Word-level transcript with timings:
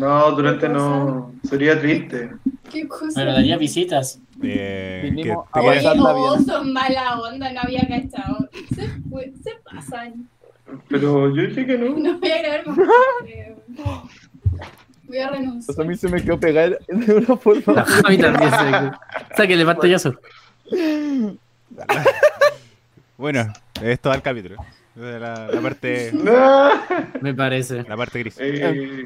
No, 0.00 0.32
durante 0.32 0.68
no. 0.68 1.32
Sería 1.48 1.78
triste. 1.80 2.30
¿Qué 2.72 2.88
cosa? 2.88 3.12
Pero 3.14 3.32
daría 3.32 3.56
visitas. 3.58 4.18
Eh, 4.42 5.12
que 5.14 5.22
te 5.24 5.34
Oye, 5.60 5.82
no, 5.96 6.38
son 6.42 6.72
mala 6.72 7.20
onda, 7.20 7.52
no 7.52 7.60
había 7.60 7.80
cachado. 7.86 8.48
Se, 8.74 8.88
fue- 9.10 9.32
se 9.44 9.52
pasan. 9.64 10.26
Pero 10.88 11.34
yo 11.34 11.42
dije 11.42 11.66
que 11.66 11.76
no. 11.78 11.90
No 11.98 12.18
voy 12.18 12.30
a 12.30 12.42
grabar 12.42 12.66
más. 12.68 12.78
Voy 15.04 15.18
a 15.18 15.28
renunciar. 15.28 15.74
Pues 15.74 15.78
a 15.80 15.82
mí 15.90 15.96
se 15.96 16.08
me 16.08 16.22
quedó 16.22 16.38
pegar 16.38 16.78
de 16.88 17.14
una 17.16 17.36
forma. 17.36 17.84
A 18.04 18.08
mí 18.08 18.16
también 18.16 18.50
se 18.50 19.36
Sáquele 19.36 19.64
pantallazo. 19.66 20.14
Bueno, 23.16 23.52
esto 23.82 24.08
va 24.08 24.14
al 24.14 24.22
capítulo. 24.22 24.56
La, 24.94 25.48
la 25.48 25.60
parte, 25.60 26.10
No. 26.12 26.70
Me 27.20 27.34
parece. 27.34 27.82
la 27.88 27.96
parte 27.96 28.20
gris. 28.20 28.36
Eh, 28.38 29.04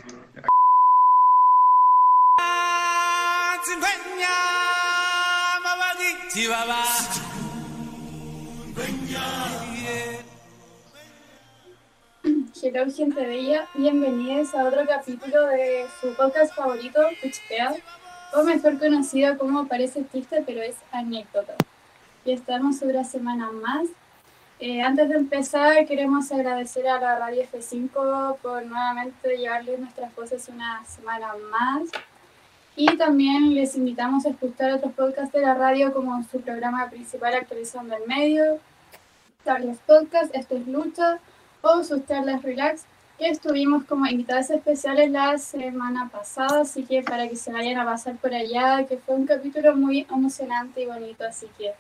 Hello, 12.60 12.90
gente 12.90 13.24
bella. 13.24 13.68
Bienvenidos 13.74 14.52
a 14.52 14.64
otro 14.64 14.84
capítulo 14.84 15.46
de 15.46 15.86
su 16.00 16.12
podcast 16.16 16.52
favorito, 16.52 16.98
Pitchpead, 17.22 17.76
o 18.32 18.42
mejor 18.42 18.80
conocido 18.80 19.38
como 19.38 19.68
Parece 19.68 20.02
Triste, 20.02 20.42
pero 20.44 20.60
es 20.60 20.74
anécdota. 20.90 21.54
Y 22.24 22.32
estamos 22.32 22.82
otra 22.82 23.04
semana 23.04 23.52
más. 23.52 23.86
Eh, 24.58 24.82
antes 24.82 25.08
de 25.10 25.14
empezar, 25.14 25.86
queremos 25.86 26.32
agradecer 26.32 26.88
a 26.88 26.98
la 26.98 27.16
Radio 27.16 27.44
F5 27.44 28.38
por 28.38 28.66
nuevamente 28.66 29.36
llevarles 29.36 29.78
nuestras 29.78 30.12
voces 30.16 30.48
una 30.48 30.84
semana 30.84 31.32
más. 31.52 31.82
Y 32.76 32.96
también 32.96 33.54
les 33.54 33.76
invitamos 33.76 34.26
a 34.26 34.30
escuchar 34.30 34.72
otros 34.72 34.92
podcasts 34.94 35.32
de 35.32 35.42
la 35.42 35.54
radio 35.54 35.92
como 35.92 36.20
su 36.24 36.40
programa 36.40 36.88
principal 36.90 37.34
Actualizando 37.34 37.94
el 37.96 38.02
Medio, 38.08 38.58
Charlas 39.44 39.78
Podcast, 39.86 40.34
Esto 40.34 40.56
es 40.56 40.66
Lucha, 40.66 41.18
o 41.62 41.84
sus 41.84 42.04
charlas 42.06 42.42
relax, 42.42 42.84
que 43.18 43.28
estuvimos 43.28 43.84
como 43.84 44.06
invitadas 44.06 44.50
especiales 44.50 45.08
la 45.12 45.38
semana 45.38 46.08
pasada, 46.08 46.62
así 46.62 46.82
que 46.82 47.02
para 47.02 47.28
que 47.28 47.36
se 47.36 47.52
vayan 47.52 47.78
a 47.78 47.84
pasar 47.84 48.16
por 48.16 48.34
allá, 48.34 48.84
que 48.88 48.96
fue 48.96 49.14
un 49.14 49.26
capítulo 49.26 49.76
muy 49.76 50.04
emocionante 50.10 50.82
y 50.82 50.86
bonito, 50.86 51.24
así 51.24 51.46
que 51.56 51.70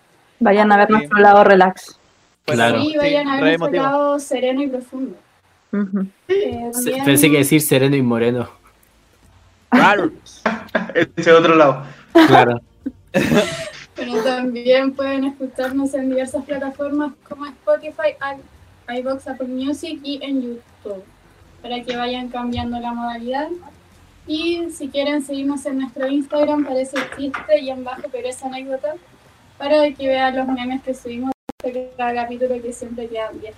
Vayan 0.40 0.70
a 0.72 0.76
ver 0.76 0.86
Sí. 0.88 0.92
nuestro 0.92 1.18
lado 1.18 1.42
relax. 1.44 1.98
Claro. 2.44 2.80
sí, 2.82 2.96
vayan 2.96 3.28
a 3.28 3.32
ver 3.36 3.40
nuestro 3.42 3.66
emotivo. 3.66 3.82
lado 3.82 4.18
sereno 4.20 4.62
y 4.62 4.66
profundo. 4.68 5.16
Eh, 6.28 6.70
Pensé 7.04 7.30
que 7.30 7.38
decir 7.38 7.60
sereno 7.60 7.96
y 7.96 8.02
moreno. 8.02 8.48
Claro. 9.70 10.12
Ese 11.16 11.32
otro 11.32 11.54
lado. 11.56 11.82
Claro. 12.26 12.60
Pero 13.94 14.22
también 14.24 14.92
pueden 14.92 15.24
escucharnos 15.24 15.94
en 15.94 16.10
diversas 16.10 16.44
plataformas 16.44 17.12
como 17.28 17.46
Spotify, 17.46 18.16
i- 18.20 18.98
iVoox, 18.98 19.28
Apple 19.28 19.46
Music 19.48 20.00
y 20.02 20.18
en 20.22 20.42
YouTube, 20.42 21.04
para 21.62 21.80
que 21.82 21.96
vayan 21.96 22.28
cambiando 22.28 22.78
la 22.80 22.92
modalidad. 22.92 23.48
Y 24.26 24.70
si 24.70 24.88
quieren 24.88 25.22
seguirnos 25.22 25.64
en 25.66 25.78
nuestro 25.78 26.08
Instagram, 26.08 26.64
parece 26.64 26.96
chiste 27.16 27.60
y 27.60 27.70
en 27.70 27.84
bajo, 27.84 28.02
pero 28.10 28.28
es 28.28 28.42
anécdota, 28.42 28.94
para 29.58 29.90
que 29.92 30.08
vean 30.08 30.36
los 30.36 30.48
memes 30.48 30.82
que 30.82 30.94
subimos 30.94 31.30
de 31.62 31.92
cada 31.96 32.14
capítulo 32.14 32.60
que 32.60 32.72
siempre 32.72 33.08
quedan 33.08 33.40
10 33.40 33.54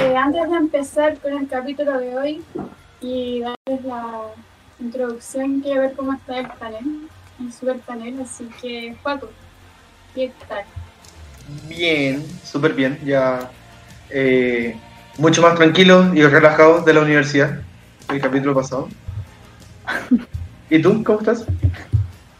eh, 0.00 0.16
Antes 0.16 0.50
de 0.50 0.56
empezar 0.56 1.18
con 1.18 1.32
el 1.32 1.46
capítulo 1.48 1.98
de 1.98 2.16
hoy 2.16 2.42
y 3.00 3.40
darles 3.40 3.84
la 3.84 4.28
introducción, 4.80 5.60
quiero 5.60 5.82
ver 5.82 5.94
cómo 5.94 6.12
está 6.12 6.38
el 6.38 6.48
panel, 6.48 7.08
el 7.40 7.52
super 7.52 7.78
panel, 7.80 8.20
así 8.20 8.48
que 8.60 8.96
Paco, 9.02 9.30
¿qué 10.14 10.32
tal? 10.48 10.64
Bien, 11.68 12.24
súper 12.44 12.72
bien. 12.74 12.98
Ya 13.04 13.50
eh, 14.10 14.76
mucho 15.18 15.42
más 15.42 15.54
tranquilos 15.54 16.14
y 16.14 16.22
relajados 16.22 16.84
de 16.84 16.94
la 16.94 17.02
universidad. 17.02 17.60
El 18.08 18.20
capítulo 18.20 18.54
pasado. 18.54 18.88
¿Y 20.70 20.82
tú? 20.82 21.02
¿Cómo 21.04 21.20
estás? 21.20 21.44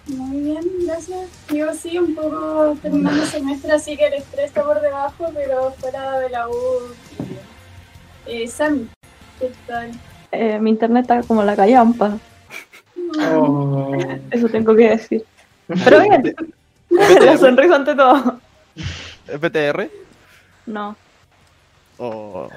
Muy 0.06 0.41
bien, 0.41 0.64
gracias. 0.84 1.28
Yo 1.52 1.72
sí, 1.75 1.98
un 1.98 2.14
poco 2.14 2.76
terminando 2.80 3.22
el 3.22 3.28
semestre, 3.28 3.72
así 3.72 3.96
que 3.96 4.06
el 4.06 4.14
estrés 4.14 4.46
está 4.46 4.62
por 4.62 4.80
debajo, 4.80 5.30
pero 5.34 5.72
fuera 5.78 6.20
de 6.20 6.30
la 6.30 6.48
U. 6.48 6.54
Eh, 8.26 8.46
Sam, 8.48 8.88
¿qué 9.38 9.52
tal? 9.66 9.92
Eh, 10.32 10.59
mi 10.60 10.70
internet 10.70 11.03
está 11.03 11.22
como 11.22 11.42
la 11.42 11.56
callampa, 11.56 12.19
Oh. 13.32 13.97
eso 14.31 14.48
tengo 14.48 14.75
que 14.75 14.91
decir. 14.91 15.25
Pero 15.84 16.00
bien, 16.00 16.34
la 16.91 17.38
sonrisa 17.38 17.76
ante 17.76 17.94
todo. 17.94 18.41
FTR. 19.26 19.91
No, 20.66 20.97
Oh. 21.98 22.48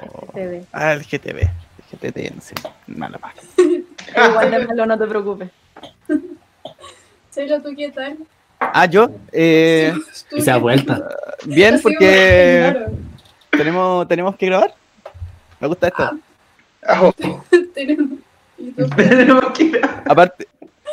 Ah, 0.74 0.92
el 0.94 1.04
GTV. 1.06 1.40
El 1.44 1.52
GTT, 2.12 2.36
no 2.36 2.42
sé. 2.42 2.56
Mala 2.88 3.18
paga. 3.18 3.36
Igual 3.58 4.52
de 4.52 4.68
malo, 4.68 4.86
no 4.86 4.98
te 4.98 5.06
preocupes. 5.08 5.50
Chelo, 7.32 7.62
¿tú 7.62 7.70
qué 7.78 7.90
tal? 7.90 8.18
Ah, 8.60 8.86
yo. 8.86 9.10
Eh, 9.32 9.94
¿Tú 10.30 10.38
Y 10.38 10.42
se 10.42 10.48
da 10.52 10.58
qué- 10.58 10.62
vuelta. 10.62 11.08
bien, 11.46 11.80
porque 11.82 12.86
tenemos, 13.52 14.06
tenemos 14.10 14.36
que 14.36 14.46
grabar. 14.48 14.74
Me 15.62 15.68
gusta 15.70 15.88
esto. 15.88 16.20
Oh, 17.02 17.14
claro, 17.14 17.44
Aparte, 20.06 20.48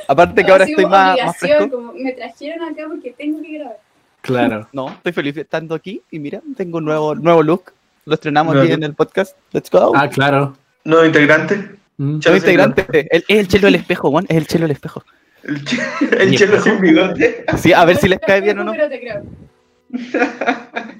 aparte 0.09 0.45
que 0.45 0.51
ahora 0.53 0.65
estoy 0.65 0.87
más, 0.87 1.19
más 1.25 1.37
fresco. 1.37 1.71
como, 1.71 1.93
me 1.95 2.13
trajeron 2.13 2.63
acá 2.69 2.85
porque 2.89 3.13
tengo 3.13 3.43
que 3.43 3.55
grabar. 3.59 3.79
Claro. 4.21 4.69
No, 4.73 4.91
estoy 4.91 5.13
feliz 5.13 5.37
estando 5.37 5.75
aquí 5.75 6.03
y 6.11 6.19
mira, 6.19 6.41
tengo 6.57 6.79
un 6.79 6.85
nuevo, 6.85 7.15
nuevo 7.15 7.43
look. 7.43 7.73
Lo 8.05 8.15
estrenamos 8.15 8.55
Nuevo 8.55 8.65
aquí 8.65 8.73
look. 8.73 8.79
en 8.85 8.91
el 8.91 8.95
podcast. 8.95 9.37
Let's 9.53 9.71
go. 9.71 9.93
Ah, 9.97 10.09
claro. 10.09 10.57
Nuevo 10.85 11.05
integrante. 11.07 11.57
Mm. 11.97 12.19
Chelo 12.21 12.35
Nuevo 12.35 12.37
integrante. 12.37 12.87
El- 13.11 13.25
Es 13.29 13.39
el 13.39 13.49
chelo 13.49 13.67
del 13.67 13.75
espejo, 13.77 14.11
Juan. 14.11 14.27
Es 14.29 14.37
el 14.37 14.47
chelo 14.47 14.63
del 14.63 14.71
espejo. 14.73 15.03
El, 15.43 15.65
ch- 15.65 16.13
el 16.21 16.37
chelo 16.37 16.61
sin 16.61 16.81
bigote. 16.81 17.45
Sí, 17.59 17.73
a 17.73 17.85
ver 17.85 17.97
si 17.97 18.09
les 18.09 18.19
cae 18.21 18.41
bien 18.41 18.59
o 18.61 18.65
no. 18.65 18.73
Pero 18.73 18.89
te 18.89 19.01
creo. 19.01 19.23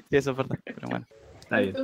Sí, 0.09 0.17
eso 0.17 0.31
es 0.31 0.37
verdad. 0.37 0.57
Pero 0.63 0.87
bueno. 0.89 1.05
Está 1.39 1.59
bien. 1.59 1.75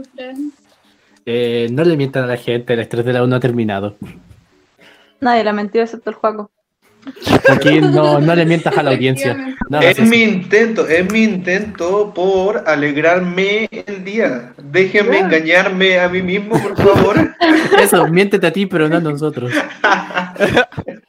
Eh, 1.25 1.67
no 1.71 1.83
le 1.83 1.95
mientan 1.97 2.23
a 2.23 2.27
la 2.27 2.37
gente, 2.37 2.73
el 2.73 2.79
estrés 2.79 3.05
de 3.05 3.13
la 3.13 3.23
U 3.23 3.27
no 3.27 3.35
ha 3.35 3.39
terminado. 3.39 3.95
Nadie 5.21 5.43
la 5.43 5.53
mentió 5.53 5.81
excepto 5.81 6.09
el 6.09 6.15
Juaco. 6.17 6.51
Aquí 7.49 7.81
no, 7.81 8.19
no 8.21 8.33
le 8.35 8.45
mientas 8.45 8.77
a 8.77 8.83
la 8.83 8.91
audiencia. 8.91 9.55
Es 9.81 9.99
mi 9.99 10.21
intento, 10.23 10.87
es 10.87 11.11
mi 11.11 11.23
intento 11.23 12.13
por 12.13 12.63
alegrarme 12.65 13.67
el 13.71 14.03
día. 14.05 14.53
Déjenme 14.63 15.19
engañarme 15.19 15.99
a 15.99 16.07
mí 16.07 16.21
mismo, 16.21 16.57
por 16.61 16.77
favor. 16.77 17.35
Eso, 17.77 18.07
miéntete 18.07 18.47
a 18.47 18.53
ti, 18.53 18.65
pero 18.67 18.87
no 18.87 18.97
a 18.97 18.99
nosotros. 19.01 19.51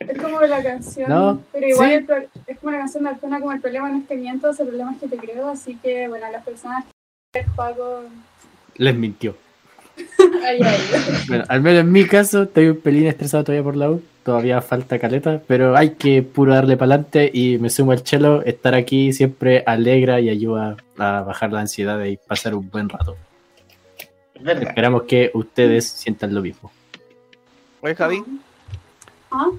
Es 0.01 0.19
como 0.21 0.41
la 0.43 0.63
canción, 0.63 1.09
No, 1.09 1.41
pero 1.53 1.67
igual 1.69 1.89
sí. 1.89 1.95
el 1.95 2.05
pro- 2.05 2.29
es 2.47 2.59
como 2.59 2.73
la 2.73 2.79
canción 2.79 3.05
de 3.05 3.11
Arjona, 3.11 3.39
como 3.41 3.53
el 3.53 3.61
problema 3.61 3.89
no 3.89 3.99
es 3.99 4.05
que 4.09 4.17
mientas, 4.17 4.59
el 4.61 4.67
problema 4.69 4.93
es 4.93 4.99
que 4.99 5.09
te 5.09 5.17
creo, 5.17 5.49
así 5.49 5.77
que 5.83 6.09
bueno, 6.09 6.27
las 6.33 6.45
personas 6.45 6.85
que 7.33 7.41
el 7.41 7.47
pago, 7.55 8.03
Les 8.77 8.95
mintió. 8.97 9.37
Ay, 10.45 10.61
ay, 10.63 10.79
Bueno, 11.29 11.45
al 11.49 11.61
menos 11.61 11.81
en 11.81 11.93
mi 11.93 12.07
caso, 12.07 12.43
estoy 12.45 12.69
un 12.69 12.81
pelín 12.81 13.07
estresado 13.07 13.45
todavía 13.45 13.65
por 13.65 13.77
la 13.77 13.91
U. 13.91 14.03
Todavía 14.23 14.63
falta 14.63 14.99
caleta, 14.99 15.43
pero 15.47 15.77
hay 15.77 15.91
que 15.91 16.23
puro 16.23 16.55
darle 16.55 16.77
para 16.79 16.95
adelante 16.95 17.31
y 17.33 17.59
me 17.59 17.69
sumo 17.69 17.93
al 17.93 18.03
chelo. 18.03 18.43
Estar 18.43 18.75
aquí 18.75 19.13
siempre 19.13 19.63
alegra 19.67 20.19
y 20.21 20.31
ayuda 20.31 20.77
a 20.99 21.21
bajar 21.21 21.53
la 21.53 21.61
ansiedad 21.61 22.03
y 22.05 22.17
pasar 22.17 22.55
un 22.55 22.71
buen 22.71 22.89
rato. 22.89 23.17
Esperamos 24.35 25.03
que 25.03 25.31
ustedes 25.35 25.87
sientan 25.89 26.35
lo 26.35 26.41
mismo. 26.41 26.71
Oye, 27.83 27.95
Javi, 27.95 28.25
¿Ah? 29.31 29.51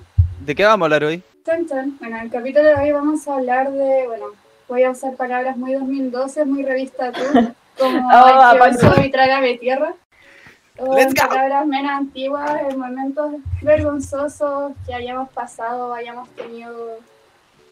¿de 0.43 0.55
qué 0.55 0.63
vamos 0.63 0.83
a 0.83 0.85
hablar 0.85 1.03
hoy? 1.03 1.21
Chan, 1.45 1.67
chan. 1.67 1.97
Bueno, 1.99 2.17
en 2.17 2.23
el 2.23 2.31
capítulo 2.31 2.63
de 2.63 2.75
hoy 2.75 2.91
vamos 2.91 3.27
a 3.27 3.35
hablar 3.35 3.71
de, 3.71 4.07
bueno, 4.07 4.25
voy 4.67 4.83
a 4.83 4.91
usar 4.91 5.15
palabras 5.15 5.57
muy 5.57 5.73
2012, 5.73 6.45
muy 6.45 6.63
revista 6.63 7.11
tú, 7.11 7.21
como 7.77 8.09
Ah, 8.11 8.55
ay, 8.59 8.71
que 8.75 9.07
y 9.07 9.11
trágame 9.11 9.57
tierra. 9.57 9.93
O 10.77 10.93
Let's 10.95 11.13
en 11.15 11.23
go. 11.23 11.29
palabras 11.29 11.65
menos 11.67 11.91
antiguas, 11.91 12.51
en 12.69 12.77
momentos 12.79 13.31
vergonzosos 13.61 14.73
que 14.85 14.93
hayamos 14.93 15.29
pasado, 15.29 15.93
hayamos 15.93 16.27
tenido 16.31 16.97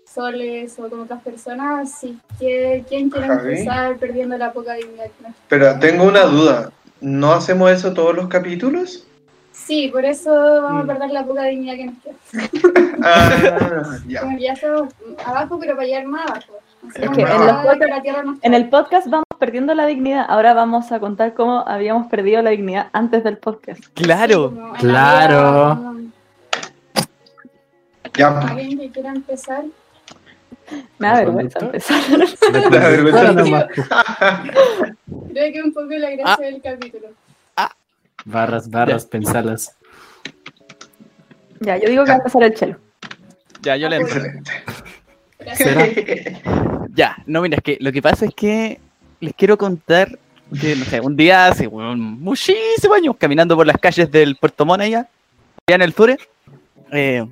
soles 0.05 0.77
o 0.79 0.89
con 0.89 1.01
otras 1.01 1.21
personas. 1.21 1.89
Así 1.95 2.17
que, 2.39 2.83
¿quién 2.87 3.09
quiere 3.09 3.27
Javi. 3.27 3.51
empezar 3.51 3.97
perdiendo 3.97 4.37
la 4.37 4.53
poca 4.53 4.73
dignidad 4.75 5.05
que 5.05 5.27
nos 5.27 5.35
Pero 5.49 5.79
tengo 5.79 6.05
una 6.05 6.21
duda. 6.23 6.71
¿No 7.01 7.33
hacemos 7.33 7.69
eso 7.71 7.93
todos 7.93 8.15
los 8.15 8.27
capítulos? 8.29 9.05
Sí, 9.51 9.89
por 9.89 10.05
eso 10.05 10.31
vamos 10.61 10.85
Mm. 10.85 10.89
a 10.89 10.93
perder 10.93 11.11
la 11.11 11.25
poca 11.25 11.43
dignidad 11.43 11.75
que 11.75 11.85
nos 11.85 11.95
queda. 12.01 12.15
Ah, 13.05 13.97
ya. 14.07 14.21
Como 14.21 14.37
ya 14.37 14.53
estamos 14.53 14.93
abajo, 15.25 15.59
pero 15.59 15.75
para 15.75 15.85
llegar 15.87 16.05
más 16.05 16.29
abajo. 16.29 16.53
Es 16.95 17.09
que 17.11 17.21
en 17.21 18.27
los 18.27 18.37
En 18.41 18.53
el 18.53 18.69
podcast 18.69 19.07
vamos 19.07 19.22
perdiendo 19.43 19.75
la 19.75 19.85
dignidad. 19.85 20.25
Ahora 20.29 20.53
vamos 20.53 20.93
a 20.93 21.01
contar 21.01 21.33
cómo 21.33 21.67
habíamos 21.67 22.07
perdido 22.07 22.41
la 22.41 22.51
dignidad 22.51 22.87
antes 22.93 23.25
del 23.25 23.35
podcast. 23.37 23.83
Claro. 23.93 24.71
Claro. 24.79 25.97
Ya, 28.17 28.39
¿Alguien 28.39 28.79
que 28.79 28.89
quiera 28.89 29.11
empezar? 29.11 29.65
Me 30.97 31.07
da 31.09 31.15
vergüenza 31.25 31.59
empezar. 31.59 32.01
da 32.71 32.87
vergüenza. 32.87 33.33
Nomás. 33.33 33.65
Creo 35.33 35.51
que 35.51 35.61
un 35.61 35.73
poco 35.73 35.89
la 35.89 36.11
gracia 36.11 36.45
del 36.45 36.61
capítulo. 36.61 37.09
Barras, 38.23 38.69
barras, 38.69 39.05
pensalas. 39.05 39.75
Ya, 41.59 41.75
yo 41.75 41.89
digo 41.89 42.05
que 42.05 42.11
va 42.11 42.15
a 42.15 42.19
empezar 42.19 42.43
el 42.43 42.53
chelo. 42.53 42.77
Ya, 43.61 43.75
yo 43.75 43.89
le 43.89 43.97
entro. 43.97 44.21
Excelente. 45.39 46.41
Ya, 46.93 47.17
no, 47.25 47.41
mira, 47.41 47.57
es 47.57 47.63
que 47.63 47.77
lo 47.81 47.91
que 47.91 48.01
pasa 48.01 48.25
es 48.25 48.33
que 48.33 48.79
les 49.23 49.33
quiero 49.33 49.57
contar 49.57 50.19
que, 50.59 50.75
no 50.75 50.85
sé, 50.85 50.99
un 50.99 51.15
día 51.15 51.47
hace 51.47 51.65
weón, 51.65 51.99
muchísimos 51.99 52.97
años, 52.97 53.15
caminando 53.17 53.55
por 53.55 53.65
las 53.65 53.77
calles 53.77 54.11
del 54.11 54.35
Puerto 54.35 54.65
Montt 54.65 54.81
allá, 54.81 55.07
en 55.67 55.81
el 55.81 55.93
Sur, 55.93 56.17
eh, 56.91 57.25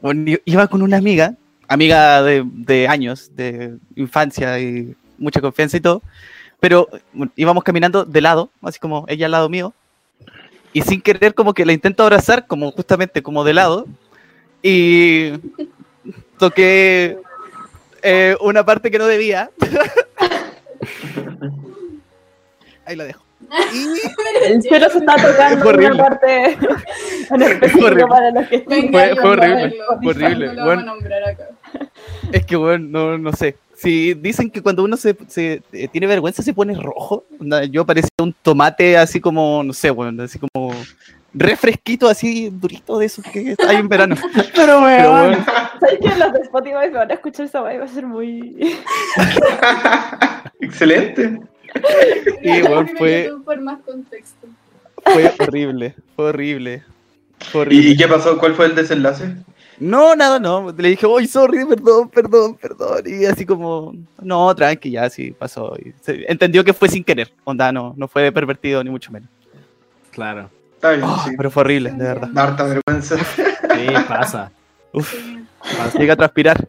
bueno, 0.00 0.38
iba 0.44 0.66
con 0.68 0.80
una 0.80 0.96
amiga, 0.96 1.34
amiga 1.66 2.22
de, 2.22 2.44
de 2.46 2.86
años, 2.86 3.32
de 3.34 3.76
infancia 3.96 4.60
y 4.60 4.94
mucha 5.18 5.40
confianza 5.40 5.76
y 5.76 5.80
todo, 5.80 6.02
pero 6.60 6.88
bueno, 7.12 7.32
íbamos 7.34 7.64
caminando 7.64 8.04
de 8.04 8.20
lado, 8.20 8.50
así 8.62 8.78
como 8.78 9.04
ella 9.08 9.26
al 9.26 9.32
lado 9.32 9.48
mío, 9.48 9.74
y 10.72 10.82
sin 10.82 11.00
querer 11.00 11.34
como 11.34 11.52
que 11.52 11.66
la 11.66 11.72
intento 11.72 12.04
abrazar, 12.04 12.46
como 12.46 12.70
justamente 12.70 13.22
como 13.22 13.42
de 13.42 13.54
lado, 13.54 13.86
y 14.62 15.32
toqué 16.38 17.18
eh, 18.02 18.36
una 18.40 18.64
parte 18.64 18.90
que 18.90 18.98
no 18.98 19.06
debía. 19.06 19.50
Ahí 22.84 22.96
la 22.96 23.04
dejo. 23.04 23.24
El 24.44 24.60
chelo 24.62 24.90
se 24.90 24.98
está 24.98 25.14
tocando 25.16 25.62
Fue 25.62 25.72
horrible. 25.72 25.94
una 25.94 26.04
parte 26.08 26.58
en 27.30 27.42
específico 27.42 27.86
horrible. 27.86 28.06
para 28.08 28.30
los 28.32 28.48
que 28.48 28.56
estén. 28.56 28.90
Fue- 28.90 29.12
horrible, 29.12 29.74
fue 30.02 30.10
horrible. 30.10 30.46
No 30.48 30.54
lo 30.54 30.64
Bueno. 30.64 30.94
es 32.32 32.46
que, 32.46 32.56
bueno, 32.56 32.86
no, 32.88 33.18
no 33.18 33.32
sé. 33.32 33.56
Si 33.76 34.14
dicen 34.14 34.50
que 34.50 34.60
cuando 34.60 34.82
uno 34.82 34.96
se, 34.96 35.16
se, 35.28 35.62
eh, 35.72 35.86
tiene 35.86 36.08
vergüenza 36.08 36.42
se 36.42 36.52
pone 36.52 36.74
rojo, 36.74 37.24
yo 37.70 37.86
parecía 37.86 38.10
un 38.20 38.32
tomate 38.42 38.96
así 38.96 39.20
como, 39.20 39.62
no 39.62 39.72
sé, 39.72 39.90
bueno, 39.90 40.20
así 40.24 40.38
como 40.40 40.72
refresquito, 41.34 42.08
así 42.08 42.50
durito 42.50 42.98
de 42.98 43.06
esos 43.06 43.24
que 43.24 43.54
hay 43.66 43.76
en 43.76 43.88
verano. 43.88 44.16
Pero, 44.54 44.80
weón. 44.82 45.28
bueno, 45.30 45.44
¿Sabes 45.80 45.98
que 46.00 46.18
los 46.18 46.32
de 46.32 46.40
Spotify 46.40 46.74
me 46.84 46.88
van 46.90 47.10
a 47.10 47.14
escuchar 47.14 47.46
esa? 47.46 47.60
Va 47.60 47.70
a 47.70 47.88
ser 47.88 48.06
muy. 48.06 48.74
Excelente. 50.60 51.40
y 52.42 52.60
bueno, 52.62 52.86
fue, 52.98 53.30
por 53.44 53.60
más 53.60 53.80
contexto. 53.80 54.46
fue 55.04 55.32
horrible, 55.38 55.94
fue 56.16 56.26
horrible. 56.26 56.82
Fue 57.52 57.60
¿Y, 57.60 57.62
horrible. 57.62 57.90
y 57.90 57.96
qué 57.96 58.08
pasó? 58.08 58.38
¿Cuál 58.38 58.54
fue 58.54 58.66
el 58.66 58.74
desenlace? 58.74 59.36
No, 59.78 60.16
nada, 60.16 60.40
no. 60.40 60.72
Le 60.76 60.88
dije, 60.88 61.06
uy, 61.06 61.28
sorry, 61.28 61.64
perdón, 61.64 62.08
perdón, 62.08 62.54
perdón. 62.56 63.02
Y 63.06 63.24
así 63.26 63.46
como, 63.46 63.94
no, 64.20 64.52
tranqui, 64.56 64.90
ya 64.90 65.08
sí 65.08 65.30
pasó. 65.30 65.76
Y 65.78 65.92
se- 66.00 66.30
entendió 66.30 66.64
que 66.64 66.72
fue 66.72 66.88
sin 66.88 67.04
querer. 67.04 67.30
Onda, 67.44 67.70
no, 67.70 67.94
no 67.96 68.08
fue 68.08 68.32
pervertido, 68.32 68.82
ni 68.82 68.90
mucho 68.90 69.12
menos. 69.12 69.28
Claro. 70.10 70.50
Está 70.78 70.92
bien, 70.92 71.02
Oh, 71.02 71.24
sí. 71.24 71.34
Pero 71.36 71.50
fue 71.50 71.62
horrible, 71.62 71.90
de 71.90 72.04
verdad. 72.04 72.28
Da 72.30 72.42
harta 72.44 72.62
vergüenza. 72.62 73.16
Sí, 73.16 73.86
pasa. 74.08 74.52
Uf, 74.92 75.12
pasa. 75.60 75.98
llega 75.98 76.12
a 76.12 76.16
transpirar. 76.16 76.68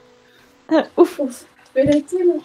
Uf, 0.96 1.20
pero 1.76 1.92
es 1.92 2.08
chelo. 2.08 2.42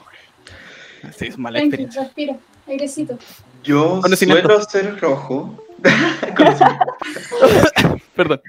Sí, 1.17 1.29
es 1.29 1.39
mala 1.39 1.61
experiencia. 1.61 2.03
respira. 2.03 2.37
Airecito. 2.69 3.19
Yo 3.63 4.03
suelo 4.15 4.61
ser 4.63 5.01
rojo. 5.01 5.59
Perdón. 8.15 8.43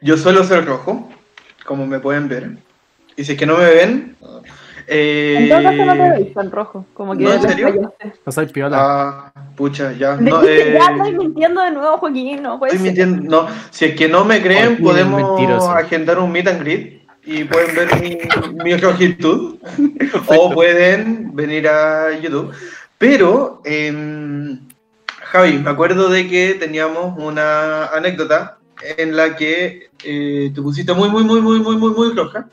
Yo 0.00 0.16
suelo 0.16 0.42
ser 0.44 0.64
rojo, 0.64 1.10
como 1.66 1.86
me 1.86 2.00
pueden 2.00 2.28
ver. 2.28 2.56
Y 3.14 3.24
si 3.24 3.32
es 3.32 3.38
que 3.38 3.44
no 3.44 3.58
me 3.58 3.66
ven, 3.66 4.16
eh, 4.88 5.36
En 5.40 5.48
todo 5.48 5.62
caso 5.62 5.84
no 5.84 5.92
te 5.94 6.10
veis 6.10 6.34
tan 6.34 6.50
rojo. 6.50 6.86
Como 6.94 7.16
que 7.16 7.24
¿No, 7.24 7.32
en 7.34 7.42
serio? 7.42 7.92
No 8.24 8.32
soy 8.32 8.46
piola. 8.46 8.76
Ah, 8.80 9.32
pucha, 9.56 9.92
ya. 9.92 10.16
No, 10.16 10.42
eh, 10.42 10.72
ya 10.78 10.92
estoy 10.92 11.12
mintiendo 11.18 11.62
de 11.62 11.70
nuevo, 11.72 11.98
Joaquín. 11.98 12.42
No 12.42 12.58
puede 12.58 12.74
estoy 12.74 12.94
ser. 12.94 13.06
mintiendo. 13.08 13.42
No, 13.42 13.48
si 13.70 13.84
es 13.86 13.96
que 13.96 14.08
no 14.08 14.24
me 14.24 14.40
creen, 14.42 14.66
Joaquín 14.78 14.84
podemos 14.84 15.22
mentiroso. 15.38 15.70
agendar 15.70 16.18
un 16.18 16.30
meet 16.32 16.48
and 16.48 16.60
greet 16.60 17.02
y 17.24 17.44
pueden 17.44 17.74
ver 17.74 18.00
mi, 18.00 18.18
mi 18.64 18.76
rojitud. 18.76 19.56
o 20.28 20.50
pueden 20.52 21.34
venir 21.34 21.66
a 21.68 22.18
YouTube. 22.18 22.52
Pero, 22.98 23.60
em, 23.64 24.60
Javi, 25.18 25.58
me 25.58 25.70
acuerdo 25.70 26.08
de 26.08 26.28
que 26.28 26.54
teníamos 26.54 27.18
una 27.18 27.86
anécdota 27.86 28.58
en 28.96 29.16
la 29.16 29.36
que 29.36 29.90
eh, 30.04 30.52
te 30.54 30.62
pusiste 30.62 30.92
muy, 30.94 31.08
muy, 31.08 31.24
muy, 31.24 31.40
muy, 31.40 31.58
muy, 31.60 31.76
muy, 31.76 31.90
muy 31.92 32.12
roja. 32.14 32.46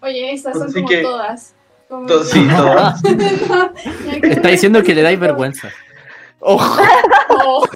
Oye, 0.00 0.32
esas 0.32 0.54
son 0.56 0.64
Así 0.68 0.74
como 0.74 0.88
que- 0.88 1.02
todas. 1.02 1.54
Como 1.90 2.06
To- 2.06 2.20
que- 2.20 2.24
sí, 2.26 2.48
todas. 2.56 3.02
Ya 4.06 4.20
que- 4.20 4.28
Está 4.32 4.48
diciendo 4.48 4.82
que 4.82 4.94
le 4.94 5.02
dais 5.02 5.18
vergüenza. 5.20 5.68
Oh, 6.38 6.56
Oh, 7.28 7.66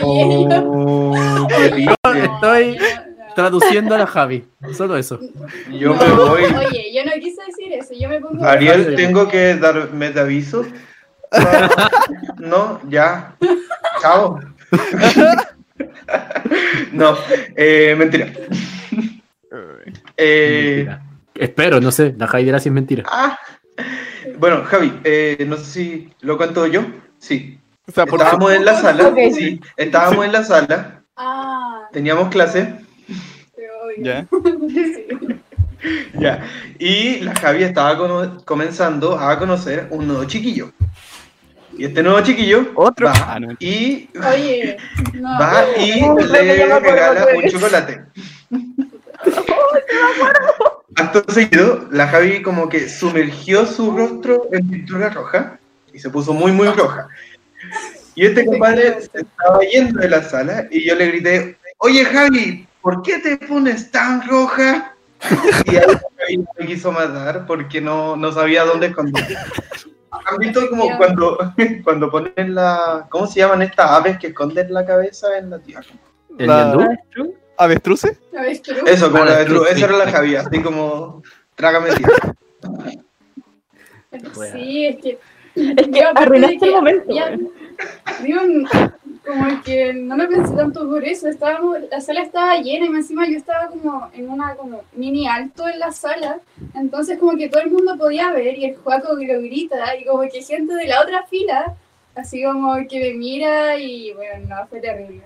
oye, 0.00 0.46
yo- 0.48 0.62
Oh, 0.64 1.46
oye, 1.58 1.86
no, 2.04 2.14
estoy. 2.14 2.78
Traduciendo 3.34 3.94
a 3.94 3.98
la 3.98 4.06
Javi. 4.06 4.44
Solo 4.76 4.96
eso. 4.96 5.20
Yo 5.70 5.94
No, 5.94 6.02
me 6.06 6.12
voy. 6.14 6.42
Oye, 6.44 6.92
yo 6.94 7.04
no 7.04 7.12
quise 7.20 7.40
decir 7.46 7.72
eso, 7.72 7.94
yo 7.98 8.08
me 8.08 8.18
pongo. 8.20 8.44
Ariel, 8.44 8.94
tengo 8.96 9.28
que 9.28 9.54
dar 9.56 9.92
metaviso. 9.92 10.64
Ah, 11.32 11.68
No, 12.38 12.80
ya. 12.88 13.34
Chao. 14.00 14.40
No, 16.92 17.16
eh, 17.56 17.94
mentira. 17.96 18.26
Eh, 20.16 20.84
Mentira. 20.86 21.02
Espero, 21.38 21.80
no 21.80 21.90
sé. 21.92 22.14
La 22.18 22.26
Javi 22.26 22.44
dirá 22.44 22.58
si 22.60 22.68
es 22.68 22.74
mentira. 22.74 23.04
ah, 23.06 23.38
bueno, 24.38 24.62
Javi, 24.64 24.92
eh, 25.04 25.44
no 25.48 25.56
sé 25.56 25.64
si 25.64 26.12
lo 26.20 26.36
cuento 26.36 26.66
yo. 26.66 26.82
Sí. 27.18 27.58
o 27.88 27.92
sea, 27.92 28.06
por 28.06 28.20
Estábamos 28.20 28.52
en 28.52 28.64
la 28.64 28.74
sala. 28.80 29.12
Sí, 29.34 29.60
estábamos 29.76 30.24
en 30.24 30.32
la 30.32 30.44
sala. 30.44 31.02
Ah, 31.16 31.88
Teníamos 31.92 32.28
clase. 32.28 32.74
obvio. 33.84 34.04
Ya. 34.04 34.26
Sí. 34.68 35.06
Ya. 36.18 36.44
Y 36.78 37.20
la 37.20 37.34
Javi 37.36 37.62
estaba 37.62 37.96
comenzando 38.44 39.16
a 39.18 39.38
conocer 39.38 39.86
un 39.90 40.08
nuevo 40.08 40.24
chiquillo. 40.24 40.72
Y 41.76 41.84
este 41.84 42.02
nuevo 42.02 42.20
chiquillo 42.22 42.72
Otro. 42.74 43.06
va 43.06 43.12
Ah, 43.34 43.38
no. 43.38 43.54
y 43.60 44.08
Oye, 44.32 44.76
no. 45.14 45.38
va 45.38 45.64
y 45.78 46.00
No, 46.00 46.16
le 46.18 46.42
regala 46.82 47.26
un 47.36 47.48
chocolate. 47.48 48.02
Acto 50.96 51.32
seguido, 51.32 51.86
la 51.90 52.08
Javi 52.08 52.42
como 52.42 52.68
que 52.68 52.88
sumergió 52.88 53.66
su 53.66 53.96
rostro 53.96 54.48
en 54.52 54.68
pintura 54.68 55.10
roja 55.10 55.58
y 55.92 55.98
se 55.98 56.10
puso 56.10 56.32
muy, 56.32 56.52
muy 56.52 56.68
roja. 56.68 57.08
Y 58.14 58.26
este 58.26 58.44
compadre 58.46 59.00
se 59.02 59.20
estaba 59.20 59.60
yendo 59.60 60.00
de 60.00 60.08
la 60.08 60.22
sala 60.22 60.66
y 60.70 60.86
yo 60.88 60.94
le 60.96 61.06
grité, 61.06 61.58
oye 61.78 62.04
Javi, 62.04 62.66
¿por 62.80 63.02
qué 63.02 63.18
te 63.18 63.36
pones 63.46 63.90
tan 63.90 64.26
roja? 64.26 64.94
Y 65.66 65.76
ahí 65.76 65.86
la 65.86 66.00
Javi 66.18 66.44
me 66.58 66.66
quiso 66.66 66.90
matar 66.90 67.46
porque 67.46 67.80
no, 67.80 68.16
no 68.16 68.32
sabía 68.32 68.64
dónde 68.64 68.88
esconder. 68.88 69.24
¿Han 70.10 70.38
visto 70.38 70.68
como 70.70 70.96
cuando, 70.96 71.38
cuando 71.84 72.10
ponen 72.10 72.54
la... 72.54 73.06
¿Cómo 73.08 73.26
se 73.26 73.40
llaman 73.40 73.62
estas 73.62 73.90
aves 73.90 74.18
que 74.18 74.28
esconden 74.28 74.72
la 74.72 74.84
cabeza 74.84 75.38
en 75.38 75.50
la 75.50 75.58
tierra? 75.58 75.86
¿El 76.38 76.46
La- 76.46 76.72
yandú? 76.72 77.34
¿Avestruces? 77.58 78.18
Eso, 78.86 79.10
como 79.10 79.24
la 79.24 79.44
True, 79.44 79.70
esa 79.70 79.86
era 79.86 79.96
la 79.96 80.10
Javi, 80.10 80.36
así 80.36 80.62
como 80.62 81.22
trágame. 81.54 81.90
Sí, 84.52 84.86
es 84.86 84.96
que. 84.96 85.18
Es 85.54 85.88
que 85.88 86.02
arruinaste 86.02 86.54
de 86.54 86.58
que 86.58 86.66
el 86.66 86.72
momento. 86.72 87.12
ya-. 87.12 87.36
Digo, 88.22 88.40
como 89.26 89.62
que 89.62 89.92
no 89.92 90.16
me 90.16 90.26
pensé 90.26 90.54
tanto 90.54 90.88
por 90.88 91.04
eso. 91.04 91.28
Estábamos, 91.28 91.78
la 91.90 92.00
sala 92.00 92.22
estaba 92.22 92.56
llena 92.58 92.86
y 92.86 92.88
encima 92.88 93.28
yo 93.28 93.36
estaba 93.36 93.68
como 93.68 94.08
en 94.14 94.30
una 94.30 94.54
como 94.54 94.82
mini 94.94 95.28
alto 95.28 95.68
en 95.68 95.78
la 95.78 95.92
sala. 95.92 96.38
Entonces 96.74 97.18
como 97.18 97.36
que 97.36 97.48
todo 97.48 97.62
el 97.62 97.70
mundo 97.70 97.96
podía 97.98 98.30
ver 98.30 98.56
y 98.56 98.66
el 98.66 98.76
Juaco 98.76 99.16
que 99.16 99.26
lo 99.26 99.40
grita 99.40 99.96
y 99.96 100.04
como 100.04 100.22
que 100.22 100.42
gente 100.42 100.74
de 100.74 100.86
la 100.86 101.02
otra 101.02 101.24
fila 101.26 101.76
así 102.18 102.42
como 102.42 102.74
que 102.88 103.00
me 103.00 103.14
mira 103.14 103.78
y 103.78 104.12
bueno, 104.12 104.46
no, 104.48 104.66
fue 104.66 104.80
terrible. 104.80 105.22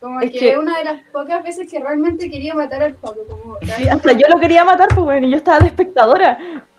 Como 0.00 0.20
Es 0.20 0.30
que, 0.30 0.38
que- 0.38 0.50
es 0.52 0.58
una 0.58 0.78
de 0.78 0.84
las 0.84 1.00
pocas 1.10 1.42
veces 1.42 1.68
que 1.70 1.80
realmente 1.80 2.30
quería 2.30 2.54
matar 2.54 2.82
al 2.82 2.94
Juaco. 2.96 3.20
Como, 3.28 3.58
Sí, 3.62 3.88
hasta 3.88 4.12
yo 4.12 4.28
lo 4.28 4.38
quería 4.38 4.62
matar, 4.64 4.88
pues 4.88 5.00
bueno, 5.00 5.26
y 5.26 5.30
yo 5.30 5.36
estaba 5.38 5.58
de 5.60 5.66
espectadora. 5.68 6.38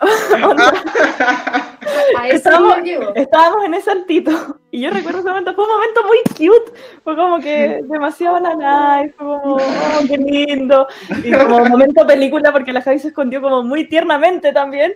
A 2.18 2.28
Estábamos- 2.28 2.78
estábamos 3.14 3.64
en 3.64 3.74
ese 3.74 3.90
altito. 3.90 4.30
Y 4.70 4.82
yo 4.82 4.90
recuerdo 4.90 5.20
ese 5.20 5.28
momento, 5.30 5.54
fue 5.54 5.64
un 5.64 5.70
momento 5.70 6.02
muy 6.04 6.18
cute. 6.36 6.72
Fue 7.02 7.16
como 7.16 7.40
que 7.40 7.80
demasiado 7.84 8.38
la 8.38 8.54
nice, 9.00 9.14
fue 9.16 9.26
como, 9.26 9.54
oh, 9.56 9.58
qué 10.06 10.18
lindo. 10.18 10.86
Y 11.24 11.32
como 11.32 11.64
momento 11.64 12.06
película, 12.06 12.52
porque 12.52 12.74
la 12.74 12.82
Javi 12.82 12.98
se 12.98 13.08
escondió 13.08 13.40
como 13.40 13.62
muy 13.62 13.88
tiernamente 13.88 14.52
también. 14.52 14.92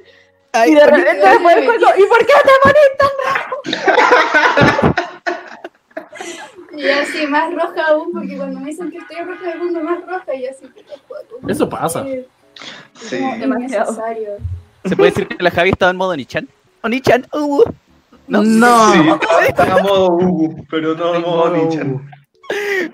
y 0.67 0.75
de 0.75 0.87
repente 0.87 1.27
después 1.27 1.57
¿y 1.97 2.03
por 2.05 2.19
qué 2.19 2.35
te 2.45 2.53
pones 2.63 2.93
Y 6.77 6.89
así 6.89 7.27
más 7.27 7.53
roja 7.53 7.89
aún, 7.89 8.13
porque 8.13 8.35
cuando 8.37 8.59
me 8.61 8.71
dicen 8.71 8.91
que 8.91 8.97
estoy 8.97 9.19
roja 9.19 9.45
me 9.45 9.53
pongo 9.57 9.81
más 9.83 10.07
roja 10.07 10.35
y 10.35 10.47
así. 10.47 10.65
Eso 11.47 11.69
pasa. 11.69 12.07
Sí. 12.95 13.19
Demasiado. 13.39 13.95
¿Se 14.85 14.97
puede 14.97 15.11
decir 15.11 15.29
que 15.29 15.43
la 15.43 15.51
Javi 15.51 15.71
estaba 15.71 15.91
en 15.91 15.99
modo 15.99 16.17
Nichan? 16.17 16.49
Onichan, 16.83 17.27
uh. 17.33 17.65
No. 18.27 18.43
No. 18.43 18.93
Sí, 18.93 19.09
está, 19.09 19.47
está 19.47 19.75
a 19.75 19.83
modo 19.83 20.13
Ugu, 20.15 20.67
pero 20.71 20.95
no 20.95 21.13
a 21.13 21.19
modo 21.21 21.57
Nichan. 21.57 22.11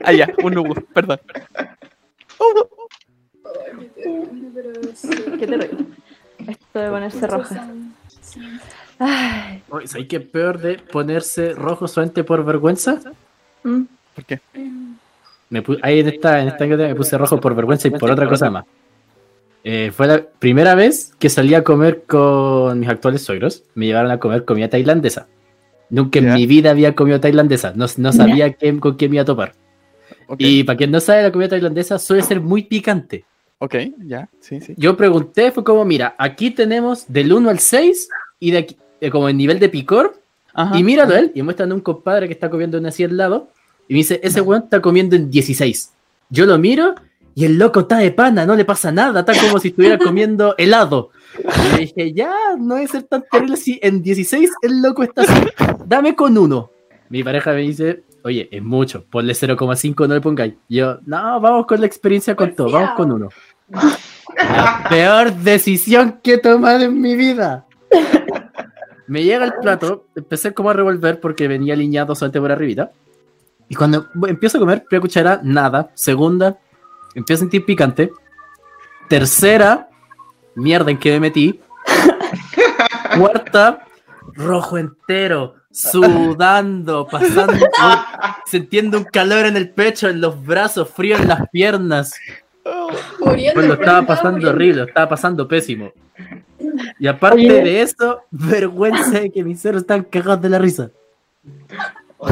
Ah, 0.04 0.12
ya, 0.12 0.28
un 0.42 0.58
Hugo, 0.58 0.74
perdón. 0.92 1.20
Qué 5.38 5.46
terrible. 5.46 5.86
Esto 6.46 6.78
de 6.78 6.90
ponerse 6.90 7.26
roja. 7.26 7.68
Ay. 8.98 9.62
Oye, 9.70 9.86
¿Sabes 9.86 10.06
qué 10.08 10.16
es 10.16 10.24
peor 10.26 10.58
de 10.58 10.78
ponerse 10.78 11.52
rojo 11.54 11.86
solamente 11.88 12.24
por 12.24 12.44
vergüenza? 12.44 13.00
mm. 13.64 13.82
¿Por 14.14 14.24
qué? 14.24 14.40
Me 15.50 15.62
ahí 15.82 16.00
en 16.00 16.08
esta, 16.08 16.40
en 16.42 16.48
esta 16.48 16.66
me 16.66 16.94
puse 16.94 17.16
rojo 17.16 17.38
por 17.40 17.54
vergüenza 17.54 17.88
y 17.88 17.92
por 17.92 18.10
otra 18.10 18.28
cosa 18.28 18.50
más. 18.50 18.64
Eh, 19.64 19.92
fue 19.94 20.06
la 20.06 20.22
primera 20.38 20.74
vez 20.74 21.12
que 21.18 21.28
salí 21.28 21.54
a 21.54 21.64
comer 21.64 22.02
con 22.06 22.78
mis 22.80 22.88
actuales 22.88 23.22
suegros. 23.22 23.64
Me 23.74 23.86
llevaron 23.86 24.10
a 24.10 24.18
comer 24.18 24.44
comida 24.44 24.68
tailandesa. 24.68 25.26
Nunca 25.90 26.18
en 26.18 26.26
Ya. 26.26 26.34
mi 26.34 26.46
vida 26.46 26.70
había 26.70 26.94
comido 26.94 27.18
tailandesa. 27.20 27.72
No, 27.74 27.86
no 27.96 28.12
sabía 28.12 28.52
qué- 28.52 28.78
con 28.78 28.96
qué 28.96 29.08
me 29.08 29.16
iba 29.16 29.22
a 29.22 29.26
topar. 29.26 29.54
Ok, 30.26 30.36
Y 30.40 30.64
para 30.64 30.76
quien 30.76 30.90
no 30.90 31.00
sabe, 31.00 31.22
la 31.22 31.32
comida 31.32 31.48
tailandesa 31.48 31.98
suele 31.98 32.22
ser 32.22 32.40
muy 32.40 32.62
picante. 32.64 33.24
ok, 33.58 33.74
ya, 34.06 34.28
sí, 34.40 34.60
sí. 34.60 34.74
Yo 34.76 34.96
pregunté, 34.96 35.50
fue 35.50 35.64
como, 35.64 35.84
mira, 35.84 36.14
aquí 36.18 36.50
tenemos 36.50 37.04
del 37.08 37.32
1 37.32 37.48
al 37.50 37.58
6 37.58 38.08
y 38.38 38.50
de 38.52 38.58
aquí, 38.58 38.76
eh, 39.00 39.10
como 39.10 39.28
el 39.28 39.36
nivel 39.36 39.58
de 39.58 39.68
picor. 39.68 40.20
Ajá. 40.54 40.76
Y 40.76 40.82
míralo 40.82 41.14
él, 41.14 41.30
y 41.34 41.42
muestran 41.42 41.70
a 41.70 41.74
un 41.74 41.80
compadre 41.80 42.26
que 42.26 42.32
está 42.32 42.50
comiendo 42.50 42.78
en 42.78 42.86
así 42.86 43.04
al 43.04 43.16
lado. 43.16 43.48
Y 43.88 43.94
me 43.94 43.98
dice, 43.98 44.20
ese 44.22 44.40
weón 44.40 44.64
está 44.64 44.80
comiendo 44.80 45.16
en 45.16 45.30
16. 45.30 45.92
Yo 46.30 46.46
lo 46.46 46.58
miro 46.58 46.94
y 47.34 47.44
el 47.44 47.56
loco 47.56 47.80
está 47.80 47.98
de 47.98 48.10
pana, 48.10 48.44
no 48.44 48.56
le 48.56 48.64
pasa 48.64 48.90
nada, 48.90 49.20
está 49.20 49.32
como 49.40 49.60
si 49.60 49.68
estuviera 49.68 49.96
comiendo 50.04 50.56
helado. 50.58 51.10
Y 51.38 51.72
le 51.72 51.78
dije, 51.78 52.12
ya, 52.12 52.32
no 52.58 52.74
debe 52.74 52.88
ser 52.88 53.04
tan 53.04 53.24
terrible 53.30 53.56
si 53.56 53.78
en 53.80 54.02
16 54.02 54.50
el 54.62 54.82
loco 54.82 55.04
está 55.04 55.22
así. 55.22 55.46
Dame 55.86 56.16
con 56.16 56.36
uno. 56.36 56.70
Mi 57.08 57.22
pareja 57.22 57.52
me 57.52 57.60
dice, 57.60 58.02
oye, 58.24 58.48
es 58.50 58.62
mucho, 58.62 59.04
ponle 59.08 59.34
0,5, 59.34 60.08
no 60.08 60.14
le 60.14 60.20
pongáis. 60.20 60.54
Yo, 60.68 60.98
no, 61.06 61.40
vamos 61.40 61.66
con 61.66 61.80
la 61.80 61.86
experiencia 61.86 62.34
con 62.34 62.54
todo, 62.54 62.72
vamos 62.72 62.90
con 62.96 63.12
uno. 63.12 63.28
La 64.36 64.84
peor 64.90 65.32
decisión 65.32 66.18
que 66.22 66.34
he 66.34 66.38
tomado 66.38 66.80
en 66.80 67.00
mi 67.00 67.14
vida. 67.14 67.66
Me 69.08 69.24
llega 69.24 69.44
el 69.44 69.54
plato, 69.54 70.06
empecé 70.14 70.52
como 70.52 70.70
a 70.70 70.74
revolver 70.74 71.18
porque 71.18 71.48
venía 71.48 71.74
alineado 71.74 72.14
solamente 72.14 72.40
por 72.40 72.52
arribita. 72.52 72.92
Y 73.68 73.74
cuando 73.74 74.06
empiezo 74.26 74.58
a 74.58 74.60
comer, 74.60 74.84
primera 74.84 75.00
cuchara, 75.00 75.40
nada. 75.42 75.90
Segunda, 75.94 76.58
empiezo 77.14 77.40
a 77.40 77.44
sentir 77.44 77.64
picante. 77.64 78.10
Tercera, 79.08 79.88
mierda 80.54 80.90
en 80.90 80.98
que 80.98 81.12
me 81.12 81.20
metí. 81.20 81.60
Cuarta, 83.18 83.86
rojo 84.34 84.76
entero, 84.76 85.54
sudando, 85.70 87.06
pasando, 87.06 87.66
sintiendo 88.46 88.98
un 88.98 89.04
calor 89.04 89.46
en 89.46 89.56
el 89.56 89.70
pecho, 89.70 90.08
en 90.08 90.20
los 90.20 90.44
brazos, 90.44 90.90
frío 90.90 91.16
en 91.16 91.28
las 91.28 91.48
piernas. 91.50 92.14
Muriendo, 93.20 93.54
Pues 93.54 93.66
lo 93.66 93.74
estaba 93.74 94.06
pasando 94.06 94.50
horrible, 94.50 94.82
lo 94.82 94.88
estaba 94.88 95.08
pasando 95.08 95.48
pésimo. 95.48 95.92
Y 96.98 97.06
aparte 97.06 97.36
Oye. 97.38 97.62
de 97.62 97.82
eso, 97.82 98.20
vergüenza 98.30 99.20
de 99.20 99.30
que 99.30 99.44
mis 99.44 99.60
ceros 99.60 99.82
están 99.82 100.02
cagados 100.04 100.42
de 100.42 100.48
la 100.48 100.58
risa. 100.58 100.90
Oh, 102.18 102.28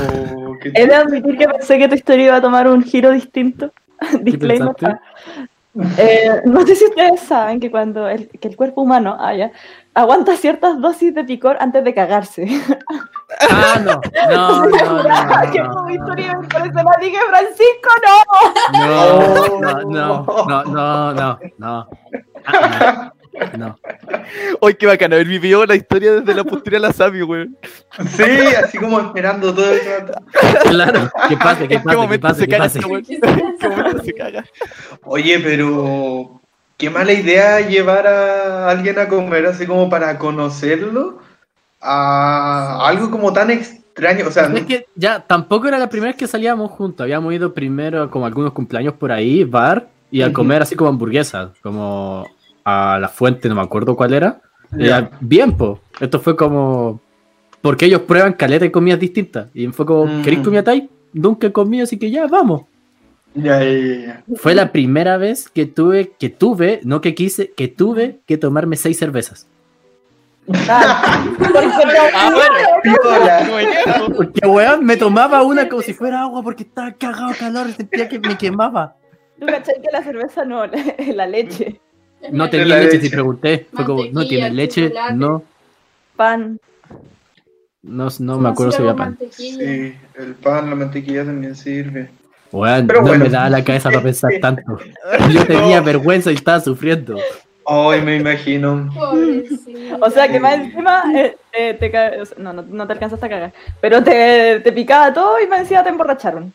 qué 0.61 0.73
He 0.75 0.87
de 0.87 0.95
admitir 0.95 1.39
que 1.39 1.49
pensé 1.49 1.79
que 1.79 1.89
tu 1.89 1.95
historia 1.95 2.27
iba 2.27 2.37
a 2.37 2.43
tomar 2.43 2.69
un 2.69 2.83
giro 2.83 3.11
distinto. 3.11 3.73
Disclaimer. 4.23 4.75
Eh, 5.99 6.41
no 6.47 6.67
sé 6.67 6.75
si 6.75 6.87
ustedes 6.87 7.21
saben 7.21 7.61
que 7.61 7.71
cuando 7.71 8.09
el, 8.09 8.29
que 8.29 8.49
el 8.49 8.57
cuerpo 8.57 8.81
humano 8.81 9.15
ah, 9.21 9.35
ya, 9.35 9.53
aguanta 9.93 10.35
ciertas 10.37 10.81
dosis 10.81 11.15
de 11.15 11.25
picor 11.25 11.59
antes 11.61 11.85
de 11.85 11.93
cagarse. 11.93 12.47
Ah, 13.51 13.79
no, 13.85 14.01
no, 14.31 14.65
no, 14.67 15.03
no, 15.03 15.53
que 15.53 15.59
no, 15.61 15.75
tu 15.75 15.83
no, 15.83 15.91
historia 15.91 16.33
por 16.51 16.67
eso 16.67 16.83
la 16.83 16.97
dije, 17.01 17.19
Francisco, 17.29 17.91
no. 18.07 18.87
no, 18.87 19.61
no, 19.61 19.83
no, 19.83 20.45
no, 20.45 20.65
no, 20.65 21.13
no, 21.13 21.39
no. 21.59 21.89
Ah, 22.47 23.13
no. 23.59 23.79
Hoy 24.61 24.75
qué 24.75 24.87
bacán 24.87 25.13
haber 25.13 25.27
vivido 25.27 25.65
la 25.67 25.75
historia 25.75 26.13
desde 26.13 26.35
la 26.35 26.45
postura 26.45 26.77
de 26.77 26.81
la 26.81 26.93
Sami, 26.93 27.23
weón. 27.23 27.57
Sí, 28.09 28.23
así 28.63 28.79
como 28.79 29.01
esperando 29.01 29.55
todo 29.55 29.73
el 29.73 29.81
rato. 29.85 30.21
Claro, 30.69 31.11
que 31.29 31.37
pase, 31.37 31.69
que 31.69 31.75
¿En 31.75 31.81
qué 31.81 31.85
pase, 31.85 31.97
momento 31.97 32.29
pase, 32.29 32.41
se 32.41 32.49
caga 32.49 32.65
pase. 32.65 32.81
¿Qué 32.81 33.15
¿En 33.15 33.59
qué 33.59 33.69
momento 33.69 34.03
se 34.03 34.15
caga? 34.15 34.45
Oye, 35.05 35.39
pero 35.41 36.41
qué 36.77 36.91
mala 36.91 37.13
idea 37.13 37.61
llevar 37.61 38.07
a 38.07 38.69
alguien 38.69 38.99
a 38.99 39.09
comer 39.09 39.47
así 39.47 39.67
como 39.67 39.89
para 39.89 40.19
conocerlo 40.19 41.19
a 41.81 42.87
algo 42.87 43.11
como 43.11 43.33
tan 43.33 43.51
extraño. 43.51 44.27
O 44.29 44.31
sea, 44.31 44.47
Es 44.47 44.67
que 44.67 44.87
ya 44.95 45.21
tampoco 45.21 45.69
era 45.69 45.79
la 45.79 45.89
primera 45.89 46.11
vez 46.11 46.19
que 46.19 46.27
salíamos 46.27 46.71
juntos. 46.71 47.05
Habíamos 47.05 47.33
ido 47.33 47.55
primero 47.55 48.11
como 48.11 48.27
algunos 48.27 48.53
cumpleaños 48.53 48.95
por 48.95 49.13
ahí, 49.13 49.45
bar, 49.45 49.89
y 50.11 50.23
a 50.23 50.33
comer 50.33 50.63
así 50.63 50.77
como 50.77 50.91
hamburguesas, 50.91 51.51
como 51.63 52.27
a 52.67 52.99
la 53.01 53.09
fuente, 53.09 53.49
no 53.49 53.55
me 53.55 53.63
acuerdo 53.63 53.95
cuál 53.97 54.13
era. 54.13 54.41
Y 54.77 54.85
Ya. 54.87 54.99
era 54.99 55.11
bien, 55.21 55.57
po. 55.57 55.81
Esto 56.01 56.19
fue 56.21 56.37
como. 56.37 57.01
Porque 57.63 57.87
ellos 57.87 58.03
prueban 58.03 58.33
caleta 58.35 58.65
y 58.67 58.71
comidas 58.71 58.99
distintas. 59.01 59.49
Y 59.55 59.67
fue 59.69 59.87
como, 59.87 60.07
Mm. 60.07 60.23
¿queréis 60.23 60.43
comida 60.43 60.63
Thai? 60.65 60.89
Nunca 61.13 61.47
he 61.47 61.53
comido, 61.53 61.85
así 61.85 61.99
que 61.99 62.11
ya, 62.11 62.27
vamos. 62.27 62.63
ya, 63.35 63.63
ya. 63.63 64.23
Fue 64.37 64.55
la 64.55 64.73
primera 64.73 65.17
vez 65.17 65.49
que 65.49 65.67
tuve, 65.67 66.13
que 66.19 66.29
tuve, 66.29 66.81
no 66.85 67.01
que 67.01 67.15
quise, 67.15 67.53
que 67.57 67.69
tuve 67.69 68.19
que 68.27 68.37
tomarme 68.39 68.77
seis 68.77 68.99
cervezas. 68.99 69.47
Ah, 70.69 71.25
porque 74.17 74.41
Ah, 74.43 74.49
weón, 74.49 74.85
me 74.85 74.97
tomaba 74.97 75.43
una 75.43 75.69
como 75.69 75.83
si 75.83 75.93
fuera 75.93 76.23
agua 76.23 76.43
porque 76.43 76.63
estaba 76.65 76.93
cagado 76.93 77.29
de 77.29 77.35
calor, 77.37 77.73
sentía 77.73 78.09
que 78.09 78.19
me 78.19 78.37
quemaba. 78.39 78.95
Tú 79.41 79.47
cachai 79.47 79.81
que 79.83 79.89
la 79.93 80.03
cerveza 80.03 80.45
no, 80.45 80.67
la, 80.67 80.79
la 81.15 81.27
leche, 81.27 81.81
No 82.33 82.49
tenía 82.51 82.67
leche, 82.67 82.85
leche. 82.97 83.01
si 83.01 83.11
pregunté. 83.11 83.67
Fue 83.73 83.85
como, 83.85 84.05
no 84.13 84.27
tiene 84.27 84.51
leche, 84.51 84.89
chocolate. 84.89 85.15
no, 85.15 85.43
pan. 86.17 86.59
no, 87.83 88.09
no 88.21 88.39
me 88.39 88.49
acuerdo 88.49 88.73
si 88.73 88.79
había 88.83 88.95
pan. 88.97 89.19
Sí, 89.31 89.95
el 90.19 90.35
pan, 90.35 90.71
la 90.71 90.77
mantequilla 90.77 91.25
también 91.25 91.55
sirve. 91.55 92.11
Pero 92.51 93.01
no 93.03 93.09
bueno. 93.09 93.25
me 93.25 93.31
daba 93.31 93.51
la 93.51 93.65
cabeza 93.65 93.91
para 93.91 94.03
pensar 94.03 94.33
tanto. 94.41 94.79
Yo 95.31 95.47
tenía 95.47 95.81
vergüenza 95.81 96.31
y 96.31 96.35
estaba 96.37 96.61
sufriendo. 96.61 97.17
Ay, 97.67 98.01
me 98.03 98.17
imagino. 98.17 98.89
Pobrecito. 98.95 99.99
O 100.01 100.09
sea 100.11 100.29
que 100.29 100.39
más 100.39 100.55
encima 100.55 101.03
eh, 101.15 101.37
eh, 101.53 101.75
te 101.79 101.91
ca- 101.91 102.13
o 102.21 102.25
sea, 102.25 102.39
no, 102.39 102.53
no, 102.53 102.63
no 102.63 102.87
te 102.87 102.93
alcanzaste 102.93 103.27
a 103.27 103.29
cagar, 103.29 103.53
pero 103.81 104.03
te, 104.03 104.61
te 104.61 104.73
picaba 104.73 105.13
todo 105.13 105.41
y 105.43 105.47
más 105.49 105.61
encima 105.61 105.83
te 105.83 105.89
emborracharon. 105.91 106.53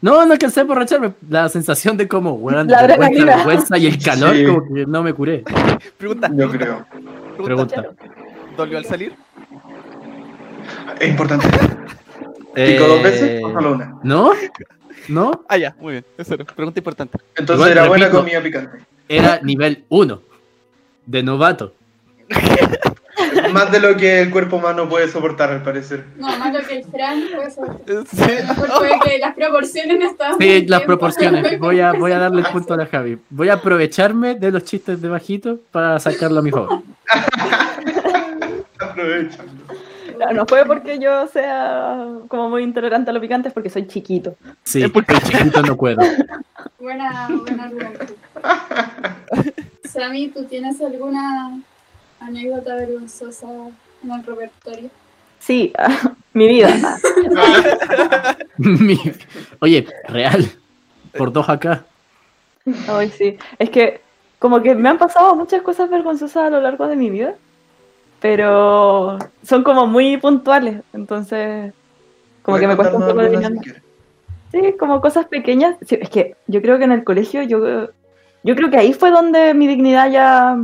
No, 0.00 0.24
no 0.24 0.32
alcancé 0.32 0.60
a 0.60 0.62
emborracharme. 0.62 1.12
La 1.28 1.48
sensación 1.48 1.96
de 1.96 2.06
como, 2.06 2.32
weón, 2.34 2.68
La 2.68 2.86
vergüenza, 2.86 3.76
y 3.78 3.86
el 3.86 3.98
calor, 4.02 4.34
Sí. 4.36 4.44
como 4.46 4.74
que 4.74 4.86
no 4.86 5.02
me 5.02 5.12
curé. 5.12 5.42
Pregunta, 5.96 6.30
Yo 6.32 6.48
creo. 6.50 6.86
Pregunta. 7.42 7.90
¿Dolió 8.56 8.78
al 8.78 8.84
salir? 8.84 9.14
Es 11.00 11.08
importante. 11.10 11.48
¿Pico 12.54 12.86
dos 12.88 13.02
veces 13.02 13.42
o 13.44 13.52
solo 13.52 13.72
una? 13.72 13.98
¿No? 14.02 14.32
¿No? 15.08 15.44
Ah, 15.48 15.56
ya, 15.56 15.74
muy 15.80 15.92
bien. 15.92 16.04
Eso 16.16 16.34
era. 16.34 16.44
Pregunta 16.44 16.78
importante. 16.80 17.18
Entonces 17.36 17.54
Igual, 17.56 17.72
era 17.72 17.88
buena 17.88 18.10
comida 18.10 18.40
picante. 18.42 18.78
Era 19.08 19.40
nivel 19.42 19.84
1 19.88 20.20
de 21.06 21.22
novato. 21.22 21.72
Más 23.52 23.70
de 23.72 23.80
lo 23.80 23.96
que 23.96 24.20
el 24.22 24.30
cuerpo 24.30 24.56
humano 24.56 24.88
puede 24.88 25.08
soportar, 25.08 25.50
al 25.50 25.62
parecer. 25.62 26.04
No, 26.16 26.26
más 26.38 26.52
lo 26.52 26.60
que 26.66 26.78
el 26.78 26.84
Fran 26.84 27.22
fue 27.34 27.44
eso. 27.46 27.62
Sí. 28.10 28.22
Que 29.04 29.18
las 29.18 29.34
proporciones 29.34 29.98
no 29.98 30.10
estaban. 30.10 30.38
Sí, 30.38 30.66
las 30.66 30.80
bien. 30.80 30.86
proporciones. 30.86 31.58
Voy 31.60 31.80
a, 31.80 31.92
voy 31.92 32.12
a 32.12 32.18
darle 32.18 32.40
el 32.42 32.46
punto 32.48 32.74
a 32.74 32.76
la 32.76 32.86
Javi. 32.86 33.18
Voy 33.30 33.48
a 33.48 33.54
aprovecharme 33.54 34.34
de 34.34 34.50
los 34.50 34.64
chistes 34.64 35.00
de 35.00 35.08
bajito 35.08 35.58
para 35.70 35.98
sacarlo 35.98 36.40
a 36.40 36.42
mi 36.42 36.50
favor. 36.50 36.82
Aprovecha. 38.78 39.38
No, 40.18 40.32
no 40.32 40.46
fue 40.46 40.64
porque 40.64 40.98
yo 40.98 41.26
sea 41.28 42.06
como 42.28 42.50
muy 42.50 42.62
intolerante 42.64 43.10
a 43.10 43.12
lo 43.12 43.20
picante, 43.20 43.48
es 43.48 43.54
porque 43.54 43.70
soy 43.70 43.86
chiquito. 43.86 44.34
Sí, 44.64 44.82
Es 44.82 44.90
porque- 44.90 45.14
chiquito 45.20 45.62
no 45.62 45.76
puedo. 45.76 46.00
Buena, 46.80 47.28
buena 47.28 47.64
argumento. 47.64 48.14
Sammy, 49.84 50.28
¿tú 50.28 50.44
tienes 50.44 50.80
alguna 50.80 51.60
anécdota 52.20 52.74
vergonzosa 52.74 53.46
en 54.02 54.10
el 54.10 54.24
repertorio? 54.24 54.90
Sí, 55.38 55.72
mi 56.32 56.48
vida. 56.48 56.98
Oye, 59.60 59.86
real. 60.08 60.50
Por 61.16 61.32
dos 61.32 61.48
acá. 61.48 61.84
Ay, 62.88 63.10
sí. 63.10 63.38
Es 63.58 63.70
que 63.70 64.00
como 64.38 64.62
que 64.62 64.74
me 64.74 64.88
han 64.88 64.98
pasado 64.98 65.34
muchas 65.34 65.62
cosas 65.62 65.90
vergonzosas 65.90 66.44
a 66.44 66.50
lo 66.50 66.60
largo 66.60 66.86
de 66.86 66.96
mi 66.96 67.10
vida, 67.10 67.34
pero 68.20 69.18
son 69.42 69.64
como 69.64 69.86
muy 69.86 70.16
puntuales, 70.16 70.82
entonces 70.92 71.72
como 72.42 72.58
que 72.58 72.66
me 72.66 72.76
cuesta 72.76 72.96
un 72.96 73.06
poco 73.06 73.20
de. 73.20 73.76
Sí, 74.50 74.74
como 74.78 75.00
cosas 75.00 75.26
pequeñas. 75.26 75.76
Sí, 75.86 75.98
es 76.00 76.08
que 76.08 76.36
yo 76.46 76.62
creo 76.62 76.78
que 76.78 76.84
en 76.84 76.92
el 76.92 77.04
colegio 77.04 77.42
yo 77.42 77.88
yo 78.44 78.56
creo 78.56 78.70
que 78.70 78.78
ahí 78.78 78.92
fue 78.94 79.10
donde 79.10 79.52
mi 79.54 79.66
dignidad 79.66 80.10
ya 80.10 80.56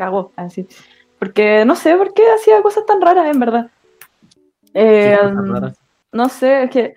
cagó, 0.00 0.32
así. 0.34 0.66
Porque 1.18 1.64
no 1.66 1.76
sé 1.76 1.94
por 1.94 2.14
qué 2.14 2.22
hacía 2.32 2.62
cosas 2.62 2.86
tan 2.86 3.02
raras, 3.02 3.26
en 3.28 3.38
verdad. 3.38 3.70
Eh, 4.72 5.18
no 6.12 6.28
sé, 6.30 6.64
es 6.64 6.70
que, 6.70 6.94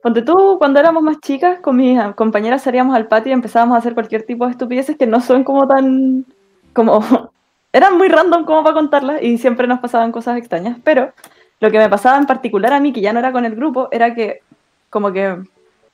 ponte 0.00 0.22
tú, 0.22 0.56
cuando 0.58 0.78
éramos 0.78 1.02
más 1.02 1.18
chicas, 1.20 1.58
con 1.60 1.76
mis 1.76 2.00
compañeras 2.14 2.62
salíamos 2.62 2.94
al 2.94 3.08
patio 3.08 3.30
y 3.30 3.34
empezábamos 3.34 3.74
a 3.74 3.78
hacer 3.78 3.94
cualquier 3.94 4.22
tipo 4.22 4.44
de 4.44 4.52
estupideces 4.52 4.96
que 4.96 5.08
no 5.08 5.20
son 5.20 5.42
como 5.42 5.66
tan, 5.66 6.24
como, 6.72 7.00
eran 7.72 7.98
muy 7.98 8.08
random 8.08 8.44
como 8.44 8.62
para 8.62 8.74
contarlas 8.74 9.22
y 9.22 9.38
siempre 9.38 9.66
nos 9.66 9.80
pasaban 9.80 10.12
cosas 10.12 10.38
extrañas, 10.38 10.78
pero 10.84 11.12
lo 11.58 11.70
que 11.70 11.78
me 11.78 11.88
pasaba 11.88 12.18
en 12.18 12.26
particular 12.26 12.72
a 12.72 12.80
mí, 12.80 12.92
que 12.92 13.00
ya 13.00 13.12
no 13.12 13.18
era 13.18 13.32
con 13.32 13.44
el 13.44 13.56
grupo, 13.56 13.88
era 13.90 14.14
que 14.14 14.40
como 14.88 15.12
que 15.12 15.36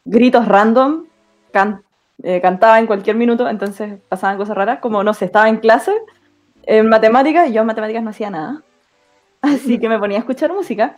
gritos 0.04 0.46
random, 0.46 1.04
can- 1.50 1.82
eh, 2.22 2.40
cantaba 2.42 2.78
en 2.78 2.86
cualquier 2.86 3.16
minuto, 3.16 3.48
entonces 3.48 3.98
pasaban 4.10 4.36
cosas 4.36 4.56
raras, 4.56 4.80
como 4.80 5.02
no 5.02 5.14
sé, 5.14 5.24
estaba 5.24 5.48
en 5.48 5.56
clase 5.58 5.92
en 6.64 6.88
matemáticas 6.88 7.48
y 7.48 7.52
yo 7.52 7.60
en 7.60 7.66
matemáticas 7.66 8.02
no 8.02 8.10
hacía 8.10 8.30
nada, 8.30 8.62
así 9.42 9.78
que 9.78 9.88
me 9.88 9.98
ponía 9.98 10.18
a 10.18 10.20
escuchar 10.20 10.52
música 10.52 10.96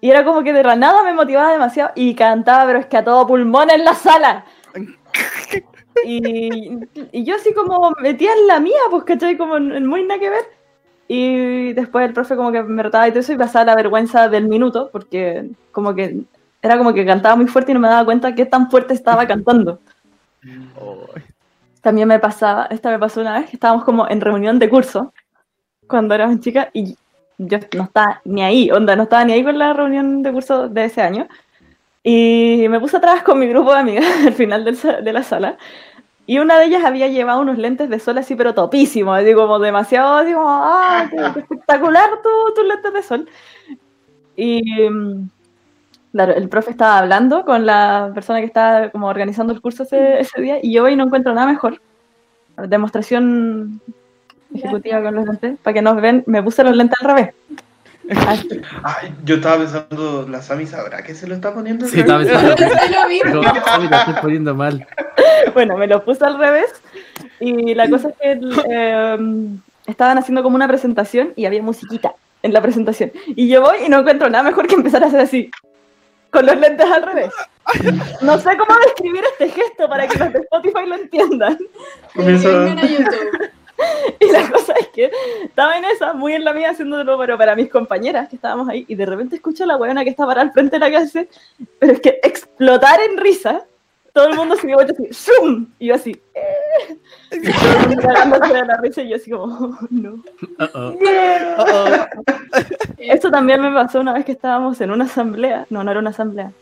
y 0.00 0.10
era 0.10 0.24
como 0.24 0.42
que 0.42 0.52
de 0.52 0.62
la 0.62 0.76
nada 0.76 1.02
me 1.02 1.12
motivaba 1.12 1.52
demasiado 1.52 1.90
y 1.94 2.14
cantaba, 2.14 2.66
pero 2.66 2.78
es 2.78 2.86
que 2.86 2.96
a 2.96 3.04
todo 3.04 3.26
pulmón 3.26 3.70
en 3.70 3.84
la 3.84 3.94
sala. 3.94 4.44
Y, 6.04 6.78
y 7.10 7.24
yo 7.24 7.34
así 7.34 7.52
como 7.52 7.90
metía 8.00 8.32
en 8.32 8.46
la 8.46 8.60
mía, 8.60 8.78
pues, 8.88 9.02
¿cachai? 9.02 9.36
Como 9.36 9.56
en, 9.56 9.72
en 9.72 9.84
muy 9.84 10.04
nada 10.04 10.20
que 10.20 10.30
ver. 10.30 10.44
Y 11.08 11.72
después 11.72 12.06
el 12.06 12.12
profe 12.12 12.36
como 12.36 12.52
que 12.52 12.62
me 12.62 12.84
retaba 12.84 13.08
y 13.08 13.10
todo 13.10 13.18
eso 13.18 13.32
y 13.32 13.36
pasaba 13.36 13.64
la 13.64 13.74
vergüenza 13.74 14.28
del 14.28 14.46
minuto, 14.46 14.90
porque 14.92 15.50
como 15.72 15.96
que 15.96 16.20
era 16.62 16.78
como 16.78 16.94
que 16.94 17.04
cantaba 17.04 17.34
muy 17.34 17.48
fuerte 17.48 17.72
y 17.72 17.74
no 17.74 17.80
me 17.80 17.88
daba 17.88 18.04
cuenta 18.04 18.34
qué 18.34 18.46
tan 18.46 18.70
fuerte 18.70 18.94
estaba 18.94 19.26
cantando. 19.26 19.80
También 21.82 22.08
me 22.08 22.18
pasaba, 22.18 22.66
esta 22.70 22.90
me 22.90 22.98
pasó 22.98 23.20
una 23.20 23.38
vez 23.38 23.48
que 23.50 23.56
estábamos 23.56 23.84
como 23.84 24.08
en 24.08 24.20
reunión 24.20 24.58
de 24.58 24.68
curso, 24.68 25.12
cuando 25.86 26.14
éramos 26.14 26.40
chicas, 26.40 26.68
y 26.72 26.96
yo 27.38 27.58
no 27.76 27.84
estaba 27.84 28.20
ni 28.24 28.42
ahí, 28.42 28.70
onda, 28.70 28.96
no 28.96 29.04
estaba 29.04 29.24
ni 29.24 29.32
ahí 29.32 29.44
con 29.44 29.58
la 29.58 29.72
reunión 29.72 30.22
de 30.22 30.32
curso 30.32 30.68
de 30.68 30.84
ese 30.84 31.02
año. 31.02 31.28
Y 32.02 32.66
me 32.68 32.80
puse 32.80 32.96
atrás 32.96 33.22
con 33.22 33.38
mi 33.38 33.46
grupo 33.46 33.72
de 33.72 33.80
amigas 33.80 34.04
al 34.26 34.32
final 34.34 34.64
del 34.64 34.76
de 35.04 35.12
la 35.12 35.22
sala. 35.22 35.56
Y 36.26 36.38
una 36.40 36.58
de 36.58 36.66
ellas 36.66 36.84
había 36.84 37.08
llevado 37.08 37.40
unos 37.40 37.56
lentes 37.58 37.88
de 37.88 37.98
sol 37.98 38.18
así, 38.18 38.34
pero 38.34 38.54
topísimos, 38.54 39.18
así 39.18 39.32
como 39.34 39.58
demasiado, 39.58 40.24
como, 40.24 40.44
ah, 40.46 41.06
qué, 41.10 41.16
qué 41.34 41.40
espectacular 41.40 42.10
tu- 42.22 42.54
tus 42.54 42.66
lentes 42.66 42.92
de 42.92 43.02
sol. 43.02 43.28
Y 44.36 44.88
mm, 44.90 45.28
claro, 46.12 46.34
el 46.34 46.48
profe 46.48 46.70
estaba 46.70 46.98
hablando 46.98 47.44
con 47.44 47.66
la 47.66 48.10
persona 48.14 48.40
que 48.40 48.46
estaba 48.46 48.90
como 48.90 49.06
organizando 49.08 49.52
el 49.52 49.60
curso 49.60 49.82
ese, 49.84 50.20
ese 50.20 50.40
día, 50.40 50.58
y 50.62 50.72
yo 50.72 50.82
voy 50.82 50.92
y 50.92 50.96
no 50.96 51.04
encuentro 51.04 51.34
nada 51.34 51.46
mejor. 51.46 51.80
Demostración 52.66 53.80
ejecutiva 54.54 55.02
con 55.02 55.14
los 55.14 55.26
lentes, 55.26 55.58
para 55.62 55.74
que 55.74 55.82
nos 55.82 56.00
ven, 56.00 56.24
me 56.26 56.42
puse 56.42 56.64
los 56.64 56.74
lentes 56.76 56.98
al 57.00 57.06
revés. 57.16 57.34
Ay, 58.82 59.14
yo 59.24 59.34
estaba 59.36 59.58
pensando, 59.58 60.26
la 60.28 60.40
Sami 60.40 60.66
sabrá 60.66 61.02
que 61.02 61.14
se 61.14 61.26
lo 61.28 61.34
está 61.34 61.52
poniendo. 61.52 61.84
al 61.84 61.90
Sí, 61.90 62.00
estaba 62.00 62.20
revés? 62.24 62.56
pensando. 62.56 63.08
Sí 63.08 63.20
lo 63.90 63.96
estoy 63.96 64.14
poniendo 64.22 64.54
mal. 64.54 64.86
Bueno, 65.54 65.76
me 65.76 65.86
lo 65.86 66.04
puse 66.04 66.24
al 66.24 66.38
revés 66.38 66.70
y 67.38 67.74
la 67.74 67.88
cosa 67.88 68.08
es 68.08 68.14
que 68.20 68.32
el, 68.32 68.52
eh, 68.70 69.48
estaban 69.86 70.18
haciendo 70.18 70.42
como 70.42 70.56
una 70.56 70.66
presentación 70.68 71.32
y 71.36 71.44
había 71.46 71.62
musiquita 71.62 72.14
en 72.42 72.52
la 72.52 72.62
presentación. 72.62 73.12
Y 73.26 73.48
yo 73.48 73.60
voy 73.60 73.76
y 73.86 73.88
no 73.88 73.98
encuentro 74.00 74.30
nada 74.30 74.42
mejor 74.44 74.66
que 74.66 74.74
empezar 74.74 75.02
a 75.04 75.08
hacer 75.08 75.20
así, 75.20 75.50
con 76.30 76.46
los 76.46 76.56
lentes 76.56 76.86
al 76.90 77.02
revés. 77.02 77.32
No 78.22 78.38
sé 78.38 78.56
cómo 78.56 78.78
describir 78.80 79.22
este 79.32 79.50
gesto 79.50 79.88
para 79.88 80.06
que 80.06 80.18
los 80.18 80.32
de 80.32 80.38
Spotify 80.40 80.86
lo 80.86 80.94
entiendan. 80.96 81.58
Comienza- 82.14 82.48
YouTube. 82.86 83.50
Y 84.18 84.32
la 84.32 84.50
cosa 84.50 84.72
es 84.80 84.88
que 84.88 85.08
estaba 85.44 85.78
en 85.78 85.84
esa, 85.84 86.12
muy 86.12 86.32
en 86.32 86.42
la 86.42 86.52
mía, 86.52 86.70
haciéndolo 86.70 87.16
pero 87.16 87.38
para 87.38 87.54
mis 87.54 87.70
compañeras 87.70 88.28
que 88.28 88.34
estábamos 88.34 88.68
ahí, 88.68 88.84
y 88.88 88.96
de 88.96 89.06
repente 89.06 89.36
escucho 89.36 89.62
a 89.62 89.68
la 89.68 89.76
weona 89.76 90.02
que 90.02 90.10
está 90.10 90.26
parada 90.26 90.48
al 90.48 90.52
frente 90.52 90.74
de 90.74 90.80
la 90.80 90.88
clase, 90.88 91.28
pero 91.78 91.92
es 91.92 92.00
que 92.00 92.18
explotar 92.24 92.98
en 93.00 93.16
risa, 93.18 93.64
todo 94.12 94.26
el 94.26 94.34
mundo 94.34 94.56
se 94.56 94.66
dio 94.66 94.74
vuelta 94.74 94.94
así, 94.94 95.08
¡zoom! 95.14 95.66
Y 95.78 95.86
yo 95.86 95.94
así, 95.94 96.20
¡eh! 96.34 96.96
Cagándose 98.00 98.54
de 98.54 98.64
la 98.64 98.76
risa, 98.78 99.02
y 99.02 99.10
yo 99.10 99.16
así 99.16 99.30
como, 99.30 99.44
"Oh, 99.44 99.78
no. 99.90 100.22
Uh-oh. 100.58 100.94
Esto 102.98 103.30
también 103.30 103.60
me 103.60 103.72
pasó 103.72 104.00
una 104.00 104.12
vez 104.14 104.24
que 104.24 104.32
estábamos 104.32 104.80
en 104.80 104.90
una 104.90 105.04
asamblea, 105.04 105.66
no, 105.70 105.84
no 105.84 105.90
era 105.90 106.00
una 106.00 106.10
asamblea, 106.10 106.52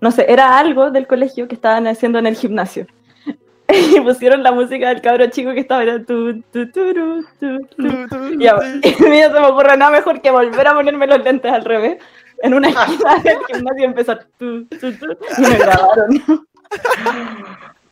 no 0.00 0.10
sé, 0.10 0.26
era 0.28 0.58
algo 0.58 0.90
del 0.90 1.06
colegio 1.06 1.46
que 1.48 1.54
estaban 1.54 1.86
haciendo 1.86 2.18
en 2.18 2.26
el 2.26 2.36
gimnasio. 2.36 2.86
Y 3.72 4.00
pusieron 4.00 4.42
la 4.42 4.50
música 4.50 4.88
del 4.88 5.00
cabro 5.00 5.28
chico 5.28 5.52
que 5.52 5.60
estaba 5.60 5.84
era 5.84 6.02
tu, 6.04 6.42
tu, 6.52 6.66
tu, 6.72 6.92
tu. 7.38 8.34
Y 8.36 8.48
a 8.48 8.56
y 8.82 8.88
a 8.88 9.08
mí 9.08 9.20
no 9.20 9.32
se 9.32 9.40
me 9.40 9.46
ocurre 9.46 9.76
nada 9.76 9.92
mejor 9.92 10.20
que 10.20 10.32
volver 10.32 10.66
a 10.66 10.74
ponerme 10.74 11.06
los 11.06 11.22
lentes 11.22 11.52
al 11.52 11.64
revés 11.64 11.98
en 12.42 12.54
una 12.54 12.68
esquina 12.70 13.18
del 13.22 13.38
gimnasio 13.46 13.80
y 13.82 13.84
empezar 13.84 14.26
tu, 14.38 14.64
tu, 14.66 14.92
tu, 14.94 15.06
y 15.38 15.40
me 15.42 15.56
grabaron. 15.56 16.46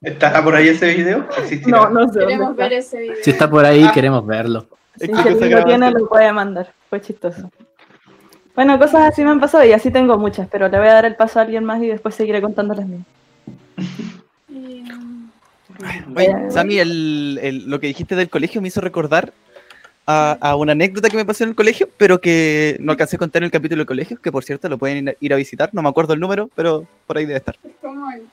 ¿Estará 0.02 0.42
por 0.44 0.54
ahí 0.54 0.68
ese 0.68 0.94
video? 0.94 1.26
¿Existirá? 1.38 1.78
No, 1.78 1.90
no 1.90 2.12
sé. 2.12 2.20
Queremos 2.20 2.56
ver 2.56 2.72
ese 2.72 2.98
video. 3.00 3.16
Si 3.22 3.30
está 3.30 3.48
por 3.50 3.64
ahí, 3.64 3.88
queremos 3.92 4.24
verlo. 4.26 4.66
Sí, 4.98 5.06
si 5.06 5.12
alguien 5.12 5.50
lo 5.50 5.64
tiene, 5.64 5.90
lo 5.90 6.08
puede 6.08 6.32
mandar. 6.32 6.72
Fue 6.90 7.00
chistoso. 7.00 7.50
Bueno, 8.54 8.78
cosas 8.78 9.12
así 9.12 9.22
me 9.22 9.30
han 9.30 9.40
pasado 9.40 9.64
y 9.64 9.72
así 9.72 9.90
tengo 9.90 10.18
muchas, 10.18 10.48
pero 10.48 10.68
le 10.68 10.78
voy 10.78 10.88
a 10.88 10.94
dar 10.94 11.04
el 11.04 11.14
paso 11.16 11.38
a 11.38 11.42
alguien 11.42 11.64
más 11.64 11.80
y 11.82 11.86
después 11.86 12.14
seguiré 12.14 12.40
contando 12.40 12.74
las 12.74 12.86
mías. 12.86 13.04
Oye, 16.16 16.50
Sammy, 16.50 16.78
el, 16.80 17.38
el- 17.40 17.70
lo 17.70 17.78
que 17.78 17.86
dijiste 17.86 18.16
del 18.16 18.28
colegio 18.28 18.60
me 18.60 18.66
hizo 18.68 18.80
recordar 18.80 19.32
a, 20.06 20.36
a 20.40 20.56
una 20.56 20.72
anécdota 20.72 21.08
que 21.08 21.16
me 21.16 21.24
pasó 21.24 21.44
en 21.44 21.50
el 21.50 21.56
colegio, 21.56 21.88
pero 21.96 22.20
que 22.20 22.76
no 22.80 22.90
alcancé 22.92 23.14
a 23.14 23.18
contar 23.20 23.42
en 23.42 23.46
el 23.46 23.50
capítulo 23.52 23.80
del 23.80 23.86
colegio, 23.86 24.20
que 24.20 24.32
por 24.32 24.42
cierto 24.42 24.68
lo 24.68 24.76
pueden 24.78 25.04
ir 25.06 25.10
a, 25.10 25.14
ir 25.20 25.32
a 25.34 25.36
visitar, 25.36 25.70
no 25.72 25.82
me 25.82 25.88
acuerdo 25.88 26.14
el 26.14 26.20
número, 26.20 26.50
pero 26.56 26.84
por 27.06 27.18
ahí 27.18 27.26
debe 27.26 27.38
estar. 27.38 27.56
es 27.62 27.70
como 27.80 28.10
el- 28.10 28.26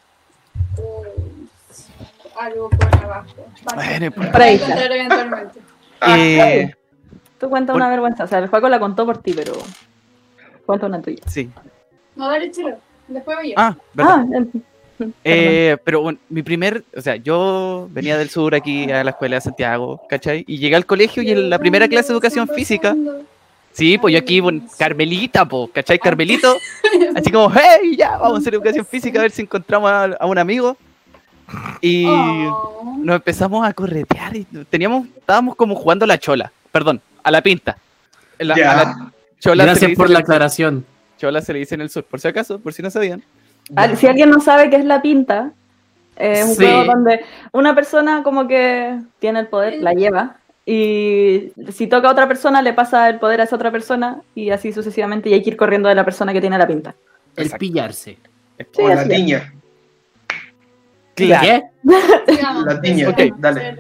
algo 2.40 2.70
por 2.70 2.96
abajo. 3.04 3.28
Vale. 3.64 3.88
Bueno, 3.90 4.12
pues, 4.16 4.30
Por 4.30 4.42
ahí 4.42 4.58
Voy 4.58 4.64
a 4.64 4.66
encontrar 4.68 4.92
eventualmente. 4.92 5.60
Ah, 6.02 6.18
Eh, 6.20 6.76
Tú 7.40 7.50
cuenta 7.50 7.74
Por- 7.74 7.82
una 7.82 7.90
vergüenza. 7.90 8.24
O 8.24 8.28
sea, 8.28 8.40
el 8.40 8.48
Juaco 8.48 8.70
la 8.70 8.80
contó 8.80 9.06
por 9.06 9.18
ti, 9.18 9.34
pero 9.36 9.54
cuenta 10.66 10.86
una 10.88 11.02
tuya. 11.02 11.22
sí. 11.28 11.50
No, 12.16 12.30
dale 12.30 12.50
chelo. 12.52 12.78
Después 13.10 13.38
voy 13.38 13.50
yo. 13.50 13.56
Ah, 13.58 13.76
verdad. 13.94 14.16
Ah, 14.20 14.26
el- 14.38 14.52
Eh, 15.26 15.76
pero 15.84 16.02
bueno, 16.02 16.18
mi 16.30 16.42
primer, 16.42 16.82
o 16.96 17.02
sea, 17.02 17.18
yo 17.18 17.90
venía 17.92 18.18
del 18.18 18.30
sur 18.30 18.56
aquí 18.56 18.90
a 18.90 19.04
la 19.04 19.10
escuela 19.12 19.36
de 19.36 19.42
Santiago, 19.42 20.02
¿cachai? 20.08 20.46
Y 20.48 20.58
llegué 20.58 20.78
al 20.78 20.86
colegio 20.86 21.22
y 21.22 21.32
en 21.32 21.50
la 21.50 21.60
primera 21.60 21.86
clase 21.90 22.08
de 22.08 22.14
educación 22.14 22.48
física, 22.48 22.96
sí, 23.74 23.98
pues 23.98 24.14
yo 24.14 24.20
aquí, 24.20 24.40
bueno, 24.40 24.62
Carmelita, 24.80 25.44
pues, 25.46 25.70
¿cachai? 25.74 26.00
Carmelito, 26.00 26.56
así 27.16 27.30
como, 27.30 27.52
hey, 27.54 27.98
ya, 27.98 28.12
vamos 28.18 28.36
a 28.36 28.40
hacer 28.40 28.54
educación 28.54 28.86
física 28.86 29.20
a 29.20 29.24
ver 29.24 29.32
si 29.32 29.42
encontramos 29.42 29.92
a, 29.92 30.04
a 30.18 30.26
un 30.26 30.38
amigo. 30.38 30.78
Y 31.82 32.06
Oh. 32.08 32.96
nos 33.00 33.18
empezamos 33.18 33.68
a 33.68 33.74
corretear 33.74 34.36
y 34.36 34.46
teníamos, 34.70 35.08
estábamos 35.18 35.56
como 35.56 35.76
jugando 35.76 36.06
a 36.06 36.08
la 36.08 36.18
chola, 36.18 36.52
perdón, 36.72 37.02
a 37.24 37.32
la 37.32 37.42
pinta. 37.42 37.78
La- 38.40 38.56
ya. 38.56 38.72
a 38.72 38.76
la 38.76 39.12
chola 39.40 39.64
se 39.64 39.68
le 39.68 39.72
Gracias 39.72 39.98
por 39.98 40.10
la 40.10 40.20
aclaración. 40.20 40.86
Chola 41.18 41.42
se 41.42 41.54
le 41.54 41.60
dice 41.60 41.76
en 41.76 41.82
el 41.82 41.90
sur, 41.90 42.04
por 42.04 42.20
si 42.20 42.28
acaso, 42.28 42.60
por 42.60 42.74
si 42.74 42.82
no 42.82 42.90
sabían. 42.90 43.24
Si 43.98 44.08
alguien 44.08 44.30
no 44.30 44.40
sabe 44.42 44.70
qué 44.70 44.76
es 44.78 44.86
la 44.86 45.02
pinta, 45.02 45.52
eh, 46.18 46.34
es 46.40 46.46
un 46.46 46.56
Sí. 46.56 46.66
juego 46.66 46.84
donde 46.86 47.22
una 47.52 47.74
persona 47.74 48.22
como 48.24 48.48
que 48.48 49.00
tiene 49.20 49.40
el 49.40 49.48
poder, 49.48 49.82
la 49.82 49.94
lleva, 49.94 50.38
y 50.66 51.52
si 51.72 51.88
toca 51.88 52.10
a 52.10 52.12
otra 52.12 52.28
persona, 52.28 52.62
le 52.62 52.74
pasa 52.74 53.08
el 53.10 53.20
poder 53.20 53.40
a 53.42 53.44
esa 53.46 53.56
otra 53.56 53.72
persona, 53.72 54.22
y 54.34 54.50
así 54.50 54.74
sucesivamente, 54.74 55.30
y 55.30 55.34
hay 55.34 55.42
que 55.44 55.52
ir 55.52 55.58
corriendo 55.58 55.90
de 55.90 55.96
la 55.96 56.04
persona 56.04 56.34
que 56.34 56.42
tiene 56.42 56.58
la 56.58 56.68
pinta. 56.68 56.96
El 57.36 57.46
Exacto. 57.46 57.60
pillarse. 57.60 58.18
Sí, 58.58 58.82
o 58.82 58.88
la 58.90 59.08
tiña. 59.08 59.54
Claro. 61.16 61.48
¿Qué? 61.48 62.34
Sigamos. 62.34 62.66
La 62.66 62.82
tiña, 62.82 63.10
Ok. 63.10 63.20
dale. 63.40 63.76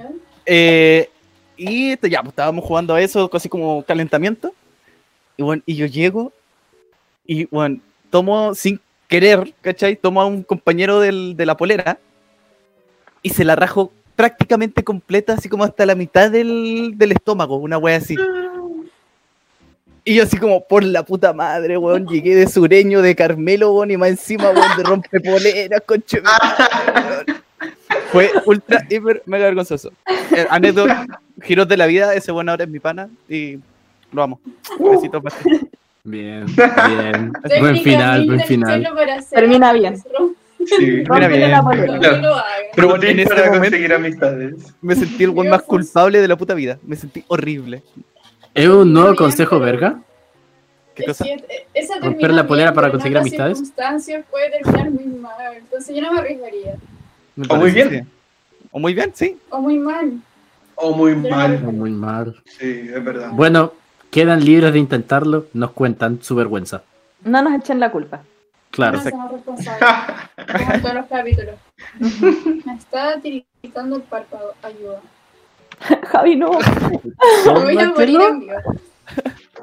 Eh, 0.45 1.09
y 1.57 1.89
ya, 2.09 2.21
pues, 2.21 2.31
estábamos 2.31 2.63
jugando 2.65 2.93
a 2.95 3.01
eso, 3.01 3.29
casi 3.29 3.49
como 3.49 3.83
calentamiento. 3.83 4.53
Y 5.37 5.43
bueno, 5.43 5.61
y 5.65 5.75
yo 5.75 5.85
llego 5.85 6.31
y 7.27 7.45
bueno, 7.45 7.79
tomo 8.09 8.53
sin 8.55 8.79
querer, 9.07 9.53
¿cachai? 9.61 9.95
Tomo 9.95 10.21
a 10.21 10.25
un 10.25 10.43
compañero 10.43 10.99
del- 10.99 11.35
de 11.35 11.45
la 11.45 11.57
polera 11.57 11.99
y 13.21 13.29
se 13.31 13.43
la 13.43 13.55
rajo 13.55 13.91
prácticamente 14.15 14.83
completa, 14.83 15.33
así 15.33 15.49
como 15.49 15.63
hasta 15.65 15.85
la 15.85 15.95
mitad 15.95 16.31
del, 16.31 16.93
del 16.95 17.11
estómago, 17.11 17.57
una 17.57 17.77
wea 17.77 17.97
así. 17.97 18.15
Y 20.07 20.13
yo 20.13 20.23
así 20.23 20.37
como, 20.37 20.63
por 20.63 20.83
la 20.83 21.03
puta 21.03 21.33
madre, 21.33 21.77
weón, 21.77 22.07
llegué 22.07 22.35
de 22.35 22.47
sureño, 22.47 23.01
de 23.01 23.15
Carmelo, 23.15 23.73
weón, 23.73 23.89
y 23.89 23.97
más 23.97 24.09
encima, 24.09 24.51
weón, 24.51 24.77
de 24.77 24.83
rompepoleras, 24.83 25.81
conche. 25.85 26.21
weón. 26.21 27.41
Fue 28.11 28.31
ultra, 28.45 28.85
hiper, 28.89 29.23
mega 29.25 29.45
vergonzoso. 29.45 29.91
Eh, 30.07 30.45
anécdota, 30.49 31.05
giros 31.41 31.67
de 31.67 31.77
la 31.77 31.87
vida, 31.87 32.13
ese 32.13 32.31
bueno 32.31 32.51
ahora 32.51 32.65
es 32.65 32.69
mi 32.69 32.79
pana 32.79 33.09
y 33.27 33.57
lo 34.11 34.23
amo. 34.23 34.39
Besitos, 34.79 35.23
Martín. 35.23 35.69
Bien, 36.03 36.45
bien. 36.45 37.33
buen 37.59 37.77
final, 37.77 38.27
buen 38.27 38.39
final. 38.41 38.87
Termina 39.29 39.73
bien. 39.73 39.97
Sí. 39.97 41.03
Mira 41.09 41.27
bien. 41.27 41.51
la. 41.51 41.61
No. 41.61 42.35
Pero 42.75 42.89
bueno, 42.89 43.03
en 43.03 43.19
ese 43.19 43.29
para 43.29 43.45
momento 43.47 43.61
conseguir 43.61 43.93
amistades. 43.93 44.55
me 44.81 44.95
sentí 44.95 45.23
el 45.23 45.31
buen 45.31 45.49
más 45.49 45.63
culpable 45.63 46.21
de 46.21 46.27
la 46.27 46.37
puta 46.37 46.53
vida. 46.53 46.77
Me 46.83 46.95
sentí 46.95 47.23
horrible. 47.27 47.81
¿Es 48.55 48.69
un 48.69 48.93
nuevo 48.93 49.09
Bien, 49.09 49.17
consejo 49.17 49.59
verga? 49.59 49.99
¿Qué 50.95 51.03
cosa? 51.03 51.25
que, 51.25 51.33
eh, 51.33 51.67
esa 51.73 51.99
¿Romper 51.99 52.33
la 52.33 52.47
polera 52.47 52.71
bien, 52.71 52.75
para 52.75 52.89
conseguir 52.89 53.17
amistades? 53.17 53.57
circunstancias 53.57 54.25
puede 54.31 54.49
terminar 54.49 54.91
muy 54.91 55.05
mal. 55.07 55.57
Entonces 55.57 55.93
yo 55.93 56.01
no 56.01 56.13
me 56.13 56.19
arriesgaría. 56.19 56.75
Me 57.35 57.47
O 57.49 57.57
muy 57.57 57.71
bien. 57.71 58.09
O 58.71 58.79
muy 58.79 58.93
bien, 58.93 59.11
sí. 59.13 59.37
O 59.49 59.59
muy 59.59 59.77
mal. 59.77 60.21
O 60.75 60.95
muy 60.95 61.11
Yo 61.11 61.29
mal. 61.29 61.65
No, 61.65 61.71
Muy 61.73 61.91
mal. 61.91 62.41
Sí, 62.45 62.89
es 62.93 63.03
verdad. 63.03 63.31
Bueno, 63.33 63.73
quedan 64.09 64.43
libres 64.45 64.71
de 64.71 64.79
intentarlo. 64.79 65.47
Nos 65.51 65.71
cuentan 65.71 66.19
su 66.21 66.33
vergüenza. 66.33 66.83
No 67.25 67.41
nos 67.41 67.53
echen 67.55 67.81
la 67.81 67.91
culpa. 67.91 68.21
Claro. 68.71 68.99
No 69.03 69.09
somos 69.09 69.31
responsables. 69.33 69.89
Como 70.49 70.73
en 70.73 70.81
todos 70.81 70.95
los 70.95 71.05
capítulos. 71.07 71.55
Me 72.65 72.73
está 72.77 73.19
tiritando 73.19 73.97
el 73.97 74.01
párpado. 74.03 74.53
Ayuda. 74.63 75.01
Javi, 76.07 76.35
no. 76.35 76.51
Me 76.51 77.51
voy 77.53 77.77
a 77.77 77.89
morir 77.89 78.21
en 78.21 78.39
vivo. 78.39 78.53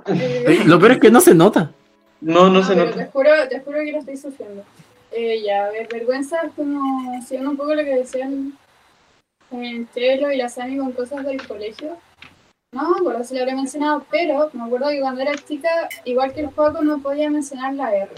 Eh, 0.07 0.45
Eh, 0.49 0.63
Lo 0.67 0.79
peor 0.79 0.93
es 0.93 0.99
que 0.99 1.11
no 1.11 1.21
se 1.21 1.35
nota. 1.35 1.71
No, 2.21 2.49
no 2.49 2.63
se 2.63 2.75
pero 2.75 2.87
nota. 2.87 2.99
Te 2.99 3.11
juro, 3.11 3.31
te 3.49 3.61
juro 3.61 3.79
que 3.81 3.93
lo 3.93 3.99
estoy 3.99 4.17
sufriendo. 4.17 4.65
Eh, 5.11 5.43
ya, 5.45 5.67
a 5.67 5.71
ver, 5.71 5.89
vergüenza 5.89 6.41
es 6.43 6.53
como 6.55 7.21
siendo 7.23 7.51
un 7.51 7.57
poco 7.57 7.75
lo 7.75 7.83
que 7.85 7.97
decían 7.97 8.57
el 9.51 9.87
Telo 9.89 10.33
y 10.33 10.37
la 10.39 10.49
Sami 10.49 10.79
con 10.79 10.93
cosas 10.93 11.25
del 11.25 11.47
colegio. 11.47 11.97
No 12.73 12.89
me 12.91 12.97
acuerdo 13.01 13.23
si 13.25 13.35
lo 13.35 13.43
habré 13.43 13.55
mencionado, 13.55 14.07
pero 14.11 14.49
me 14.55 14.65
acuerdo 14.65 14.89
que 14.89 15.01
cuando 15.01 15.21
era 15.21 15.35
chica, 15.35 15.69
igual 16.05 16.33
que 16.33 16.41
el 16.41 16.47
juego, 16.47 16.81
no 16.81 16.99
podía 17.03 17.29
mencionar 17.29 17.75
la 17.75 17.95
R. 17.95 18.11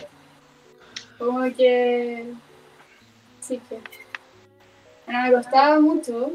Como 1.19 1.43
que. 1.57 2.25
Sí 3.41 3.61
que. 3.69 3.81
Bueno, 5.07 5.23
me 5.25 5.33
costaba 5.33 5.81
mucho. 5.81 6.31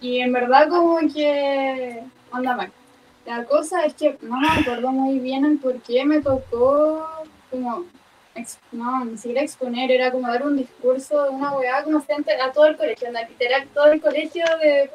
Y 0.00 0.20
en 0.20 0.32
verdad, 0.32 0.68
como 0.68 0.98
que. 1.12 2.02
Anda 2.30 2.56
mal. 2.56 2.72
La 3.26 3.44
cosa 3.44 3.84
es 3.84 3.94
que 3.94 4.16
no 4.22 4.38
me 4.40 4.48
acuerdo 4.48 4.90
muy 4.90 5.18
bien 5.18 5.44
el 5.44 5.58
por 5.58 5.80
qué 5.82 6.04
me 6.04 6.20
tocó 6.20 7.06
como 7.50 7.84
ex- 8.34 8.58
no, 8.72 9.04
ni 9.04 9.18
siquiera 9.18 9.42
exponer, 9.42 9.90
era 9.90 10.10
como 10.10 10.28
dar 10.28 10.46
un 10.46 10.56
discurso 10.56 11.24
de 11.24 11.30
una 11.30 11.52
weá 11.52 11.82
como 11.84 12.00
frente 12.00 12.32
a 12.40 12.52
todo 12.52 12.66
el 12.66 12.76
colegio, 12.76 13.08
anda, 13.08 13.28
literal 13.28 13.66
todo 13.74 13.86
el 13.92 14.00
colegio 14.00 14.44
de 14.62 14.90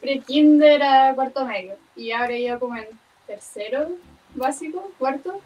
pre-kinder 0.00 0.82
a 0.82 1.14
cuarto 1.14 1.44
medio. 1.44 1.74
Y 1.96 2.12
ahora 2.12 2.38
yo 2.38 2.58
como 2.58 2.76
en 2.76 2.86
tercero 3.26 3.88
básico, 4.34 4.90
cuarto, 4.98 5.40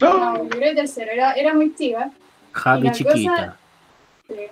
no, 0.00 0.36
yo 0.44 0.48
creo 0.48 0.70
que 0.70 0.74
tercero, 0.76 1.12
era, 1.12 1.32
era 1.32 1.52
muy 1.52 1.74
chiva. 1.74 2.10
Javi 2.52 2.90
chiquita. 2.92 3.56
Sí. 4.28 4.46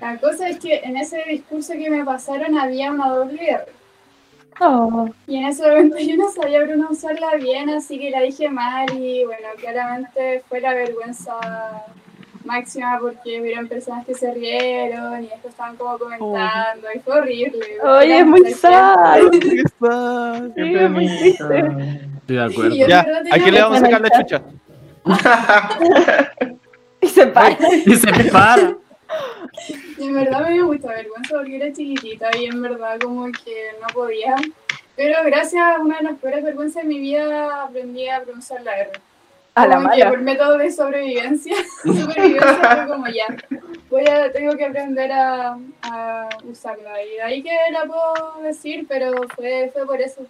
La 0.00 0.16
cosa 0.18 0.48
es 0.48 0.58
que 0.58 0.80
en 0.82 0.96
ese 0.96 1.22
discurso 1.28 1.74
que 1.74 1.90
me 1.90 2.04
pasaron 2.04 2.58
había 2.58 2.90
una 2.90 3.08
doble 3.08 3.50
R. 3.50 3.64
Oh. 4.60 5.08
Y 5.26 5.36
en 5.36 5.46
ese 5.46 5.66
momento 5.66 5.98
yo 5.98 6.16
no 6.16 6.30
sabía 6.30 6.64
pronunciarla 6.64 7.36
bien, 7.36 7.70
así 7.70 7.98
que 7.98 8.10
la 8.10 8.20
dije 8.20 8.50
mal 8.50 8.86
y 8.92 9.24
bueno, 9.24 9.48
claramente 9.58 10.42
fue 10.48 10.60
la 10.60 10.74
vergüenza 10.74 11.38
máxima 12.44 12.98
porque 13.00 13.40
hubieron 13.40 13.68
personas 13.68 14.04
que 14.06 14.14
se 14.14 14.32
rieron 14.32 15.24
y 15.24 15.28
después 15.28 15.52
estaban 15.52 15.76
como 15.76 15.98
comentando 15.98 16.88
y 16.94 16.98
fue 16.98 17.20
horrible. 17.20 17.80
Oye, 17.82 18.18
es 18.18 18.26
muy 18.26 18.52
sad. 18.52 19.20
Sí, 19.32 19.62
es 20.56 20.90
muy 20.90 21.06
triste. 21.18 21.58
Estoy 22.18 22.36
de 22.36 22.42
acuerdo. 22.42 22.74
Ya, 22.74 23.02
verdad 23.02 23.22
¿a 23.30 23.38
quién 23.38 23.54
le 23.54 23.62
vamos 23.62 23.78
a 23.78 23.80
sacar 23.80 24.00
la 24.00 24.10
chucha? 24.10 24.42
Y 27.00 27.08
se 27.08 27.26
para. 27.26 27.56
Y 27.86 27.96
se 27.96 28.24
para. 28.30 28.76
En 30.00 30.14
verdad 30.14 30.46
me 30.46 30.52
dio 30.54 30.66
mucha 30.66 30.88
vergüenza 30.88 31.34
porque 31.36 31.56
era 31.56 31.72
chiquitita 31.72 32.30
y 32.36 32.46
en 32.46 32.62
verdad 32.62 32.98
como 33.00 33.26
que 33.32 33.72
no 33.80 33.86
podía. 33.92 34.34
Pero 34.96 35.18
gracias 35.24 35.62
a 35.62 35.78
una 35.80 35.98
de 35.98 36.04
las 36.04 36.18
peores 36.18 36.42
vergüenzas 36.44 36.82
de 36.82 36.88
mi 36.88 36.98
vida 36.98 37.64
aprendí 37.64 38.08
a 38.08 38.22
pronunciar 38.22 38.62
la 38.62 38.78
R. 38.78 38.90
A 39.54 39.66
la 39.66 39.76
Como 39.76 39.90
que 39.90 39.98
mala. 39.98 40.10
por 40.10 40.20
método 40.20 40.58
de 40.58 40.70
sobrevivencia, 40.70 41.56
supervivencia 41.82 42.76
fue 42.76 42.86
como 42.88 43.06
ya. 43.08 43.26
Voy 43.90 44.06
a, 44.06 44.30
tengo 44.32 44.56
que 44.56 44.64
aprender 44.66 45.10
a, 45.12 45.58
a 45.82 46.28
usarla. 46.44 47.02
Y 47.04 47.10
de 47.16 47.22
ahí 47.22 47.42
que 47.42 47.50
la 47.72 47.84
puedo 47.84 48.42
decir, 48.42 48.86
pero 48.88 49.12
fue, 49.34 49.70
fue 49.72 49.86
por 49.86 50.00
eso. 50.00 50.22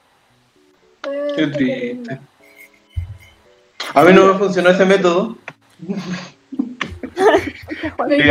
Fue- 1.03 1.33
Qué 1.37 1.47
fue 1.49 1.53
triste. 1.57 2.19
A 3.95 4.03
mí 4.05 4.13
no 4.13 4.33
me 4.33 4.39
funcionó 4.39 4.71
ese 4.71 4.85
método. 4.87 5.37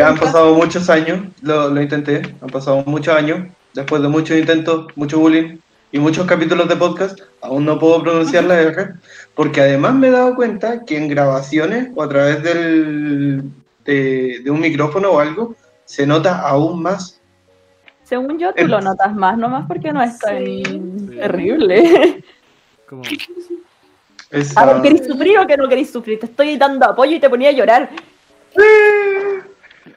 Han 0.04 0.18
pasado 0.18 0.54
muchos 0.56 0.89
años, 0.89 1.28
lo, 1.42 1.70
lo 1.70 1.82
intenté, 1.82 2.22
han 2.42 2.50
pasado 2.50 2.84
muchos 2.86 3.15
años, 3.15 3.48
después 3.74 4.02
de 4.02 4.08
muchos 4.08 4.38
intentos, 4.38 4.88
mucho 4.96 5.20
bullying 5.20 5.58
y 5.92 6.00
muchos 6.00 6.26
capítulos 6.28 6.68
de 6.70 6.76
podcast, 6.76 7.20
aún 7.42 7.65
no 7.65 7.80
puedo 7.80 8.02
pronunciar 8.04 8.44
la 8.46 8.60
R, 8.62 8.89
porque 9.36 9.62
además 9.62 9.96
me 9.96 10.08
he 10.08 10.12
dado 10.12 10.36
cuenta 10.36 10.86
que 10.86 10.98
en 10.98 11.08
grabaciones 11.08 11.89
o 11.96 12.04
a 12.04 12.10
través 12.10 12.44
del, 12.44 13.44
de, 13.86 14.39
de 14.44 14.52
un 14.52 14.60
micrófono 14.60 15.12
o 15.12 15.20
algo, 15.20 15.56
se 15.86 16.06
nota 16.06 16.39
aún 16.42 16.82
más. 16.84 17.20
Según 18.04 18.39
yo, 18.39 18.54
tú 18.54 18.68
lo 18.68 18.82
notas 18.82 19.15
más, 19.15 19.38
nomás 19.38 19.65
porque 19.68 19.92
no 19.92 20.02
es 20.02 20.18
tan 20.20 20.44
Sí. 20.46 20.63
terrible. 21.18 22.24
Como- 22.88 23.04
Esa- 24.32 24.62
A 24.62 24.65
ver, 24.74 24.82
¿queréis 24.84 25.08
sufrir 25.08 25.39
o 25.39 25.48
que 25.48 25.58
no 25.58 25.68
queréis 25.68 25.92
sufrir? 25.92 26.20
Te 26.20 26.28
estoy 26.28 26.56
dando 26.58 26.86
apoyo 26.88 27.15
y 27.15 27.20
te 27.20 27.30
ponía 27.30 27.50
a 27.50 27.54
llorar. 27.54 27.89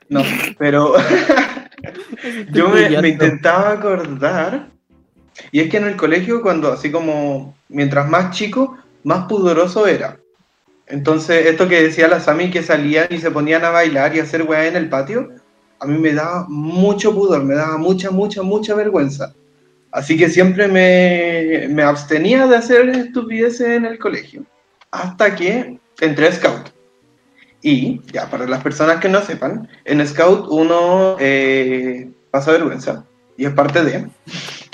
No, 0.09 0.23
pero 0.59 0.95
yo 2.53 2.69
me, 2.69 3.09
intentaba 3.09 3.73
acordar, 3.73 4.69
y 5.51 5.61
es 5.61 5.71
que 5.71 5.79
en 5.79 5.87
el 5.87 5.97
colegio, 5.97 6.43
cuando 6.43 6.73
así 6.73 6.91
como, 6.91 7.57
mientras 7.69 8.09
más 8.09 8.37
chico, 8.37 8.79
más 9.05 9.27
pudoroso 9.27 9.87
era. 9.87 10.19
Entonces, 10.87 11.47
esto 11.47 11.69
que 11.69 11.83
decía 11.83 12.09
la 12.09 12.21
Sami, 12.21 12.51
que 12.51 12.63
salían 12.63 13.07
y 13.11 13.19
se 13.19 13.31
ponían 13.31 13.65
a 13.65 13.71
bailar 13.71 14.15
y 14.15 14.21
a 14.21 14.25
hacer 14.25 14.43
weá 14.43 14.67
en 14.67 14.77
el 14.77 14.89
patio, 14.89 15.31
a 15.81 15.87
mí 15.87 15.99
me 15.99 16.13
daba 16.13 16.47
mucho 16.49 17.15
pudor, 17.15 17.43
me 17.45 17.55
daba 17.55 17.79
mucha, 17.79 18.11
mucha, 18.11 18.43
mucha 18.43 18.75
vergüenza. 18.75 19.35
Así 19.91 20.17
que 20.17 20.29
siempre 20.29 20.69
me, 20.69 21.69
me 21.69 21.83
abstenía 21.83 22.47
de 22.47 22.57
hacer 22.57 22.89
estupideces 22.91 23.69
en 23.69 23.87
el 23.87 23.99
colegio. 23.99 24.45
Hasta 24.91 25.35
que 25.35 25.79
entré 26.01 26.29
a 26.29 26.33
Scout. 26.33 26.82
Y, 27.63 28.01
ya, 28.13 28.29
para 28.29 28.47
las 28.47 28.63
personas 28.63 28.99
que 28.99 29.09
no 29.09 29.23
sepan, 29.23 29.69
en 29.85 30.07
Scout 30.07 30.47
uno 30.51 31.17
eh, 31.21 32.11
pasa 32.31 32.51
vergüenza 32.51 33.05
y 33.37 33.47
es 33.47 33.53
parte 33.53 33.85
de. 33.85 34.09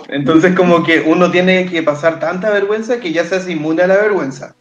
Entonces, 0.08 0.54
como 0.56 0.82
que 0.82 1.00
uno 1.00 1.30
tiene 1.30 1.66
que 1.66 1.82
pasar 1.82 2.18
tanta 2.18 2.50
vergüenza 2.50 2.98
que 2.98 3.12
ya 3.12 3.24
se 3.24 3.36
hace 3.36 3.52
inmune 3.52 3.82
a 3.82 3.86
la 3.86 3.96
vergüenza. 3.96 4.56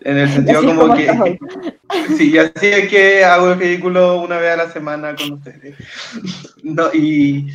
En 0.00 0.16
el 0.16 0.30
sentido 0.30 0.62
como 0.64 0.80
como 0.82 0.94
que. 0.94 1.38
Sí, 2.16 2.38
así 2.38 2.66
es 2.68 2.88
que 2.88 3.24
hago 3.24 3.52
el 3.52 3.58
ridículo 3.58 4.20
una 4.20 4.38
vez 4.38 4.52
a 4.52 4.56
la 4.56 4.70
semana 4.70 5.14
con 5.14 5.32
ustedes. 5.34 5.76
No, 6.62 6.92
y. 6.92 7.52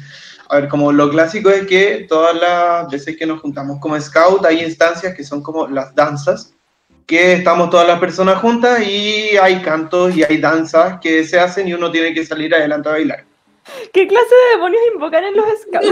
A 0.47 0.59
ver, 0.59 0.69
como 0.69 0.91
lo 0.91 1.09
clásico 1.09 1.49
es 1.49 1.65
que 1.65 2.05
todas 2.07 2.35
las 2.35 2.87
veces 2.91 3.17
que 3.17 3.25
nos 3.25 3.41
juntamos 3.41 3.79
como 3.79 3.99
scout 3.99 4.45
hay 4.45 4.63
instancias 4.63 5.15
que 5.15 5.23
son 5.23 5.41
como 5.41 5.67
las 5.67 5.95
danzas, 5.95 6.53
que 7.05 7.33
estamos 7.33 7.69
todas 7.69 7.87
las 7.87 7.99
personas 7.99 8.37
juntas 8.37 8.81
y 8.81 9.37
hay 9.37 9.61
cantos 9.61 10.15
y 10.15 10.23
hay 10.23 10.37
danzas 10.37 10.99
que 10.99 11.23
se 11.23 11.39
hacen 11.39 11.67
y 11.67 11.73
uno 11.73 11.91
tiene 11.91 12.13
que 12.13 12.25
salir 12.25 12.53
adelante 12.55 12.89
a 12.89 12.93
bailar. 12.93 13.23
¿Qué 13.91 14.07
clase 14.07 14.25
de 14.25 14.55
demonios 14.55 14.81
invocan 14.93 15.23
en 15.23 15.35
los 15.35 15.45
scouts? 15.61 15.87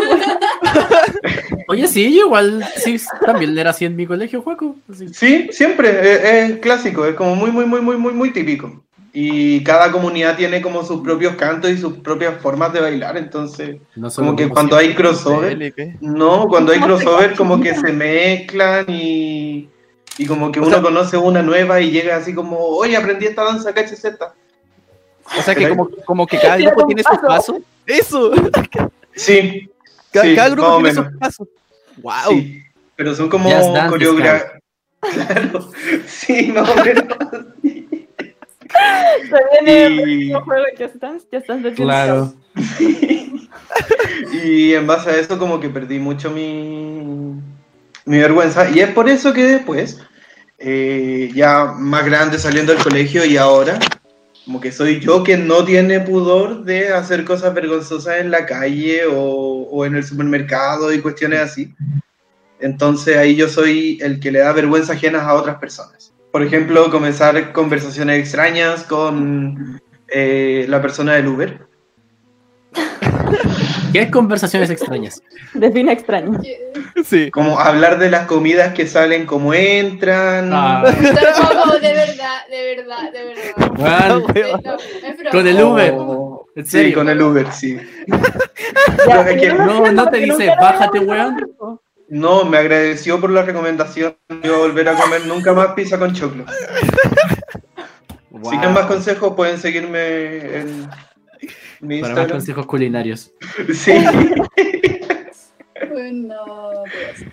Oye, 1.68 1.88
sí, 1.88 2.14
yo 2.16 2.28
igual 2.28 2.64
sí, 2.76 2.98
también 3.26 3.58
era 3.58 3.72
así 3.72 3.86
en 3.86 3.96
mi 3.96 4.06
colegio, 4.06 4.42
Juaco. 4.42 4.76
Sí, 5.12 5.50
siempre, 5.52 5.90
es, 5.90 6.52
es 6.52 6.60
clásico, 6.60 7.06
es 7.06 7.16
como 7.16 7.36
muy, 7.36 7.52
muy, 7.52 7.66
muy, 7.66 7.82
muy, 7.82 7.98
muy, 7.98 8.14
muy 8.14 8.32
típico. 8.32 8.84
Y 9.16 9.64
cada 9.64 9.92
comunidad 9.92 10.36
tiene 10.36 10.62
como 10.62 10.84
sus 10.84 11.02
propios 11.02 11.36
cantos 11.36 11.70
y 11.70 11.78
sus 11.78 12.00
propias 12.00 12.42
formas 12.42 12.74
de 12.74 12.82
bailar, 12.82 13.16
entonces, 13.16 13.78
No 13.96 14.10
como 14.10 14.36
que 14.36 14.50
cuando 14.50 14.76
hay 14.76 14.96
crossover, 14.96 15.74
no, 16.02 16.48
cuando 16.48 16.74
hay 16.74 16.80
¿Cómo 16.80 16.98
se 16.98 17.04
crossover 17.04 17.36
como 17.36 17.62
que 17.62 17.76
se 17.76 17.94
mezclan 17.94 18.86
y, 18.88 19.70
y 20.18 20.26
como 20.26 20.52
que 20.52 20.60
O 20.60 20.64
uno 20.64 20.72
sea- 20.74 20.82
conoce 20.82 21.18
una 21.18 21.42
nueva 21.42 21.80
y 21.82 21.92
llega 21.92 22.18
así 22.18 22.34
como, 22.34 22.58
oye, 22.60 22.96
aprendí 22.98 23.26
esta 23.26 23.44
danza 23.44 23.74
KHZ. 23.74 24.06
O 25.38 25.42
sea 25.42 25.56
que 25.56 25.70
como, 25.70 25.90
como 26.06 26.28
que 26.28 26.38
cada 26.40 26.58
grupo 26.58 26.86
tiene 26.88 27.04
sus 27.04 27.12
paso. 27.18 27.28
pasos. 27.28 27.58
¡Eso! 27.86 28.32
Sí, 29.16 29.70
Cada, 30.12 30.26
Sí, 30.26 30.36
cada 30.36 30.50
más 30.50 30.56
grupo 30.58 30.78
tiene 30.78 30.90
menos. 30.90 31.06
sus 31.12 31.20
pasos. 31.20 31.48
¡Wow! 31.98 32.14
sí, 32.30 32.64
pero 32.96 33.16
son 33.16 33.30
como 33.30 33.50
coreografías. 33.90 34.52
Claro, 35.02 35.70
sí, 36.08 36.52
más 36.52 36.70
o 36.70 36.76
menos. 36.84 37.04
Se 37.62 39.38
viene 39.62 39.86
el 39.86 40.10
Y- 40.10 40.34
juego 40.34 40.64
de 40.64 40.84
Just 40.86 40.96
Dance, 40.96 41.28
Just 41.32 41.48
Dance 41.48 41.64
versión 41.64 41.88
Claro. 41.88 42.34
Y 44.44 44.74
en 44.74 44.86
base 44.88 45.10
a 45.10 45.18
eso 45.18 45.38
como 45.40 45.60
que 45.60 45.70
perdí 45.70 46.00
mucho 46.00 46.30
mi, 46.32 47.34
mi 48.06 48.18
vergüenza. 48.20 48.70
Y 48.70 48.80
es 48.80 48.90
por 48.92 49.10
eso 49.10 49.34
que 49.34 49.44
después, 49.44 50.00
eh, 50.58 51.32
ya 51.34 51.74
más 51.78 52.06
grande 52.06 52.40
saliendo 52.40 52.74
del 52.74 52.84
colegio 52.84 53.26
y 53.26 53.38
ahora, 53.38 53.80
Como 54.46 54.60
que 54.60 54.74
soy 54.74 55.00
yo 55.00 55.24
quien 55.24 55.48
no 55.48 55.64
tiene 55.64 56.02
pudor 56.02 56.66
de 56.66 56.90
hacer 56.90 57.24
cosas 57.24 57.54
vergonzosas 57.54 58.20
en 58.20 58.30
la 58.30 58.46
calle 58.46 59.06
o, 59.06 59.70
o 59.72 59.86
en 59.86 59.96
el 59.96 60.04
supermercado 60.04 60.94
y 60.94 61.00
cuestiones 61.00 61.40
así. 61.40 61.74
Entonces 62.60 63.18
ahí 63.18 63.36
yo 63.36 63.48
soy 63.50 64.00
el 64.02 64.20
que 64.20 64.32
le 64.32 64.40
da 64.40 64.52
vergüenza 64.54 64.94
ajenas 64.94 65.24
a 65.24 65.34
otras 65.34 65.58
personas. 65.58 66.14
Por 66.32 66.42
ejemplo, 66.42 66.90
comenzar 66.90 67.52
conversaciones 67.52 68.20
extrañas 68.20 68.84
con 68.86 69.80
eh, 70.08 70.66
la 70.68 70.82
persona 70.82 71.14
del 71.14 71.28
Uber. 71.28 71.68
¿Qué 73.94 74.02
es 74.02 74.12
conversaciones 74.12 74.70
extrañas? 74.70 75.22
Define 75.54 75.94
extraño. 75.94 76.40
Sí. 77.06 77.32
Como 77.32 77.60
hablar 77.60 77.98
de 78.00 78.10
las 78.10 78.26
comidas 78.26 78.74
que 78.74 78.88
salen 78.88 79.26
como 79.26 79.54
entran. 79.54 80.50
Ah. 80.52 80.84
Tampoco, 81.46 81.80
de 81.80 81.94
verdad, 81.94 82.48
de 82.50 82.76
verdad, 82.76 83.12
de 83.14 83.24
verdad. 83.24 84.20
Eh, 84.36 84.44
no, 84.64 84.78
es 84.78 85.18
broma. 85.18 85.32
Con 85.32 85.48
el 85.48 85.64
Uber. 85.64 85.94
O- 85.96 86.46
¿En 86.56 86.66
Sí, 86.66 86.94
con 86.94 87.08
el 87.10 87.22
Uber, 87.22 87.52
sí. 87.52 87.80
Ya, 89.08 89.54
no- 89.58 89.92
no 89.92 90.10
te 90.10 90.18
dice, 90.18 90.52
"Bájate, 90.60 91.00
weón". 91.00 91.52
No, 92.10 92.44
me 92.46 92.58
agradeció 92.58 93.20
por 93.20 93.30
la 93.32 93.42
recomendación. 93.44 94.16
Yo 94.30 94.38
voy 94.42 94.54
a 94.54 94.58
volver 94.58 94.90
a 94.90 94.94
comer 94.96 95.26
nunca 95.26 95.54
más 95.54 95.70
pizza 95.70 95.98
con 95.98 96.14
choclo. 96.14 96.46
Si 98.44 98.50
quieren 98.50 98.74
más 98.74 98.86
consejos, 98.86 99.34
pueden 99.36 99.58
seguirme 99.58 100.58
en 100.58 100.90
mi 101.84 102.02
Para 102.02 102.14
más 102.14 102.20
Instagram. 102.20 102.30
consejos 102.40 102.66
culinarios. 102.66 103.32
Sí. 103.74 103.94
No, 106.12 106.46
pues. 106.84 107.26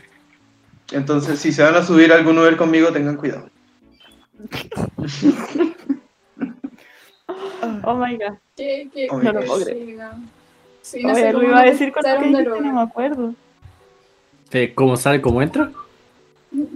Entonces, 0.93 1.39
si 1.39 1.53
se 1.53 1.63
van 1.63 1.77
a 1.77 1.83
subir 1.83 2.13
a 2.13 2.17
algún 2.17 2.37
Uber 2.39 2.57
conmigo, 2.57 2.93
tengan 2.93 3.17
cuidado. 3.17 3.49
Oh 7.85 7.95
my 7.95 8.17
god. 8.17 8.35
¿Qué, 8.57 8.89
qué, 8.93 9.09
Oh, 9.11 9.19
no 9.21 9.33
lo 9.33 9.41
puedo 9.45 9.65
creer. 9.65 9.87
siga? 9.87 10.15
Sí, 10.83 11.03
no 11.03 11.13
Oye, 11.13 11.23
sé 11.23 11.33
cómo 11.33 11.45
iba 11.47 11.61
a 11.61 11.65
decir 11.65 11.93
contestar 11.93 12.19
que 12.23 12.29
dijiste, 12.29 12.61
no 12.61 12.73
me 12.75 12.81
acuerdo. 12.81 13.35
Eh, 14.53 14.73
¿Cómo 14.75 14.97
sale, 14.97 15.21
cómo 15.21 15.41
entra? 15.43 15.71
No 16.51 16.67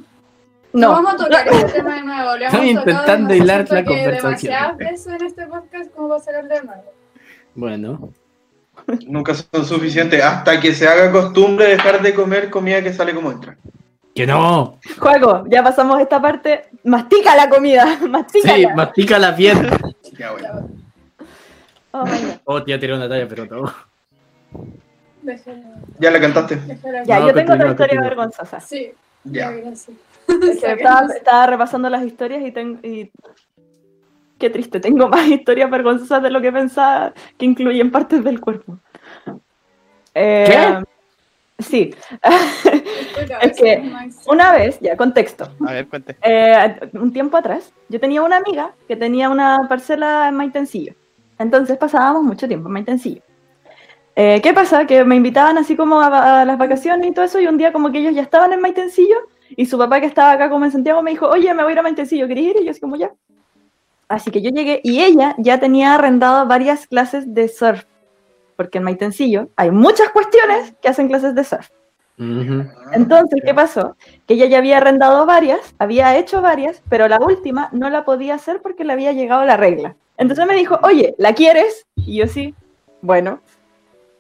No, 0.73 0.89
vamos 0.91 1.15
a 1.15 1.17
tocar 1.17 1.49
este 1.49 1.73
tema 1.73 1.97
de 1.97 2.03
nuevo. 2.03 2.37
Le 2.37 2.47
Estoy 2.47 2.71
intentando 2.71 3.35
hilar 3.35 3.67
la 3.71 3.85
conversación. 3.85 4.23
demasiadas 4.53 4.77
veces 4.77 5.07
en 5.09 5.25
este 5.27 5.47
podcast 5.47 5.91
como 5.93 6.09
para 6.09 6.21
sacarle 6.21 6.55
de 6.55 6.63
nuevo. 6.65 6.93
Bueno. 7.55 8.11
Nunca 9.07 9.35
son 9.35 9.65
suficientes 9.65 10.23
hasta 10.23 10.61
que 10.61 10.75
se 10.75 10.87
haga 10.87 11.11
costumbre 11.11 11.69
dejar 11.69 12.03
de 12.03 12.13
comer 12.15 12.51
comida 12.51 12.83
que 12.83 12.93
sale 12.93 13.15
como 13.15 13.31
entra. 13.33 13.57
¡Que 14.15 14.27
no! 14.27 14.79
Juego, 14.99 15.45
ya 15.49 15.63
pasamos 15.63 16.01
esta 16.01 16.21
parte. 16.21 16.67
Mastica 16.85 17.35
la 17.35 17.49
comida, 17.49 17.99
mastícala. 18.09 18.55
Sí, 18.57 18.67
mastícala 18.75 19.31
bien. 19.33 19.69
Ya, 20.19 20.33
bueno. 20.33 20.69
Oh 21.93 22.05
my 22.05 22.11
god. 22.11 22.37
Oh, 22.45 22.63
tía, 22.63 22.79
tiré 22.79 22.95
una 22.95 23.09
talla, 23.09 23.27
pero. 23.29 23.45
Déjala, 25.23 25.61
Ya 25.99 26.11
la 26.11 26.21
cantaste. 26.21 26.59
Ya, 27.07 27.21
No, 27.21 27.29
yo 27.29 27.35
tengo 27.35 27.55
otra 27.55 27.71
historia 27.71 27.77
continúa. 27.97 28.03
vergonzosa. 28.09 28.61
Sí, 28.61 28.93
ya. 29.25 29.51
Es 29.53 29.87
que 30.61 30.73
estaba, 30.73 31.07
estaba 31.15 31.47
repasando 31.47 31.89
las 31.91 32.05
historias 32.05 32.43
y, 32.45 32.51
tengo 32.53 32.79
y 32.83 33.11
qué 34.39 34.51
triste, 34.51 34.81
tengo 34.81 35.09
más 35.09 35.27
historias 35.27 35.71
vergonzosas 35.71 36.23
de 36.23 36.31
lo 36.31 36.41
que 36.41 36.53
pensaba 36.53 37.13
que 37.39 37.47
incluyen 37.47 37.91
partes 37.91 38.23
del 38.23 38.41
cuerpo. 38.41 38.79
Eh, 40.15 40.45
¿Qué? 40.47 40.85
Sí, 41.61 41.95
Es 43.43 43.57
que 43.57 43.93
una 44.27 44.53
vez, 44.53 44.79
ya, 44.81 44.97
contexto. 44.97 45.49
A 45.67 45.73
ver, 45.73 45.89
cuente. 45.89 46.17
Eh, 46.23 46.91
un 46.95 47.13
tiempo 47.13 47.37
atrás, 47.37 47.73
yo 47.89 48.01
tenía 48.01 48.23
una 48.23 48.39
amiga 48.39 48.73
que 48.89 48.97
tenía 48.97 49.31
una 49.31 49.67
parcela 49.69 50.29
en 50.29 50.35
Maitencillo. 50.35 50.95
Entonces 51.39 51.79
pasábamos 51.79 52.25
mucho 52.25 52.49
tiempo 52.49 52.69
en 52.69 52.73
Maitencillo. 52.73 53.23
Eh, 54.17 54.41
¿Qué 54.43 54.53
pasa? 54.53 54.87
Que 54.87 55.05
me 55.05 55.17
invitaban 55.17 55.59
así 55.59 55.77
como 55.77 56.01
a, 56.01 56.43
a 56.43 56.45
las 56.45 56.59
vacaciones 56.59 57.09
y 57.09 57.13
todo 57.13 57.25
eso, 57.25 57.41
y 57.41 57.47
un 57.47 57.57
día 57.57 57.73
como 57.73 57.93
que 57.93 57.99
ellos 57.99 58.15
ya 58.15 58.23
estaban 58.23 58.53
en 58.53 58.61
Maitencillo, 58.61 59.17
y 59.57 59.67
su 59.67 59.79
papá 59.79 60.01
que 60.01 60.07
estaba 60.07 60.33
acá 60.33 60.51
como 60.51 60.65
en 60.65 60.73
Santiago 60.73 61.03
me 61.03 61.13
dijo, 61.13 61.29
oye, 61.29 61.53
me 61.55 61.63
voy 61.63 61.71
a 61.71 61.73
ir 61.75 61.79
a 61.79 61.83
Maitencillo, 61.83 62.27
¿querés 62.27 62.45
ir? 62.45 62.57
Y 62.61 62.65
yo 62.65 62.71
así 62.71 62.81
como 62.81 62.97
ya. 62.97 63.13
Así 64.09 64.31
que 64.31 64.43
yo 64.43 64.51
llegué, 64.51 64.81
y 64.85 65.03
ella 65.03 65.35
ya 65.39 65.59
tenía 65.61 65.95
arrendado 65.95 66.47
varias 66.47 66.87
clases 66.87 67.33
de 67.35 67.49
surf, 67.49 67.85
porque 68.57 68.79
en 68.79 68.85
Maitencillo 68.85 69.49
hay 69.57 69.71
muchas 69.71 70.11
cuestiones 70.11 70.75
que 70.81 70.89
hacen 70.89 71.09
clases 71.09 71.35
de 71.35 71.45
surf. 71.45 71.69
Entonces, 72.17 73.43
¿qué 73.45 73.55
pasó? 73.55 73.97
Que 74.27 74.35
ella 74.35 74.47
ya 74.47 74.59
había 74.59 74.77
arrendado 74.77 75.27
varias, 75.27 75.75
había 75.79 76.17
hecho 76.17 76.43
varias, 76.43 76.83
pero 76.89 77.09
la 77.09 77.19
última 77.19 77.69
no 77.73 77.91
la 77.91 78.05
podía 78.05 78.35
hacer 78.35 78.63
porque 78.63 78.85
le 78.85 78.93
había 78.93 79.13
llegado 79.13 79.45
la 79.45 79.57
regla. 79.57 79.97
Entonces 80.17 80.47
me 80.47 80.55
dijo, 80.55 80.79
oye, 80.83 81.15
¿la 81.19 81.35
quieres? 81.35 81.87
Y 81.97 82.19
yo 82.19 82.29
sí, 82.29 82.55
bueno, 83.01 83.41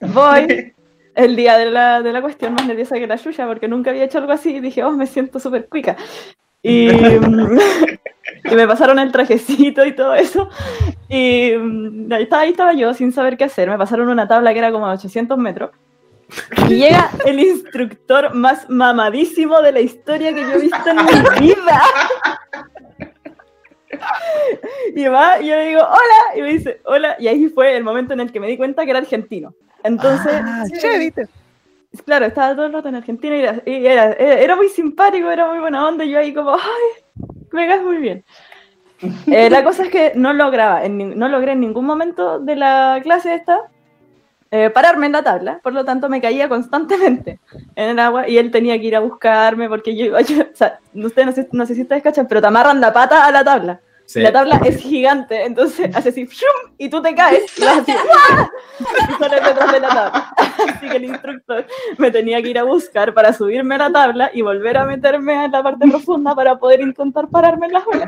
voy. 0.00 0.72
El 1.14 1.36
día 1.36 1.56
de 1.56 1.70
la, 1.70 2.02
de 2.02 2.12
la 2.12 2.20
cuestión 2.20 2.54
más 2.54 2.66
nerviosa 2.66 2.96
que 2.96 3.06
la 3.06 3.18
suya, 3.18 3.46
porque 3.46 3.68
nunca 3.68 3.90
había 3.90 4.02
hecho 4.02 4.18
algo 4.18 4.32
así, 4.32 4.56
y 4.56 4.60
dije, 4.60 4.82
oh, 4.82 4.90
me 4.90 5.06
siento 5.06 5.38
súper 5.38 5.68
cuica. 5.68 5.96
Y, 6.60 6.88
y 8.50 8.54
me 8.54 8.66
pasaron 8.66 8.98
el 8.98 9.10
trajecito 9.12 9.84
y 9.84 9.92
todo 9.92 10.14
eso. 10.14 10.48
Y 11.08 11.52
mm, 11.56 12.12
ahí 12.12 12.22
estaba, 12.24 12.42
ahí 12.42 12.50
estaba 12.50 12.72
yo 12.74 12.92
sin 12.94 13.12
saber 13.12 13.36
qué 13.36 13.44
hacer. 13.44 13.68
Me 13.70 13.78
pasaron 13.78 14.08
una 14.08 14.28
tabla 14.28 14.52
que 14.52 14.58
era 14.58 14.70
como 14.72 14.86
de 14.86 14.94
800 14.94 15.38
metros. 15.38 15.70
Y 16.68 16.74
llega 16.76 17.10
el 17.26 17.40
instructor 17.40 18.34
más 18.34 18.68
mamadísimo 18.68 19.60
de 19.62 19.72
la 19.72 19.80
historia 19.80 20.34
que 20.34 20.42
yo 20.42 20.52
he 20.52 20.58
visto 20.58 20.90
en 20.90 20.96
mi 20.96 21.46
vida. 21.46 21.82
Y 24.94 25.06
va, 25.06 25.40
y 25.40 25.46
yo 25.46 25.54
le 25.54 25.68
digo, 25.68 25.80
hola, 25.80 26.36
y 26.36 26.42
me 26.42 26.48
dice, 26.52 26.80
hola, 26.84 27.16
y 27.18 27.28
ahí 27.28 27.48
fue 27.48 27.76
el 27.76 27.84
momento 27.84 28.12
en 28.12 28.20
el 28.20 28.32
que 28.32 28.40
me 28.40 28.48
di 28.48 28.56
cuenta 28.56 28.84
que 28.84 28.90
era 28.90 28.98
argentino. 28.98 29.54
Entonces, 29.82 30.32
Ah, 30.44 30.64
¿viste? 30.98 31.28
claro, 32.04 32.26
estaba 32.26 32.54
todo 32.54 32.66
el 32.66 32.72
rato 32.72 32.88
en 32.88 32.96
Argentina 32.96 33.36
y 33.36 33.40
era, 33.40 33.62
y 33.64 33.86
era, 33.86 34.12
era 34.12 34.56
muy 34.56 34.68
simpático, 34.68 35.30
era 35.30 35.46
muy 35.48 35.60
buena 35.60 35.86
onda, 35.86 36.04
y 36.04 36.10
yo 36.10 36.18
ahí 36.18 36.34
como, 36.34 36.54
ay, 36.54 37.03
me 37.52 37.66
caes 37.66 37.82
muy 37.82 37.96
bien. 37.98 38.24
Eh, 39.26 39.50
la 39.50 39.62
cosa 39.64 39.84
es 39.84 39.90
que 39.90 40.12
no 40.14 40.32
lograba, 40.32 40.84
en 40.84 41.18
no 41.18 41.28
logré 41.28 41.52
en 41.52 41.60
ningún 41.60 41.84
momento 41.84 42.38
de 42.38 42.56
la 42.56 43.00
clase 43.02 43.34
esta 43.34 43.60
eh, 44.50 44.70
pararme 44.70 45.06
en 45.06 45.12
la 45.12 45.22
tabla, 45.22 45.60
por 45.62 45.72
lo 45.72 45.84
tanto 45.84 46.08
me 46.08 46.20
caía 46.20 46.48
constantemente 46.48 47.40
en 47.74 47.90
el 47.90 47.98
agua 47.98 48.28
y 48.28 48.38
él 48.38 48.50
tenía 48.50 48.78
que 48.78 48.86
ir 48.86 48.96
a 48.96 49.00
buscarme 49.00 49.68
porque 49.68 49.96
yo, 49.96 50.18
yo- 50.20 50.42
o 50.42 50.54
sea, 50.56 50.78
ustedes 50.94 51.26
no 51.26 51.32
sé, 51.32 51.48
no 51.52 51.66
sé 51.66 51.74
si 51.74 51.82
ustedes 51.82 52.02
cachan, 52.02 52.26
pero 52.28 52.40
te 52.40 52.46
amarran 52.46 52.80
la 52.80 52.92
pata 52.92 53.26
a 53.26 53.32
la 53.32 53.44
tabla. 53.44 53.80
Sí. 54.06 54.20
La 54.20 54.32
tabla 54.32 54.60
es 54.64 54.78
gigante, 54.78 55.44
entonces 55.44 55.88
hace 55.94 56.10
así 56.10 56.26
¡fium! 56.26 56.74
y 56.76 56.90
tú 56.90 57.00
te 57.00 57.14
caes 57.14 57.58
y 57.58 57.64
vas 57.64 57.78
así 57.78 57.92
y 59.10 59.18
sales 59.18 59.44
detrás 59.44 59.72
de 59.72 59.80
la 59.80 59.88
tabla. 59.88 60.34
Así 60.36 60.88
que 60.88 60.96
el 60.96 61.04
instructor 61.04 61.66
me 61.96 62.10
tenía 62.10 62.42
que 62.42 62.50
ir 62.50 62.58
a 62.58 62.64
buscar 62.64 63.14
para 63.14 63.32
subirme 63.32 63.76
a 63.76 63.78
la 63.78 63.92
tabla 63.92 64.30
y 64.34 64.42
volver 64.42 64.76
a 64.76 64.84
meterme 64.84 65.46
en 65.46 65.52
la 65.52 65.62
parte 65.62 65.88
profunda 65.88 66.34
para 66.34 66.58
poder 66.58 66.80
intentar 66.82 67.28
pararme 67.28 67.66
en 67.66 67.72
las 67.72 67.86
olas. 67.86 68.06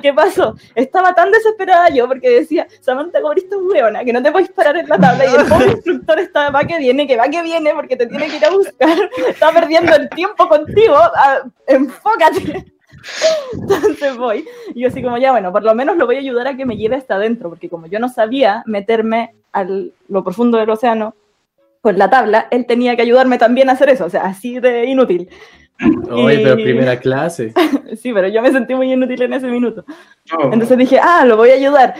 ¿Qué 0.00 0.12
pasó? 0.12 0.54
Estaba 0.74 1.14
tan 1.14 1.30
desesperada 1.30 1.90
yo 1.90 2.08
porque 2.08 2.30
decía, 2.30 2.66
Samantha, 2.80 3.20
como 3.20 3.32
eres 3.32 3.44
un 3.52 3.70
hueona, 3.70 4.04
que 4.04 4.12
no 4.12 4.22
te 4.22 4.32
puedes 4.32 4.50
parar 4.50 4.76
en 4.78 4.88
la 4.88 4.98
tabla 4.98 5.26
y 5.26 5.34
el 5.34 5.46
pobre 5.46 5.66
instructor 5.72 6.18
está, 6.18 6.50
va 6.50 6.64
que 6.64 6.78
viene, 6.78 7.06
que 7.06 7.16
va 7.16 7.28
que 7.28 7.42
viene 7.42 7.74
porque 7.74 7.96
te 7.96 8.06
tiene 8.06 8.28
que 8.28 8.36
ir 8.36 8.44
a 8.44 8.50
buscar, 8.50 9.10
está 9.28 9.52
perdiendo 9.52 9.94
el 9.94 10.08
tiempo 10.08 10.48
contigo, 10.48 10.96
ah, 10.96 11.42
enfócate. 11.66 12.75
Entonces 13.52 14.16
voy, 14.16 14.44
y 14.74 14.82
yo 14.82 14.88
así 14.88 15.02
como 15.02 15.18
ya, 15.18 15.30
bueno, 15.30 15.52
por 15.52 15.62
lo 15.62 15.74
menos 15.74 15.96
lo 15.96 16.06
voy 16.06 16.16
a 16.16 16.20
ayudar 16.20 16.46
a 16.46 16.56
que 16.56 16.66
me 16.66 16.76
lleve 16.76 16.96
hasta 16.96 17.16
adentro, 17.16 17.48
porque 17.48 17.68
como 17.68 17.86
yo 17.86 17.98
no 17.98 18.08
sabía 18.08 18.62
meterme 18.66 19.34
a 19.52 19.64
lo 19.64 20.24
profundo 20.24 20.58
del 20.58 20.70
océano 20.70 21.14
con 21.80 21.98
la 21.98 22.10
tabla, 22.10 22.48
él 22.50 22.66
tenía 22.66 22.96
que 22.96 23.02
ayudarme 23.02 23.38
también 23.38 23.68
a 23.68 23.72
hacer 23.72 23.88
eso, 23.88 24.04
o 24.06 24.10
sea, 24.10 24.22
así 24.24 24.58
de 24.58 24.86
inútil. 24.86 25.28
Oye, 26.10 26.38
pero 26.38 26.56
primera 26.56 26.98
clase. 26.98 27.52
Sí, 27.96 28.12
pero 28.12 28.28
yo 28.28 28.42
me 28.42 28.50
sentí 28.50 28.74
muy 28.74 28.92
inútil 28.92 29.22
en 29.22 29.32
ese 29.32 29.46
minuto. 29.46 29.84
Entonces 30.50 30.76
dije, 30.76 30.98
ah, 31.00 31.24
lo 31.24 31.36
voy 31.36 31.50
a 31.50 31.54
ayudar. 31.54 31.94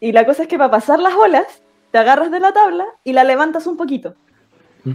Y 0.00 0.12
la 0.12 0.24
cosa 0.24 0.42
es 0.42 0.48
que 0.48 0.56
para 0.56 0.70
pasar 0.70 1.00
las 1.00 1.14
olas, 1.14 1.62
te 1.90 1.98
agarras 1.98 2.30
de 2.30 2.40
la 2.40 2.52
tabla 2.52 2.86
y 3.02 3.12
la 3.12 3.24
levantas 3.24 3.66
un 3.66 3.76
poquito. 3.76 4.14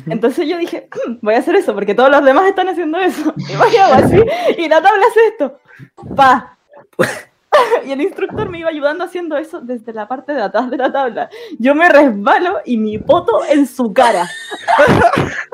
Entonces 0.08 0.48
yo 0.48 0.58
dije, 0.58 0.88
"Mm, 1.08 1.14
voy 1.22 1.34
a 1.34 1.40
hacer 1.40 1.56
eso, 1.56 1.74
porque 1.74 1.96
todos 1.96 2.12
los 2.12 2.24
demás 2.24 2.46
están 2.48 2.68
haciendo 2.70 3.00
eso. 3.00 3.34
Y 3.50 3.56
voy 3.56 3.76
a 3.78 3.96
así, 3.96 4.22
y 4.58 4.68
la 4.68 4.80
tabla 4.82 5.04
hace 5.10 5.26
esto. 5.28 5.60
Pa. 6.16 6.58
Y 7.86 7.92
el 7.92 8.00
instructor 8.02 8.48
me 8.48 8.60
iba 8.60 8.70
ayudando 8.70 9.04
haciendo 9.04 9.36
eso 9.36 9.60
desde 9.60 9.92
la 9.92 10.08
parte 10.08 10.32
de 10.34 10.42
atrás 10.42 10.70
de 10.70 10.78
la 10.78 10.90
tabla. 10.92 11.30
Yo 11.58 11.74
me 11.76 11.90
resbalo 11.90 12.62
y 12.64 12.78
mi 12.78 13.00
poto 13.00 13.42
en 13.50 13.66
su 13.66 13.92
cara. 13.92 14.30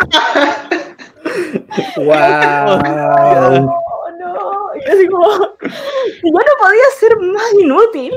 ¡Wow! 1.98 2.06
Oh, 2.06 4.12
no. 4.19 4.69
Y 4.76 4.80
yo 4.86 4.91
si 4.98 5.08
yo 5.08 5.17
no 6.32 6.54
podía 6.60 6.88
ser 7.00 7.17
más 7.19 7.54
inútil, 7.60 8.12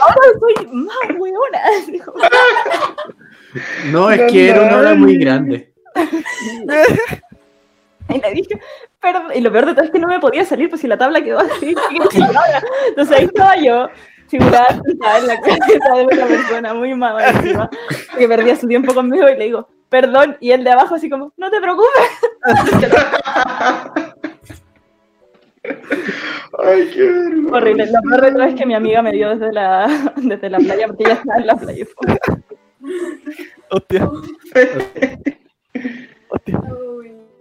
ahora 0.00 0.32
soy 0.40 0.54
más 0.72 0.96
hueona. 1.18 1.60
No, 3.90 4.10
es 4.10 4.30
que 4.30 4.50
era 4.50 4.62
una 4.62 4.78
ola 4.78 4.94
muy 4.94 5.16
grande. 5.18 5.72
Y 8.08 8.20
le 8.20 8.30
dije, 8.32 8.60
pero, 9.00 9.32
y 9.34 9.40
lo 9.40 9.50
peor 9.50 9.64
de 9.66 9.74
todo 9.74 9.84
es 9.84 9.90
que 9.90 9.98
no 9.98 10.08
me 10.08 10.20
podía 10.20 10.44
salir, 10.44 10.68
pues 10.68 10.82
si 10.82 10.86
la 10.86 10.98
tabla 10.98 11.22
quedó 11.22 11.38
así. 11.38 11.74
Entonces 12.88 13.16
ahí 13.16 13.24
estaba 13.24 13.56
yo, 13.56 13.88
figuraba 14.28 14.68
sentada 14.84 15.18
en 15.18 15.26
la 15.26 15.40
cabeza 15.40 15.94
de 15.96 16.02
una 16.02 16.26
persona 16.26 16.74
muy 16.74 16.94
mala 16.94 17.30
encima, 17.30 17.70
que 18.16 18.28
perdía 18.28 18.56
su 18.56 18.68
tiempo 18.68 18.92
conmigo 18.92 19.26
y 19.28 19.36
le 19.36 19.44
digo, 19.44 19.68
perdón, 19.88 20.36
y 20.40 20.50
el 20.50 20.64
de 20.64 20.70
abajo 20.72 20.96
así 20.96 21.08
como, 21.08 21.32
no 21.36 21.50
te 21.50 21.60
preocupes. 21.60 22.10
Ay, 26.58 26.90
qué 26.92 27.02
vergüenza. 27.02 27.56
Horrible. 27.56 27.86
Lo 27.86 28.02
peor 28.02 28.20
de 28.20 28.32
todo 28.32 28.42
es 28.42 28.54
que 28.54 28.66
mi 28.66 28.74
amiga 28.74 29.00
me 29.02 29.12
dio 29.12 29.30
desde 29.30 29.52
la, 29.52 30.12
desde 30.16 30.50
la 30.50 30.58
playa, 30.58 30.86
porque 30.86 31.04
ella 31.04 31.14
estaba 31.14 31.40
en 31.40 31.46
la 31.46 31.56
playa. 31.56 31.86
Hostia. 33.74 34.08
Hostia. 36.28 36.60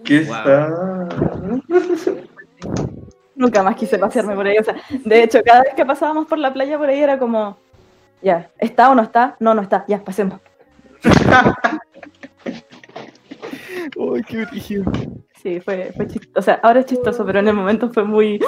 ¿Qué 0.04 0.22
Wow. 0.22 0.36
está? 0.36 0.69
Nunca 3.36 3.62
más 3.62 3.76
quise 3.76 4.00
pasearme 4.00 4.34
por 4.36 4.48
ahí. 4.48 4.58
O 4.58 4.63
sea, 4.63 4.76
de 4.89 5.24
hecho, 5.24 5.41
cada 5.46 5.62
vez 5.62 5.76
que 5.76 5.86
pasábamos 5.86 6.26
por 6.28 6.39
la 6.39 6.52
playa 6.52 6.78
por 6.80 6.89
ahí 6.89 7.00
era 7.02 7.19
como, 7.19 7.58
ya, 8.24 8.50
¿está 8.58 8.89
o 8.89 8.96
no 8.96 9.04
está? 9.04 9.36
No, 9.39 9.54
no 9.54 9.62
está, 9.62 9.86
ya, 9.88 10.04
pasemos. 10.04 10.39
Uy, 13.96 14.24
qué 14.24 14.46
brígido. 14.46 14.91
Sí, 15.41 15.60
fue, 15.60 15.91
fue 15.96 16.08
chistoso. 16.08 16.39
O 16.39 16.41
sea, 16.41 16.60
ahora 16.63 16.80
es 16.80 16.86
chistoso, 16.88 17.24
pero 17.26 17.39
en 17.39 17.48
el 17.50 17.54
momento 17.54 17.89
fue 17.91 18.06
muy... 18.06 18.39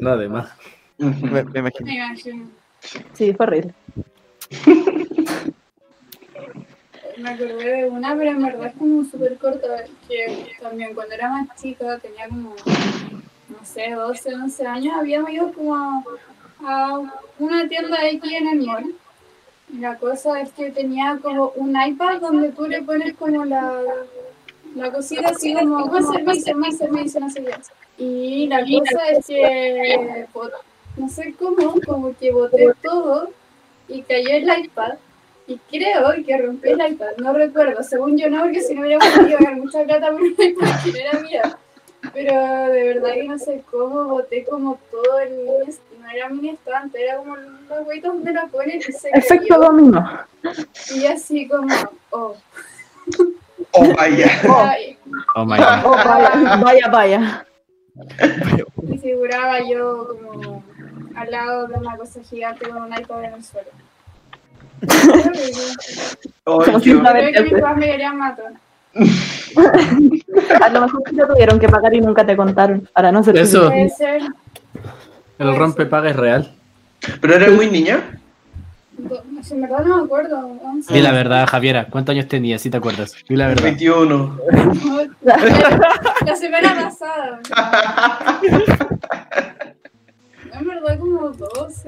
No, 0.00 0.16
de 0.18 0.28
más. 0.28 0.52
Me. 0.98 1.44
Me 1.44 1.60
imagino. 1.60 2.10
Sí, 3.14 3.32
fue 3.32 3.46
horrible. 3.46 3.72
Me 7.20 7.30
acordé 7.30 7.82
de 7.82 7.88
una, 7.88 8.16
pero 8.16 8.30
en 8.30 8.42
verdad 8.42 8.66
es 8.68 8.74
como 8.74 9.04
súper 9.04 9.36
corta, 9.36 9.84
que 10.08 10.52
también 10.60 10.94
cuando 10.94 11.14
era 11.14 11.28
más 11.28 11.60
chica, 11.60 11.98
tenía 11.98 12.28
como, 12.28 12.54
no 13.48 13.64
sé, 13.64 13.90
12, 13.90 14.34
11 14.34 14.66
años, 14.66 14.94
habíamos 14.96 15.30
ido 15.30 15.52
como 15.52 16.04
a, 16.64 17.00
una 17.38 17.68
tienda 17.68 17.98
aquí 17.98 18.34
en 18.34 18.48
el 18.48 18.66
mall. 18.66 18.94
Y 19.72 19.78
la 19.78 19.96
cosa 19.98 20.40
es 20.40 20.50
que 20.52 20.70
tenía 20.70 21.18
como 21.22 21.50
un 21.56 21.76
iPad 21.80 22.20
donde 22.20 22.52
tú 22.52 22.66
le 22.66 22.82
pones 22.82 23.14
como 23.16 23.44
la, 23.44 23.82
la 24.74 24.90
cosita 24.90 25.28
así 25.28 25.54
como, 25.54 25.86
más 25.86 26.10
servicio, 26.10 26.56
más 26.56 26.76
servicio, 26.78 27.20
no 27.20 27.30
sé 27.30 27.44
qué. 27.44 27.54
Y 28.02 28.46
la 28.46 28.60
cosa 28.60 29.08
es 29.10 29.26
que, 29.26 30.26
no 30.96 31.08
sé 31.08 31.34
cómo, 31.38 31.74
como 31.86 32.16
que 32.16 32.32
boté 32.32 32.72
todo 32.82 33.30
y 33.88 34.02
cayó 34.02 34.30
el 34.30 34.64
iPad. 34.64 34.94
Y 35.50 35.58
creo 35.68 36.12
que 36.24 36.38
rompí 36.38 36.68
el 36.68 36.92
iPad, 36.92 37.16
no 37.18 37.32
recuerdo, 37.32 37.82
según 37.82 38.16
yo 38.16 38.30
no, 38.30 38.42
porque 38.42 38.60
si 38.62 38.72
no 38.74 38.82
hubiera 38.82 38.98
podido 39.00 39.36
ganar 39.38 39.56
mucha 39.56 39.82
plata 39.82 40.12
por 40.12 40.20
un 40.22 40.28
iPad 40.38 40.82
que 40.84 40.92
no 40.92 40.98
era 40.98 41.20
mía. 41.20 41.58
Pero 42.14 42.32
de 42.72 42.84
verdad 42.94 43.14
que 43.14 43.24
no 43.24 43.36
sé 43.38 43.62
cómo 43.68 44.04
boté 44.04 44.44
como 44.44 44.78
todo 44.92 45.18
el 45.18 45.30
mini, 45.30 45.74
no 46.00 46.08
era 46.10 46.28
mini 46.28 46.50
estante, 46.50 47.02
era 47.02 47.16
como 47.16 47.36
los 47.36 47.86
hueitos 47.86 48.14
donde 48.14 48.32
lo 48.32 48.46
ponen 48.48 48.78
y 48.78 48.92
se 48.92 49.10
Efecto 49.12 49.48
cayó. 49.48 49.60
dominó. 49.60 50.20
Y 50.94 51.06
así 51.06 51.48
como, 51.48 51.66
oh, 52.10 52.36
Oh, 53.72 53.94
vaya. 53.94 54.26
ay, 54.70 54.96
Oh 55.34 55.44
my 55.44 55.56
god. 55.58 55.84
Oh, 55.84 55.90
vaya, 55.90 56.56
vaya, 56.62 56.88
vaya. 56.88 57.46
y 58.88 58.98
figuraba 58.98 59.58
yo 59.68 60.08
como 60.08 60.64
al 61.16 61.30
lado 61.30 61.66
de 61.66 61.74
una 61.74 61.96
cosa 61.96 62.20
gigante 62.22 62.68
con 62.68 62.82
un 62.82 62.92
iPad 62.96 63.24
en 63.24 63.34
el 63.34 63.44
suelo. 63.44 63.68
Como 66.44 66.62
si 66.80 66.90
Creo 66.92 67.32
que 67.32 67.42
mis 67.42 67.52
papás 67.54 67.76
me 67.76 67.86
querían 67.86 68.16
matar. 68.18 68.52
A 70.60 70.68
lo 70.70 70.80
mejor 70.80 71.02
te 71.04 71.26
tuvieron 71.26 71.58
que 71.60 71.68
pagar 71.68 71.94
y 71.94 72.00
nunca 72.00 72.24
te 72.26 72.36
contaron. 72.36 72.88
Para 72.92 73.12
no 73.12 73.22
ser 73.22 73.36
Eso. 73.38 73.68
Puede 73.68 73.88
ser. 73.90 74.22
El 75.38 75.56
rompepaga 75.56 76.10
es 76.10 76.16
real. 76.16 76.52
¿Pero 77.20 77.34
eres 77.34 77.52
muy 77.52 77.70
niña? 77.70 78.18
Do- 78.98 79.22
si 79.42 79.54
En 79.54 79.62
verdad 79.62 79.84
no 79.86 79.98
me 79.98 80.04
acuerdo. 80.04 80.50
Di 80.90 81.00
la 81.00 81.12
verdad, 81.12 81.46
Javiera. 81.46 81.86
¿Cuántos 81.86 82.12
años 82.14 82.28
tenías? 82.28 82.60
Si 82.60 82.68
te 82.68 82.76
acuerdas. 82.76 83.14
Di 83.26 83.36
la 83.36 83.46
verdad. 83.48 83.62
21. 83.62 84.38
La, 85.22 85.36
la 86.26 86.36
semana 86.36 86.74
pasada. 86.74 87.40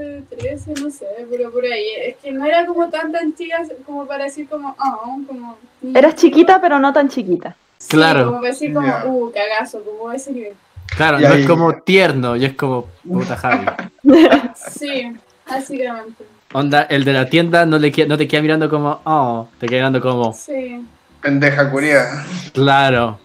En 0.03 0.27
verdad 0.27 0.27
como 0.27 0.37
12, 0.37 0.73
13, 0.73 0.75
no 0.83 0.91
sé, 0.91 1.07
pero 1.31 1.51
por 1.51 1.65
ahí. 1.65 1.85
Es 2.07 2.17
que 2.17 2.33
no 2.33 2.45
era 2.45 2.67
como 2.67 2.89
tan 2.91 3.13
tan 3.13 3.35
chica 3.35 3.63
como 3.87 4.07
para 4.07 4.25
decir 4.25 4.49
como, 4.49 4.75
oh, 4.79 5.19
como... 5.27 5.57
Eras 5.95 6.15
chiquita, 6.17 6.61
pero 6.61 6.79
no 6.79 6.93
tan 6.93 7.09
chiquita. 7.09 7.57
Sí, 7.79 7.89
Claro. 7.91 8.27
como 8.27 8.39
para 8.39 8.49
decir 8.53 8.73
como, 8.73 8.87
Ya. 8.87 9.05
uh, 9.07 9.33
cagazo, 9.33 9.83
como 9.85 10.13
ese 10.13 10.33
nivel. 10.33 10.53
Claro, 10.97 11.19
Y 11.21 11.23
no 11.23 11.29
ahí- 11.31 11.41
es 11.43 11.47
como 11.47 11.75
tierno, 11.83 12.37
y 12.37 12.45
es 12.45 12.55
como 12.55 12.87
puta 13.09 13.37
Javi. 13.37 13.67
Sí, 14.71 15.13
básicamente. 15.49 16.25
Onda, 16.53 16.83
el 16.83 17.05
de 17.05 17.13
la 17.15 17.27
tienda 17.31 17.65
no, 17.65 17.79
le 17.79 17.91
queda- 17.91 18.07
no 18.09 18.19
te 18.19 18.29
queda 18.29 18.43
mirando 18.43 18.69
como, 18.69 19.01
oh, 19.05 19.49
te 19.59 19.67
queda 19.67 19.79
mirando 19.89 20.01
como, 20.01 20.33
Sí. 20.35 20.85
Pendeja 21.23 21.71
curia. 21.71 22.25
claro. 22.53 23.19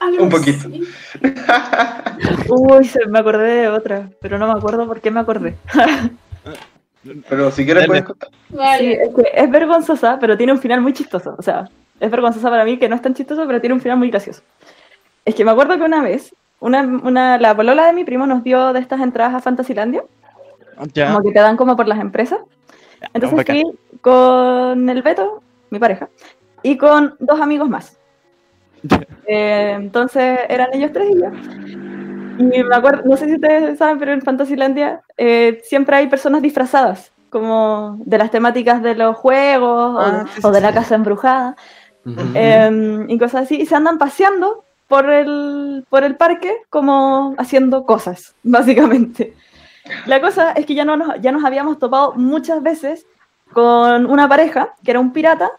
Algo 0.00 0.24
Un 0.24 0.30
poquito. 0.30 0.68
Uy, 2.48 2.84
se 2.84 3.06
me 3.06 3.18
acordé 3.18 3.62
de 3.62 3.68
otra, 3.68 4.08
pero 4.20 4.38
no 4.38 4.46
me 4.46 4.58
acuerdo 4.58 4.86
por 4.86 5.00
qué 5.00 5.10
me 5.10 5.20
acordé. 5.20 5.56
Pero 7.30 7.50
si 7.50 7.64
quieres 7.64 7.86
Dale. 7.86 7.88
puedes 7.88 8.04
contar. 8.04 8.28
Sí, 8.50 8.56
Vale. 8.56 8.92
es, 9.04 9.14
que 9.14 9.30
es 9.34 9.50
vergonzosa, 9.50 10.18
pero 10.20 10.36
tiene 10.36 10.52
un 10.52 10.58
final 10.58 10.82
muy 10.82 10.92
chistoso. 10.92 11.34
O 11.38 11.42
sea, 11.42 11.66
es 11.98 12.10
vergonzosa 12.10 12.50
para 12.50 12.64
mí 12.66 12.78
que 12.78 12.90
no 12.90 12.96
es 12.96 13.00
tan 13.00 13.14
chistoso, 13.14 13.46
pero 13.46 13.58
tiene 13.58 13.72
un 13.74 13.80
final 13.80 13.96
muy 13.96 14.10
gracioso. 14.10 14.42
Es 15.24 15.34
que 15.34 15.42
me 15.42 15.50
acuerdo 15.50 15.78
que 15.78 15.84
una 15.84 16.02
vez, 16.02 16.34
una, 16.60 16.82
una, 16.82 17.38
la 17.38 17.56
polola 17.56 17.86
de 17.86 17.94
mi 17.94 18.04
primo 18.04 18.26
nos 18.26 18.44
dio 18.44 18.74
de 18.74 18.80
estas 18.80 19.00
entradas 19.00 19.34
a 19.34 19.40
Fantasylandia, 19.40 20.04
Ya. 20.92 21.06
como 21.06 21.22
que 21.22 21.32
te 21.32 21.38
dan 21.40 21.56
como 21.56 21.74
por 21.74 21.88
las 21.88 22.00
empresas. 22.00 22.40
Entonces 23.14 23.46
fui 23.46 23.64
con 24.02 24.90
el 24.90 25.00
Beto, 25.02 25.42
mi 25.70 25.78
pareja, 25.78 26.10
y 26.62 26.76
con 26.76 27.14
dos 27.18 27.40
amigos 27.40 27.70
más. 27.70 27.98
Eh, 29.26 29.72
entonces 29.76 30.40
eran 30.48 30.70
ellos 30.72 30.90
tres 30.92 31.08
y 31.10 31.20
yo. 31.20 31.28
Y 32.38 32.62
me 32.64 32.74
acuerdo, 32.74 33.02
no 33.04 33.16
sé 33.16 33.26
si 33.26 33.34
ustedes 33.34 33.78
saben, 33.78 33.98
pero 33.98 34.12
en 34.12 34.22
Fantasylandia 34.22 35.02
eh, 35.16 35.60
siempre 35.64 35.96
hay 35.96 36.06
personas 36.08 36.40
disfrazadas, 36.42 37.12
como 37.28 37.98
de 38.04 38.16
las 38.18 38.30
temáticas 38.30 38.82
de 38.82 38.94
los 38.94 39.16
juegos 39.16 39.96
o- 39.96 40.00
Ah, 40.00 40.24
sí, 40.34 40.40
o, 40.42 40.48
sí, 40.48 40.52
de 40.54 40.58
sí, 40.58 40.62
la 40.66 40.72
casa 40.72 40.94
embrujada 40.94 41.56
Ujú. 42.06 42.32
eh, 42.34 43.04
y 43.08 43.18
cosas 43.18 43.42
así, 43.42 43.56
y 43.60 43.66
se 43.66 43.74
andan 43.74 43.98
paseando 43.98 44.64
por 44.88 45.10
el, 45.10 45.84
por 45.90 46.02
el 46.02 46.16
parque 46.16 46.56
como 46.70 47.34
haciendo 47.38 47.84
cosas, 47.84 48.34
básicamente. 48.42 49.34
La 50.06 50.20
cosa 50.20 50.52
es 50.52 50.64
que 50.66 50.74
ya, 50.74 50.84
no 50.84 50.96
nos, 50.96 51.20
ya 51.20 51.32
nos 51.32 51.44
habíamos 51.44 51.78
topado 51.78 52.14
muchas 52.14 52.62
veces 52.62 53.06
con 53.52 54.06
una 54.06 54.28
pareja 54.28 54.74
que 54.82 54.92
era 54.92 55.00
un 55.00 55.12
pirata, 55.12 55.50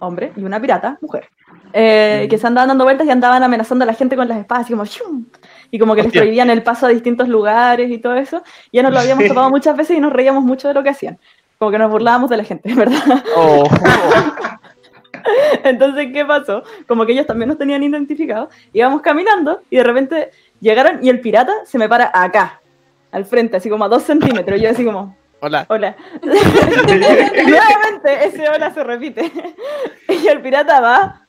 hombre, 0.00 0.32
y 0.36 0.44
una 0.44 0.60
pirata, 0.60 0.98
mujer, 1.00 1.28
eh, 1.72 2.26
que 2.28 2.38
se 2.38 2.46
andaban 2.46 2.68
dando 2.68 2.84
vueltas 2.84 3.06
y 3.06 3.10
andaban 3.10 3.42
amenazando 3.42 3.84
a 3.84 3.86
la 3.86 3.94
gente 3.94 4.16
con 4.16 4.28
las 4.28 4.38
espadas, 4.38 4.64
así 4.64 4.72
como 4.72 4.84
¡shum! 4.84 5.24
y 5.70 5.78
como 5.78 5.94
que 5.94 6.02
les 6.02 6.12
prohibían 6.12 6.50
el 6.50 6.62
paso 6.62 6.86
a 6.86 6.88
distintos 6.88 7.28
lugares 7.28 7.90
y 7.90 7.98
todo 7.98 8.16
eso. 8.16 8.42
Ya 8.72 8.82
nos 8.82 8.92
lo 8.92 9.00
habíamos 9.00 9.26
topado 9.26 9.50
muchas 9.50 9.76
veces 9.76 9.96
y 9.96 10.00
nos 10.00 10.12
reíamos 10.12 10.42
mucho 10.42 10.68
de 10.68 10.74
lo 10.74 10.82
que 10.82 10.90
hacían. 10.90 11.18
Como 11.58 11.70
que 11.70 11.78
nos 11.78 11.90
burlábamos 11.90 12.30
de 12.30 12.36
la 12.36 12.44
gente, 12.44 12.74
¿verdad? 12.74 13.24
Oh, 13.36 13.68
Entonces, 15.64 16.08
¿qué 16.12 16.24
pasó? 16.24 16.62
Como 16.88 17.04
que 17.04 17.12
ellos 17.12 17.26
también 17.26 17.48
nos 17.48 17.58
tenían 17.58 17.82
identificados, 17.82 18.48
íbamos 18.72 19.02
caminando 19.02 19.60
y 19.68 19.76
de 19.76 19.84
repente 19.84 20.30
llegaron 20.60 21.04
y 21.04 21.10
el 21.10 21.20
pirata 21.20 21.52
se 21.64 21.78
me 21.78 21.88
para 21.88 22.10
acá, 22.14 22.60
al 23.12 23.24
frente, 23.24 23.58
así 23.58 23.68
como 23.68 23.84
a 23.84 23.88
dos 23.88 24.04
centímetros. 24.04 24.58
Y 24.58 24.62
yo 24.62 24.70
así 24.70 24.84
como, 24.84 25.16
hola. 25.40 25.66
hola. 25.68 25.96
Nuevamente 26.22 28.24
ese 28.24 28.48
hola 28.48 28.72
se 28.72 28.82
repite. 28.82 29.30
Y 30.08 30.26
el 30.26 30.40
pirata 30.40 30.80
va, 30.80 31.19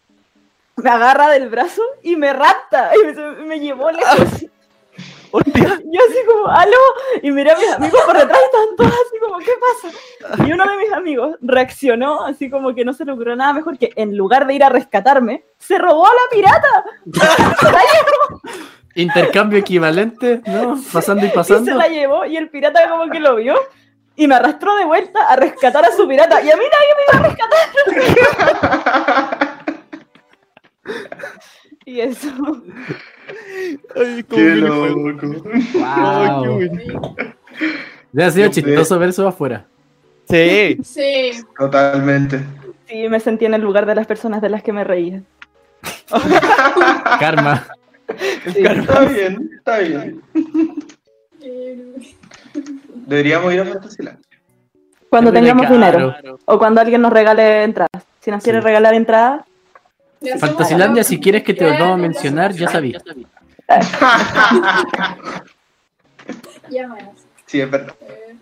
me 0.82 0.90
agarra 0.90 1.30
del 1.30 1.50
brazo 1.50 1.82
y 2.04 2.16
me 2.16 2.32
rapta 2.34 2.92
y 2.96 3.00
me, 3.06 3.14
me 3.46 3.60
llevó 3.60 3.92
lejos. 3.92 4.46
Hostia. 5.32 5.80
Yo 5.86 6.00
así 6.10 6.18
como, 6.28 6.48
aló, 6.48 6.78
y 7.22 7.32
miré 7.32 7.52
a 7.52 7.56
mis 7.58 7.72
amigos 7.72 8.02
por 8.06 8.18
detrás 8.18 8.40
estaban 8.44 8.76
todos 8.76 8.92
así 8.92 9.18
como, 9.20 9.38
¿qué 9.40 9.52
pasa? 9.62 9.90
Y 10.46 10.52
uno 10.52 10.70
de 10.70 10.76
mis 10.78 10.92
amigos 10.92 11.38
reaccionó 11.42 12.26
así 12.26 12.50
como 12.50 12.76
que 12.76 12.84
no 12.84 12.92
se 12.94 13.06
le 13.06 13.14
ocurrió 13.14 13.36
nada 13.38 13.54
mejor 13.54 13.78
que 13.78 13.92
en 13.96 14.18
lugar 14.18 14.46
de 14.46 14.56
ir 14.56 14.64
a 14.64 14.68
rescatarme, 14.70 15.46
se 15.58 15.78
robó 15.78 16.06
a 16.06 16.12
la 16.12 16.30
pirata 16.32 16.84
Intercambio 18.96 19.60
equivalente, 19.60 20.42
¿no? 20.46 20.78
Pasando 20.92 21.24
y 21.24 21.28
y 21.28 21.30
se 21.30 21.36
pasando. 21.36 21.76
la 21.76 21.88
llevó 21.88 22.26
y 22.26 22.36
el 22.36 22.50
pirata 22.50 22.90
como 22.90 23.10
que 23.10 23.22
lo 23.22 23.36
vio 23.36 23.56
y 24.18 24.28
me 24.28 24.36
arrastró 24.36 24.76
de 24.76 24.84
vuelta 24.84 25.28
a 25.30 25.38
rescatar 25.38 25.86
a 25.86 25.92
su 25.96 26.06
pirata 26.10 26.42
y 26.42 26.52
a 26.52 26.58
mí 26.58 26.64
nadie 26.64 26.94
me 26.98 27.04
iba 27.08 27.18
a 27.18 27.22
rescatar. 27.30 27.70
y 31.86 32.00
eso. 32.02 32.30
Ay, 33.96 34.24
Qué 34.24 34.56
loco. 34.56 34.84
Ay, 34.86 35.18
qué 35.20 35.78
Wow. 35.80 36.56
bueno. 36.56 37.16
Ya 38.14 38.28
ha 38.28 38.32
sido 38.32 38.52
sé. 38.52 38.62
chistoso 38.62 39.00
ver 39.00 39.10
eso 39.10 39.28
afuera. 39.28 39.66
Sí. 40.30 40.78
Sí. 40.84 41.32
Totalmente. 41.58 42.40
Sí, 42.88 43.08
me 43.10 43.20
sentí 43.20 43.46
en 43.46 43.54
el 43.54 43.62
lugar 43.62 43.86
de 43.86 43.96
las 43.96 44.06
personas 44.08 44.42
de 44.42 44.50
las 44.50 44.64
que 44.64 44.74
me 44.74 44.84
reía. 44.84 45.22
Karma. 47.20 47.66
Sí. 48.54 48.64
Está 48.66 49.06
bien, 49.06 49.50
está 49.58 49.80
bien. 49.80 50.22
Deberíamos 53.08 53.54
ir 53.54 53.62
a 53.62 53.66
Fantasyland. 53.66 54.18
Cuando 55.10 55.32
tengamos 55.34 55.64
caro. 55.64 55.76
dinero. 55.76 56.40
O 56.46 56.58
cuando 56.58 56.82
alguien 56.82 57.02
nos 57.02 57.12
regale 57.12 57.64
entradas. 57.64 57.90
Si 58.20 58.32
nos 58.32 58.44
quiere 58.44 58.60
Sí. 58.60 58.64
regalar 58.66 58.94
entradas, 58.94 59.42
Fantasilandia, 60.40 61.04
si 61.04 61.20
quieres 61.20 61.44
que 61.44 61.54
te 61.54 61.66
Ya, 61.66 61.72
volvamos 61.72 61.94
a 61.94 61.98
ya, 61.98 62.02
mencionar, 62.02 62.52
ya 62.54 62.68
sabí. 62.70 62.96
Ya 66.70 66.88
más. 66.88 67.02
Sí, 67.46 67.60
es 67.60 67.70
verdad. 67.70 67.94
Eh, 68.02 68.36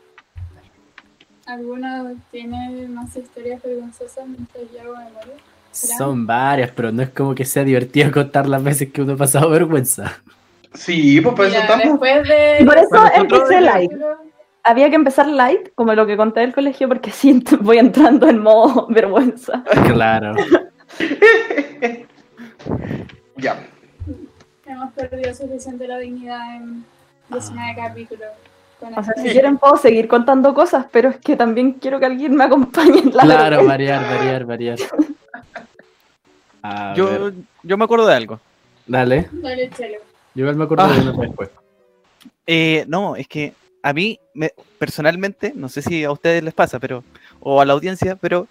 ¿Alguno 1.48 2.14
tiene 2.32 2.88
más 2.90 3.16
historias 3.16 3.62
vergonzosas 3.64 4.28
mientras 4.28 4.64
yo 4.72 4.82
hago 4.82 4.96
memoria? 4.98 5.34
Son 5.72 6.28
varias, 6.28 6.70
pero 6.76 6.92
no 6.92 7.02
es 7.02 7.10
como 7.10 7.34
que 7.34 7.46
sea 7.46 7.64
divertido 7.64 8.12
contar 8.12 8.48
las 8.48 8.64
veces 8.64 8.92
que 8.92 9.02
uno 9.02 9.14
ha 9.14 9.18
pasado 9.18 9.50
vergüenza. 9.50 10.20
Sí, 10.76 11.20
pues 11.22 11.34
por 11.36 11.46
eso 11.46 11.56
Mira, 11.56 11.64
estamos. 11.64 11.86
después 12.02 12.28
de... 12.30 12.58
Y 12.60 12.66
por 12.66 12.78
eso 12.78 13.04
de- 13.04 13.10
empecé 13.16 13.62
light. 13.62 13.92
había 14.64 14.90
que 14.90 14.96
empezar 14.96 15.26
light, 15.28 15.70
como 15.74 15.94
lo 15.96 16.06
que 16.06 16.18
conté 16.18 16.42
del 16.42 16.54
colegio, 16.54 16.88
porque 16.88 17.10
sí 17.12 17.44
voy 17.62 17.80
entrando 17.80 18.28
en 18.28 18.40
modo 18.44 18.86
vergüenza. 18.90 19.64
Claro. 19.88 20.34
Ya. 23.38 23.66
Hemos 24.66 24.93
perdido 24.93 25.34
suficiente 25.34 25.88
la 25.88 25.97
dignidad 25.97 26.56
en 26.58 26.86
19 27.30 27.76
capítulos. 27.76 28.28
Con 28.80 28.89
O 28.97 29.04
sea, 29.04 29.14
esto. 29.16 29.22
si 29.24 29.30
quieren 29.32 29.58
puedo 29.58 29.78
seguir 29.78 30.08
contando 30.08 30.54
cosas, 30.54 30.86
pero 30.91 31.10
es 31.10 31.18
que 31.18 31.36
también 31.36 31.74
quiero 31.74 32.00
que 32.00 32.06
alguien 32.06 32.36
me 32.36 32.43
acompañe 32.43 33.00
en 33.00 33.16
la 33.16 33.24
Claro, 33.24 33.66
variar, 33.66 34.02
variar, 34.04 34.45
variar. 34.45 34.78
A 36.62 36.93
Yo, 36.97 37.06
ver, 37.10 37.34
yo 37.64 37.78
me 37.78 37.84
acuerdo 37.86 38.06
de 38.08 38.16
algo. 38.16 38.39
dale. 38.86 39.28
Dale, 39.32 39.70
chelo. 39.72 39.97
Yo 40.36 40.41
igual 40.43 40.56
me 40.58 40.64
acuerdo 40.66 40.84
Ah. 40.86 40.93
de 40.93 41.02
uno 41.02 41.14
después. 41.22 41.50
Eh, 42.45 42.86
no, 42.88 43.16
es 43.16 43.28
que 43.28 43.54
a 43.84 43.93
mí, 43.93 44.20
me- 44.34 44.54
personalmente, 44.78 45.54
no 45.56 45.70
sé 45.70 45.82
si 45.82 46.04
a 46.04 46.12
ustedes 46.12 46.43
les 46.43 46.54
pasa, 46.54 46.80
pero 46.80 47.04
o 47.39 47.62
a 47.62 47.66
la 47.66 47.74
audiencia, 47.74 48.16
pero 48.18 48.47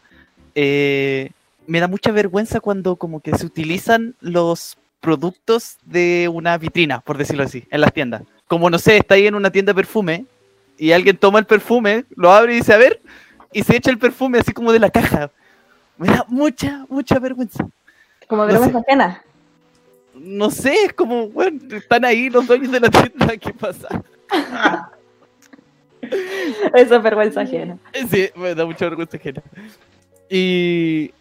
eh, 0.55 1.31
me 1.69 1.81
da 1.81 1.87
mucha 1.87 2.11
vergüenza 2.11 2.61
cuando 2.61 2.97
como 2.97 3.21
que 3.21 3.37
se 3.37 3.45
utilizan 3.45 4.17
los 4.21 4.79
productos 5.01 5.77
de 5.85 6.29
una 6.33 6.57
vitrina, 6.57 7.01
por 7.01 7.19
decirlo 7.19 7.45
así, 7.45 7.65
en 7.71 7.83
las 7.83 7.93
tiendas. 7.93 8.23
Como 8.47 8.71
no 8.71 8.79
sé, 8.79 8.97
está 8.97 9.15
ahí 9.15 9.27
en 9.27 9.35
una 9.35 9.51
tienda 9.51 9.71
de 9.71 9.77
perfume 9.77 10.25
y 10.79 10.93
alguien 10.93 11.19
toma 11.19 11.39
el 11.39 11.45
perfume, 11.45 12.07
lo 12.17 12.33
abre 12.33 12.55
y 12.55 12.57
dice, 12.57 12.73
a 12.73 12.79
ver, 12.79 13.01
y 13.53 13.63
se 13.63 13.77
echa 13.77 13.91
el 13.91 13.99
perfume 13.99 14.39
así 14.39 14.53
como 14.53 14.73
de 14.73 14.79
la 14.79 14.89
caja. 14.89 15.31
Me 15.99 16.09
da 16.09 16.25
mucha, 16.29 16.87
mucha 16.89 17.19
vergüenza. 17.19 17.69
Como 18.27 18.43
No 18.43 18.49
vergüenza 18.49 18.79
ajena. 18.79 19.23
No 20.15 20.51
sé, 20.51 20.75
es 20.87 20.95
como, 20.95 21.29
bueno, 21.29 21.77
están 21.77 22.05
ahí 22.07 22.31
los 22.31 22.47
dueños 22.47 22.73
de 22.73 22.81
la 22.81 22.89
tienda, 22.89 23.37
¿qué 23.41 23.53
pasa? 23.53 23.89
Eso 26.75 26.97
es 26.97 27.03
vergüenza 27.03 27.43
ajena. 27.43 27.77
Sí, 28.11 28.31
me 28.37 28.55
da 28.55 28.65
mucha 28.65 28.87
vergüenza 28.87 29.19
ajena. 29.19 29.43
Y, 30.31 31.13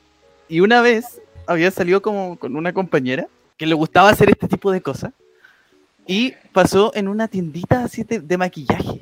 y 0.47 0.59
una 0.59 0.81
vez 0.81 1.21
había 1.45 1.71
salido 1.71 2.01
como 2.01 2.37
con 2.37 2.55
una 2.55 2.73
compañera 2.73 3.27
que 3.57 3.65
le 3.65 3.73
gustaba 3.73 4.09
hacer 4.09 4.29
este 4.29 4.47
tipo 4.47 4.71
de 4.71 4.81
cosas. 4.81 5.13
Y 6.05 6.33
pasó 6.53 6.91
en 6.95 7.07
una 7.07 7.27
tiendita 7.27 7.83
así 7.83 8.03
de, 8.03 8.19
de 8.19 8.37
maquillaje. 8.37 9.01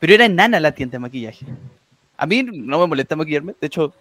Pero 0.00 0.14
era 0.14 0.24
enana 0.24 0.58
la 0.58 0.72
tienda 0.72 0.92
de 0.92 0.98
maquillaje. 1.00 1.46
A 2.16 2.26
mí 2.26 2.42
no 2.42 2.80
me 2.80 2.86
molesta 2.86 3.14
maquillarme. 3.16 3.54
De 3.60 3.66
hecho, 3.66 3.94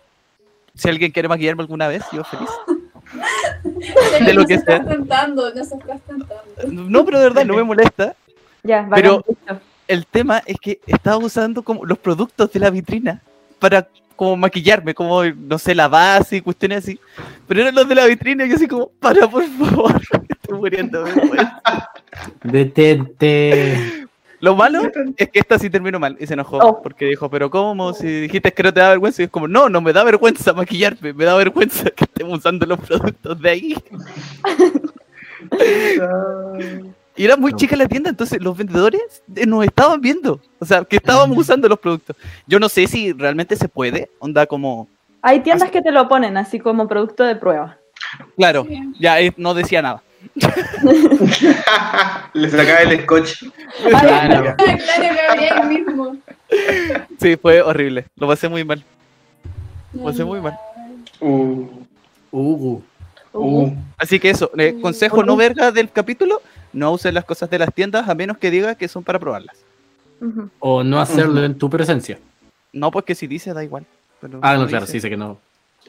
si 0.75 0.89
alguien 0.89 1.11
quiere 1.11 1.27
maquillarme 1.27 1.61
alguna 1.61 1.87
vez, 1.87 2.03
yo 2.11 2.23
feliz. 2.23 2.49
Chelo, 4.17 4.33
lo 4.33 4.39
nos 4.41 4.47
que 4.47 4.53
estás 4.55 4.81
sea. 4.81 4.87
tentando, 4.87 5.53
nos 5.53 5.71
estás 5.71 6.01
tentando. 6.01 6.35
No, 6.67 7.05
pero 7.05 7.19
de 7.19 7.25
verdad 7.25 7.45
no 7.45 7.55
me 7.55 7.63
molesta. 7.63 8.15
Ya, 8.63 8.87
Pero-. 8.93 9.23
El 9.85 10.05
tema 10.05 10.41
es 10.45 10.57
que 10.59 10.79
estaba 10.87 11.17
usando 11.17 11.61
como 11.61 11.85
los 11.85 11.97
productos 11.99 12.51
de 12.53 12.59
la 12.59 12.69
vitrina 12.69 13.21
para 13.59 13.87
como 14.15 14.37
maquillarme, 14.37 14.93
como, 14.93 15.23
no 15.23 15.57
sé, 15.57 15.75
la 15.75 15.87
base 15.87 16.37
y 16.37 16.41
cuestiones 16.41 16.79
así. 16.79 16.99
Pero 17.47 17.61
eran 17.61 17.75
los 17.75 17.87
de 17.87 17.95
la 17.95 18.05
vitrina 18.05 18.45
y 18.45 18.49
yo 18.49 18.55
así 18.55 18.67
como, 18.67 18.87
para, 18.99 19.27
por 19.27 19.43
favor, 19.45 20.01
estoy 20.29 20.57
muriendo. 20.57 21.03
de 21.03 21.13
vergüenza". 21.13 21.61
Detente. 22.43 23.99
Lo 24.39 24.57
malo 24.57 24.81
es 25.15 25.29
que 25.29 25.39
esta 25.39 25.57
sí 25.57 25.69
terminó 25.69 26.01
mal 26.01 26.17
y 26.19 26.27
se 26.27 26.33
enojó 26.33 26.57
Oh. 26.57 26.81
porque 26.81 27.05
dijo, 27.05 27.29
pero 27.29 27.49
¿cómo? 27.49 27.93
Si 27.93 28.05
dijiste 28.07 28.51
que 28.51 28.63
no 28.63 28.73
te 28.73 28.81
da 28.81 28.89
vergüenza 28.89 29.21
y 29.21 29.25
es 29.25 29.31
como, 29.31 29.47
no, 29.47 29.69
no 29.69 29.79
me 29.79 29.93
da 29.93 30.03
vergüenza 30.03 30.51
maquillarme, 30.51 31.13
me 31.13 31.23
da 31.23 31.35
vergüenza 31.35 31.89
que 31.91 32.03
estemos 32.03 32.39
usando 32.39 32.65
los 32.65 32.77
productos 32.81 33.39
de 33.41 33.49
ahí. 33.49 33.75
Y 37.15 37.25
era 37.25 37.37
muy 37.37 37.51
No. 37.51 37.57
chica 37.57 37.75
la 37.75 37.87
tienda, 37.87 38.09
entonces 38.09 38.41
los 38.41 38.57
vendedores 38.57 39.21
eh, 39.35 39.45
nos 39.45 39.63
estaban 39.65 40.01
viendo. 40.01 40.39
O 40.59 40.65
sea, 40.65 40.83
que 40.83 40.95
estábamos 40.95 41.37
usando 41.37 41.67
los 41.69 41.77
productos. 41.79 42.15
Yo 42.47 42.59
no 42.59 42.69
sé 42.69 42.87
si 42.87 43.11
realmente 43.13 43.55
se 43.55 43.67
puede. 43.69 44.09
Onda 44.19 44.45
como. 44.47 44.87
Hay 45.21 45.41
tiendas 45.41 45.69
que 45.71 45.81
te 45.81 45.91
lo 45.91 46.07
ponen 46.09 46.35
así 46.37 46.59
como 46.59 46.87
producto 46.87 47.23
de 47.23 47.35
prueba. 47.35 47.77
Claro, 48.35 48.65
Sí. 48.67 48.79
ya 48.99 49.19
eh, 49.21 49.33
no 49.37 49.53
decía 49.53 49.81
nada. 49.81 50.01
Le 52.33 52.49
sacaba 52.49 52.79
el 52.81 53.01
scotch. 53.03 53.43
Claro. 53.89 54.55
Ah, 54.57 54.77
claro, 54.77 55.15
Gabriel 55.27 55.67
mismo. 55.67 56.17
Sí, 57.19 57.35
fue 57.37 57.61
horrible. 57.61 58.05
Lo 58.15 58.27
pasé 58.27 58.47
muy 58.49 58.63
mal. 58.63 58.83
No, 59.91 60.03
Pasé 60.05 60.23
muy 60.23 60.41
mal. 60.41 60.57
Uh, 61.19 61.67
Uh, 62.31 62.81
uh. 63.33 63.73
Así 63.97 64.19
que 64.19 64.29
eso, 64.31 64.49
eh, 64.57 64.75
consejo 64.81 65.23
no 65.23 65.35
verga 65.35 65.71
del 65.71 65.91
capítulo: 65.91 66.41
no 66.73 66.91
usen 66.91 67.13
las 67.13 67.23
cosas 67.25 67.49
de 67.49 67.59
las 67.59 67.73
tiendas 67.73 68.09
a 68.09 68.15
menos 68.15 68.37
que 68.37 68.51
diga 68.51 68.75
que 68.75 68.87
son 68.87 69.03
para 69.03 69.19
probarlas. 69.19 69.55
O 70.59 70.83
no 70.83 70.99
hacerlo 71.01 71.43
en 71.43 71.57
tu 71.57 71.69
presencia. 71.69 72.17
No, 72.71 72.91
porque 72.91 73.13
si 73.15 73.27
dice, 73.27 73.53
da 73.53 73.63
igual. 73.63 73.85
pero 74.19 74.39
Ah, 74.41 74.55
no, 74.57 74.65
claro, 74.67 74.85
dice, 74.85 74.93
sí, 74.93 75.01
sé 75.01 75.09
que 75.09 75.17
no. 75.17 75.37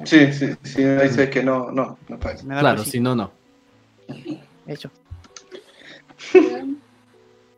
Sí, 0.05 0.33
sí, 0.33 0.49
sí, 0.65 0.83
no 0.83 1.03
dices 1.03 1.31
que 1.31 1.43
no, 1.43 1.71
no, 1.71 1.99
no 2.09 2.19
pasa. 2.19 2.45
Claro, 2.45 2.83
si 2.85 2.99
no, 3.01 3.15
no. 3.15 3.31
Hecho. 4.67 4.91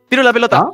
Tiro 0.09 0.23
la 0.23 0.33
pelota. 0.33 0.59
¿Ah? 0.59 0.71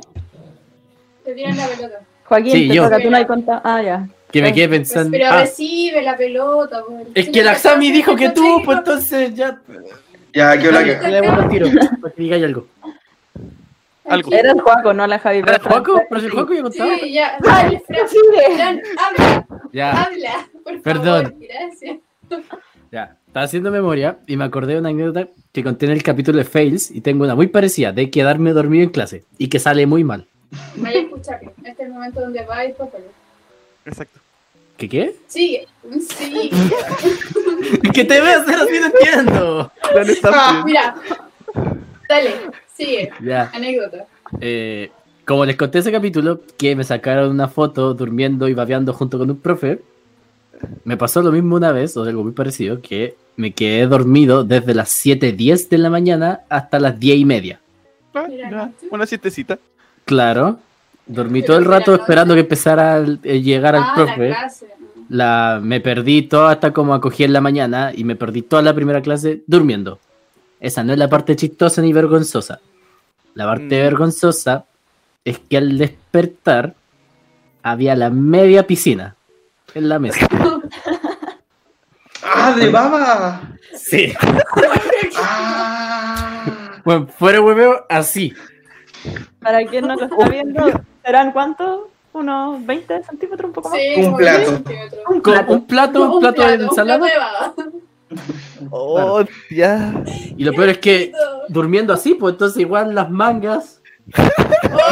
Te 1.24 1.34
tiran 1.34 1.56
la 1.56 1.66
pelota. 1.66 2.00
Joaquín, 2.24 2.52
Sí, 2.52 2.68
te 2.68 2.74
yo. 2.74 2.84
toca, 2.84 3.00
tú 3.00 3.10
no 3.10 3.16
hay 3.16 3.26
contado. 3.26 3.60
Ah, 3.64 3.82
ya. 3.82 4.08
Que 4.30 4.42
me 4.42 4.52
quedé 4.52 4.68
Pues, 4.68 4.78
pensando. 4.80 5.10
pero 5.12 5.26
ah, 5.30 5.40
recibe 5.42 6.02
la 6.02 6.16
pelota. 6.16 6.82
es 7.14 7.28
que 7.28 7.42
la 7.42 7.54
Xami 7.54 7.92
dijo 7.92 8.14
que 8.16 8.30
tú, 8.30 8.60
pues 8.64 8.78
entonces 8.78 9.34
ya. 9.34 9.60
Ya, 10.34 10.58
que 10.58 10.72
la 10.72 10.80
Le 10.82 10.98
que. 10.98 11.10
damos 11.10 11.44
el 11.44 11.48
tiro 11.50 11.66
para 12.00 12.14
que 12.14 12.22
digáis 12.22 12.44
algo. 12.44 12.66
Algo. 14.06 14.32
Era 14.32 14.52
el 14.52 14.60
Juaco, 14.60 14.92
no 14.92 15.06
la 15.06 15.18
Javi. 15.18 15.38
¿Era 15.38 15.58
pero- 15.58 15.70
Juaco? 15.70 16.02
¿Pero 16.08 16.20
si 16.20 16.26
el 16.26 16.32
Juaco 16.32 16.52
ya 16.52 16.62
contaba? 16.62 16.94
Sí, 17.00 17.12
ya. 17.12 17.36
Ay, 17.36 17.40
Dale, 17.64 17.82
Fran, 17.86 18.08
sigue. 18.08 18.54
Fran, 18.56 18.82
habla, 18.98 19.46
Ya, 19.72 20.02
habla, 20.02 20.48
por 20.62 20.82
Perdón. 20.82 21.24
favor. 21.24 21.34
Gracias. 21.40 21.96
ya. 22.92 23.16
Estaba 23.26 23.46
haciendo 23.46 23.70
memoria 23.70 24.18
y 24.26 24.36
me 24.36 24.44
acordé 24.44 24.74
de 24.74 24.80
una 24.80 24.90
anécdota 24.90 25.28
que 25.52 25.64
conté 25.64 25.86
en 25.86 25.92
el 25.92 26.02
capítulo 26.02 26.38
de 26.38 26.44
Fails 26.44 26.90
y 26.90 27.00
tengo 27.00 27.24
una 27.24 27.34
muy 27.34 27.46
parecida 27.48 27.92
de 27.92 28.10
quedarme 28.10 28.52
dormido 28.52 28.84
en 28.84 28.90
clase 28.90 29.24
y 29.38 29.48
que 29.48 29.58
sale 29.58 29.86
muy 29.86 30.04
mal. 30.04 30.26
Vaya 30.76 30.98
a 30.98 31.02
escucharlo. 31.02 31.50
Este 31.58 31.70
es 31.70 31.80
el 31.80 31.90
momento 31.94 32.20
donde 32.20 32.44
va 32.44 32.64
ir 32.64 32.74
papel. 32.74 33.02
Exacto. 33.86 34.20
¿Qué 34.76 34.88
qué? 34.88 35.16
Sigue. 35.28 35.66
Sí. 36.08 36.50
que 37.94 38.04
te 38.04 38.20
veas 38.20 38.42
hacer 38.42 38.56
así, 38.56 38.80
no 38.80 38.86
entiendo. 38.86 39.72
Mira. 40.64 40.94
Dale. 42.08 42.30
Sigue. 42.74 43.10
Ya. 43.22 43.50
Anécdota. 43.54 44.06
Eh, 44.40 44.90
como 45.24 45.44
les 45.44 45.56
conté 45.56 45.78
ese 45.78 45.92
capítulo, 45.92 46.40
que 46.58 46.74
me 46.74 46.84
sacaron 46.84 47.30
una 47.30 47.48
foto 47.48 47.94
durmiendo 47.94 48.48
y 48.48 48.54
babeando 48.54 48.92
junto 48.92 49.18
con 49.18 49.30
un 49.30 49.38
profe, 49.38 49.80
me 50.84 50.96
pasó 50.96 51.22
lo 51.22 51.32
mismo 51.32 51.56
una 51.56 51.72
vez, 51.72 51.96
o 51.96 52.02
algo 52.02 52.24
muy 52.24 52.32
parecido, 52.32 52.80
que 52.80 53.16
me 53.36 53.52
quedé 53.52 53.86
dormido 53.86 54.44
desde 54.44 54.74
las 54.74 54.90
7.10 54.90 55.68
de 55.68 55.78
la 55.78 55.90
mañana 55.90 56.40
hasta 56.48 56.78
las 56.78 56.98
10 56.98 57.18
y 57.18 57.24
media. 57.24 57.60
Ah. 58.14 58.70
Una 58.90 59.06
siestecita. 59.06 59.58
Claro, 60.04 60.58
dormí 61.06 61.42
todo 61.42 61.58
el 61.58 61.64
rato 61.64 61.94
esperando 61.94 62.34
que 62.34 62.40
empezara 62.40 62.96
a 62.96 63.02
llegar 63.02 63.76
al 63.76 63.82
ah, 63.82 63.86
la 63.88 63.94
profe. 63.94 64.28
clase. 64.28 64.66
La, 65.10 65.60
me 65.62 65.80
perdí 65.80 66.22
toda 66.22 66.52
hasta 66.52 66.72
como 66.72 66.94
acogí 66.94 67.24
en 67.24 67.32
la 67.34 67.40
mañana 67.42 67.92
y 67.94 68.04
me 68.04 68.16
perdí 68.16 68.42
toda 68.42 68.62
la 68.62 68.74
primera 68.74 69.02
clase 69.02 69.42
durmiendo. 69.46 69.98
Esa 70.60 70.82
no 70.82 70.92
es 70.94 70.98
la 70.98 71.08
parte 71.08 71.36
chistosa 71.36 71.82
ni 71.82 71.92
vergonzosa. 71.92 72.60
La 73.34 73.44
parte 73.44 73.64
Mm. 73.66 73.82
vergonzosa 73.82 74.64
es 75.24 75.38
que 75.38 75.58
al 75.58 75.76
despertar 75.76 76.74
había 77.62 77.94
la 77.96 78.08
media 78.10 78.66
piscina 78.66 79.14
en 79.74 79.88
la 79.90 79.98
mesa. 79.98 80.26
¡Ah, 82.22 82.54
de 82.56 82.70
baba! 82.70 83.42
Sí. 83.76 84.12
¡Ah! 85.18 86.80
Bueno, 86.84 87.06
fuera 87.08 87.40
hueveo, 87.40 87.84
así. 87.88 88.32
Para 89.40 89.64
quien 89.66 89.86
no 89.86 89.96
lo 89.96 90.04
está 90.04 90.28
viendo, 90.28 90.80
¿serán 91.04 91.32
cuántos? 91.32 91.80
¿Unos 92.12 92.64
20 92.64 93.02
centímetros, 93.02 93.48
un 93.48 93.52
poco 93.54 93.70
más? 93.70 93.78
Sí, 93.78 94.04
Un 94.04 94.16
plato. 94.16 94.38
10 94.38 94.48
centímetros. 94.50 95.00
Un 95.08 95.20
plato. 95.22 95.52
un 95.52 95.66
plato, 95.66 96.12
un 96.14 96.20
plato 96.20 96.46
de 96.46 96.54
un 96.54 96.60
ensalada. 96.62 96.98
plato 97.00 97.12
de 97.12 97.18
baba. 97.18 97.54
Oh, 98.70 99.24
ya. 99.50 99.92
Y 100.36 100.44
lo 100.44 100.52
peor 100.52 100.68
es 100.68 100.78
que 100.78 101.12
durmiendo 101.48 101.92
así, 101.92 102.14
pues 102.14 102.34
entonces 102.34 102.60
igual 102.60 102.94
las 102.94 103.10
mangas. 103.10 103.82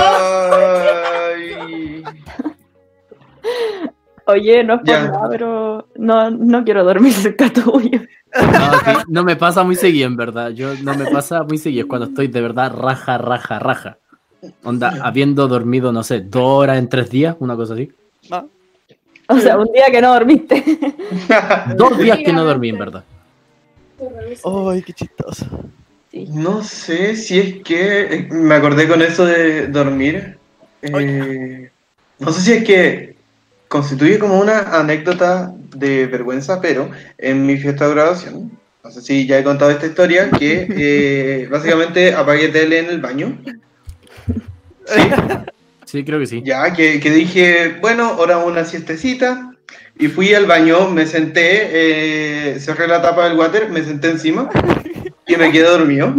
¡Ay! 0.02 2.02
Oye, 4.26 4.64
no 4.64 4.74
es 4.74 4.80
por 4.80 4.88
Ya. 4.88 5.04
nada, 5.04 5.28
pero 5.30 5.88
no, 5.96 6.30
no 6.30 6.64
quiero 6.64 6.84
dormir 6.84 7.12
cerca 7.12 7.52
tuyo. 7.52 8.00
No, 8.34 8.78
sí, 8.78 9.02
no 9.08 9.24
me 9.24 9.36
pasa 9.36 9.62
muy 9.62 9.76
seguido, 9.76 10.06
en 10.06 10.16
verdad. 10.16 10.50
Yo 10.50 10.74
no 10.82 10.94
me 10.94 11.06
pasa 11.06 11.42
muy 11.42 11.58
seguido. 11.58 11.82
Es 11.82 11.88
cuando 11.88 12.06
estoy 12.08 12.28
de 12.28 12.40
verdad 12.40 12.72
raja, 12.74 13.18
raja, 13.18 13.58
raja. 13.58 13.98
Onda, 14.64 14.98
habiendo 15.02 15.46
dormido, 15.46 15.92
no 15.92 16.02
sé, 16.02 16.20
dos 16.20 16.42
horas 16.44 16.78
en 16.78 16.88
tres 16.88 17.10
días, 17.10 17.36
una 17.38 17.56
cosa 17.56 17.74
así. 17.74 17.92
O 19.28 19.38
sea, 19.38 19.56
un 19.56 19.72
día 19.72 19.86
que 19.90 20.02
no 20.02 20.12
dormiste. 20.12 20.62
Dos 21.76 21.96
días 21.98 22.18
que 22.18 22.32
no 22.32 22.44
dormí, 22.44 22.70
en 22.70 22.78
verdad. 22.78 23.04
Ay, 24.44 24.82
qué 24.82 24.92
chistoso. 24.92 25.46
No 26.12 26.62
sé 26.62 27.16
si 27.16 27.38
es 27.38 27.62
que 27.62 28.02
eh, 28.02 28.28
me 28.30 28.56
acordé 28.56 28.86
con 28.86 29.00
eso 29.00 29.24
de 29.24 29.68
dormir. 29.68 30.36
Eh, 30.82 31.70
no 32.18 32.32
sé 32.32 32.40
si 32.40 32.52
es 32.52 32.64
que 32.64 33.16
constituye 33.68 34.18
como 34.18 34.38
una 34.38 34.78
anécdota 34.78 35.54
de 35.74 36.06
vergüenza, 36.06 36.60
pero 36.60 36.90
en 37.16 37.46
mi 37.46 37.56
fiesta 37.56 37.88
de 37.88 37.94
graduación, 37.94 38.58
no 38.84 38.90
sé 38.90 39.00
si 39.00 39.26
ya 39.26 39.38
he 39.38 39.44
contado 39.44 39.70
esta 39.70 39.86
historia, 39.86 40.30
que 40.30 40.66
eh, 40.76 41.48
básicamente 41.50 42.12
apagué 42.12 42.48
tele 42.48 42.80
en 42.80 42.90
el 42.90 43.00
baño. 43.00 43.38
Sí, 44.86 45.00
Sí, 45.92 46.04
creo 46.04 46.18
que 46.18 46.26
sí. 46.26 46.42
ya, 46.42 46.72
que, 46.72 46.98
dije, 46.98 47.76
bueno, 47.82 48.04
ahora 48.04 48.38
una 48.38 48.64
siestecita. 48.64 49.52
Y 49.98 50.08
fui 50.08 50.32
al 50.32 50.46
baño, 50.46 50.88
me 50.88 51.04
senté, 51.04 51.68
eh, 52.54 52.58
cerré 52.60 52.88
la 52.88 53.02
tapa 53.02 53.28
del 53.28 53.38
water, 53.38 53.68
me 53.68 53.84
senté 53.84 54.08
encima 54.08 54.48
y 55.26 55.36
me 55.36 55.52
quedé 55.52 55.64
dormido. 55.64 56.14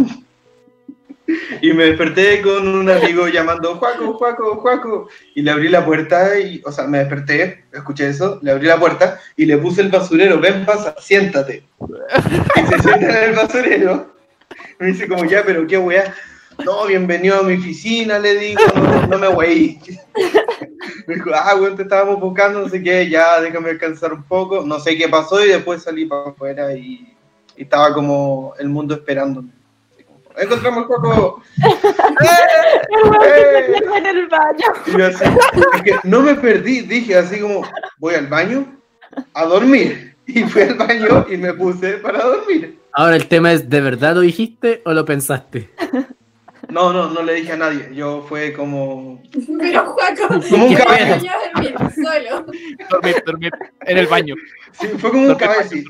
Y 1.60 1.72
me 1.72 1.86
desperté 1.86 2.40
con 2.40 2.68
un 2.68 2.88
amigo 2.88 3.26
llamando 3.26 3.74
Juaco, 3.74 4.14
Juaco, 4.14 4.56
Juaco. 4.56 5.08
Y 5.34 5.42
le 5.42 5.50
abrí 5.50 5.68
la 5.68 5.84
puerta 5.84 6.38
y, 6.38 6.62
o 6.64 6.70
sea, 6.70 6.86
me 6.86 6.98
desperté, 6.98 7.64
escuché 7.72 8.10
eso, 8.10 8.38
le 8.42 8.52
abrí 8.52 8.66
la 8.66 8.78
puerta 8.78 9.18
y 9.34 9.44
le 9.44 9.58
puse 9.58 9.80
el 9.80 9.88
basurero, 9.88 10.38
ven, 10.38 10.64
pasa, 10.64 10.94
siéntate. 11.00 11.64
Y 11.80 12.66
se 12.68 12.78
sienta 12.80 13.24
en 13.24 13.30
el 13.30 13.34
basurero. 13.34 14.14
Me 14.78 14.86
dice 14.86 15.08
como, 15.08 15.24
ya, 15.24 15.42
pero 15.44 15.66
qué 15.66 15.78
weá. 15.78 16.14
No, 16.62 16.86
bienvenido 16.86 17.40
a 17.40 17.42
mi 17.42 17.54
oficina, 17.54 18.18
le 18.18 18.36
digo, 18.36 18.60
no, 18.74 19.06
no 19.06 19.18
me 19.18 19.28
voy. 19.28 19.78
Me 21.06 21.14
dijo, 21.14 21.30
ah, 21.34 21.54
weón, 21.56 21.76
te 21.76 21.82
estábamos 21.82 22.20
buscando, 22.20 22.60
no 22.60 22.68
sé 22.68 22.82
qué, 22.82 23.08
ya, 23.08 23.40
déjame 23.40 23.70
descansar 23.70 24.12
un 24.12 24.22
poco. 24.22 24.62
No 24.62 24.78
sé 24.78 24.96
qué 24.96 25.08
pasó 25.08 25.44
y 25.44 25.48
después 25.48 25.82
salí 25.82 26.06
para 26.06 26.30
afuera 26.30 26.72
y, 26.74 27.14
y 27.56 27.62
estaba 27.62 27.92
como 27.92 28.54
el 28.58 28.68
mundo 28.68 28.94
esperándome. 28.94 29.50
Encontramos 30.36 30.86
Coco. 30.86 31.42
El 31.56 31.70
¡Eh! 33.26 33.74
pierde 33.78 33.96
en 33.98 34.06
el 34.06 34.26
baño. 34.26 34.66
Y 34.86 34.98
yo 34.98 35.06
así, 35.06 35.24
es 35.74 35.82
que 35.82 35.96
no 36.02 36.22
me 36.22 36.34
perdí, 36.34 36.80
dije 36.80 37.16
así 37.16 37.40
como, 37.40 37.62
voy 37.98 38.14
al 38.14 38.26
baño 38.26 38.66
a 39.32 39.44
dormir. 39.44 40.16
Y 40.26 40.42
fui 40.44 40.62
al 40.62 40.74
baño 40.74 41.26
y 41.30 41.36
me 41.36 41.52
puse 41.52 41.98
para 41.98 42.24
dormir. 42.24 42.78
Ahora 42.92 43.16
el 43.16 43.28
tema 43.28 43.52
es, 43.52 43.68
¿de 43.68 43.80
verdad 43.80 44.14
lo 44.14 44.20
dijiste 44.20 44.80
o 44.84 44.92
lo 44.92 45.04
pensaste? 45.04 45.70
No, 46.68 46.92
no, 46.92 47.10
no 47.10 47.22
le 47.22 47.34
dije 47.34 47.52
a 47.52 47.56
nadie. 47.56 47.90
Yo 47.94 48.24
fue 48.28 48.52
como, 48.52 49.22
Pero 49.58 49.84
Juaco, 49.86 50.28
como 50.48 50.66
un 50.66 50.74
dormir 50.74 51.74
solo. 51.94 52.46
Dormir, 52.90 53.22
dormir 53.26 53.50
en 53.82 53.98
el 53.98 54.06
baño. 54.06 54.34
Sí, 54.72 54.88
fue 54.98 55.10
como 55.10 55.26
un 55.28 55.34
caballo. 55.34 55.62
sí. 55.68 55.84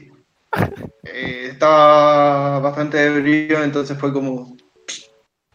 Eh, 1.05 1.49
estaba 1.53 2.61
bastante 2.61 3.03
ebrio, 3.05 3.63
entonces 3.63 3.99
fue 3.99 4.13
como 4.13 4.57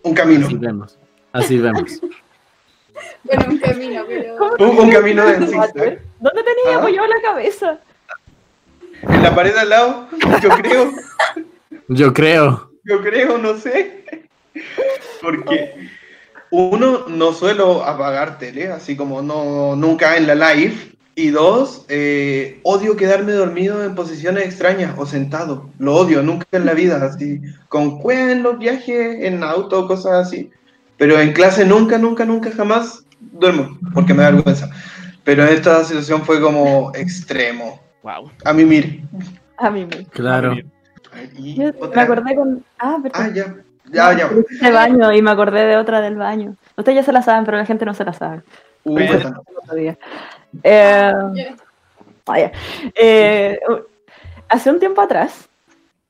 un 0.04 0.14
camino. 0.14 0.46
Así 0.48 0.56
vemos. 0.58 1.00
Así 1.32 1.58
vemos. 1.58 2.02
Bueno, 3.24 3.46
un 3.50 3.58
camino, 3.60 4.04
pero. 4.08 4.36
Un, 4.60 4.78
un 4.80 4.92
camino 4.92 5.26
de. 5.26 5.38
¿Dónde 5.38 6.44
tenía 6.44 6.76
Ah. 6.76 6.78
apoyado 6.80 7.08
la 7.08 7.22
cabeza? 7.22 7.80
En 9.04 9.24
la 9.24 9.34
pared 9.34 9.56
al 9.56 9.70
lado, 9.70 10.08
yo 10.42 10.50
creo, 10.50 10.92
Yo 11.88 12.14
creo. 12.14 12.72
yo 12.84 13.02
creo, 13.02 13.38
no 13.38 13.56
sé. 13.58 14.04
Porque 15.22 15.90
uno, 16.52 17.08
no 17.08 17.34
suelo 17.34 17.84
apagar 17.84 18.40
tele, 18.40 18.70
así 18.70 18.96
como 18.96 19.22
no, 19.22 19.76
nunca 19.76 20.18
en 20.18 20.28
la 20.28 20.36
live. 20.36 20.76
Y 21.16 21.32
dos, 21.32 21.86
eh, 21.90 22.62
odio 22.64 22.96
quedarme 22.96 23.34
dormido 23.34 23.84
en 23.84 23.94
posiciones 23.94 24.46
extrañas 24.46 24.94
o 24.98 25.06
sentado. 25.06 25.70
Lo 25.78 25.96
odio, 25.96 26.24
nunca 26.24 26.46
en 26.54 26.66
la 26.66 26.74
vida, 26.74 27.04
así. 27.04 27.42
Con 27.68 28.00
cueva 28.00 28.32
en 28.32 28.42
los 28.42 28.58
viajes, 28.58 29.26
en 29.26 29.44
auto, 29.44 29.86
cosas 29.86 30.28
así. 30.28 30.50
Pero 30.98 31.20
en 31.20 31.34
clase 31.34 31.66
nunca, 31.66 31.98
nunca, 31.98 32.24
nunca, 32.24 32.52
jamás 32.52 33.04
duermo, 33.20 33.78
porque 33.94 34.14
me 34.14 34.24
da 34.24 34.32
vergüenza. 34.32 34.70
Pero 35.26 35.44
esta 35.44 35.84
situación 35.84 36.24
fue 36.24 36.40
como 36.40 36.92
extremo. 36.96 37.82
Wow. 38.02 38.32
A 38.46 38.54
mimir. 38.54 39.04
A 39.58 39.70
mí 39.70 39.86
me. 39.86 40.06
Claro. 40.06 40.56
Yo 41.38 41.72
me 41.94 42.02
acordé 42.02 42.36
con. 42.36 42.64
Ah, 42.78 42.98
perdón. 43.02 43.22
Ah, 43.22 43.30
ya. 43.34 43.56
Ya, 43.92 44.14
ya. 44.18 44.30
De 44.30 44.72
baño 44.72 45.12
y 45.14 45.22
me 45.22 45.32
acordé 45.32 45.66
de 45.66 45.78
otra 45.78 46.02
del 46.02 46.16
baño. 46.16 46.56
Ustedes 46.78 46.98
ya 46.98 47.04
se 47.04 47.12
la 47.12 47.22
saben, 47.22 47.46
pero 47.46 47.58
la 47.58 47.66
gente 47.66 47.86
no 47.86 47.94
se 47.94 48.06
la 48.06 48.14
sabe. 48.14 48.42
Uy. 48.84 49.04
Eh, 50.64 51.14
Ya. 51.34 51.56
ah, 52.28 52.40
ya. 52.40 52.52
Eh, 52.96 53.60
hace 54.48 54.70
un 54.72 54.80
tiempo 54.80 55.02
atrás, 55.02 55.50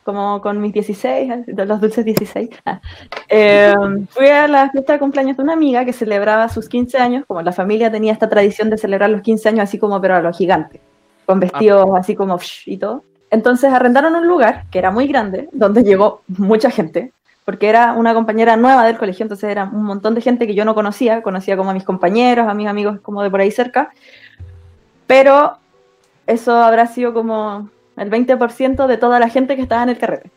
como 0.04 0.42
con 0.42 0.60
mis 0.62 0.74
16, 0.74 1.46
de 1.48 1.66
los 1.66 1.82
dulces 1.82 2.04
16, 2.06 2.50
ah, 2.66 2.82
eh, 3.28 3.76
fui 4.10 4.28
a 4.28 4.48
la 4.48 4.70
fiesta 4.70 4.94
de 4.94 5.00
cumpleaños 5.00 5.38
de 5.38 5.44
una 5.44 5.54
amiga 5.54 5.86
que 5.86 5.94
celebraba 5.94 6.50
sus 6.50 6.68
15 6.68 6.98
años, 6.98 7.26
como 7.28 7.42
la 7.42 7.52
familia 7.52 7.92
tenía 7.92 8.14
esta 8.14 8.30
tradición 8.30 8.70
de 8.70 8.78
celebrar 8.78 9.10
los 9.10 9.22
15 9.22 9.50
años 9.50 9.64
así 9.64 9.78
como 9.78 10.02
pero 10.02 10.16
a 10.16 10.22
lo 10.22 10.34
gigante, 10.34 10.82
con 11.26 11.40
vestidos 11.40 11.90
así 11.96 12.16
como 12.16 12.40
y 12.66 12.78
todo. 12.78 13.04
Entonces 13.32 13.72
arrendaron 13.72 14.16
un 14.16 14.28
lugar 14.28 14.66
que 14.72 14.80
era 14.80 14.90
muy 14.90 15.08
grande, 15.08 15.50
donde 15.52 15.84
llegó 15.84 16.24
mucha 16.28 16.72
gente, 16.72 17.12
porque 17.50 17.68
era 17.68 17.94
una 17.94 18.14
compañera 18.14 18.56
nueva 18.58 18.86
del 18.86 19.00
colegio, 19.00 19.24
entonces 19.24 19.50
era 19.50 19.64
un 19.64 19.82
montón 19.84 20.14
de 20.14 20.22
gente 20.22 20.46
que 20.46 20.54
yo 20.54 20.66
no 20.66 20.76
conocía, 20.76 21.24
conocía 21.24 21.58
como 21.58 21.72
a 21.72 21.74
mis 21.74 21.84
compañeros, 21.84 22.48
a 22.48 22.54
mis 22.54 22.68
amigos 22.68 23.00
como 23.02 23.24
de 23.24 23.32
por 23.32 23.42
ahí 23.42 23.50
cerca, 23.50 23.90
pero 25.08 25.58
eso 26.28 26.56
habrá 26.56 26.86
sido 26.86 27.12
como 27.12 27.72
el 27.98 28.12
20% 28.12 28.86
de 28.86 28.98
toda 28.98 29.20
la 29.20 29.30
gente 29.30 29.56
que 29.56 29.64
estaba 29.64 29.82
en 29.82 29.90
el 29.90 29.98
carrete. 29.98 30.30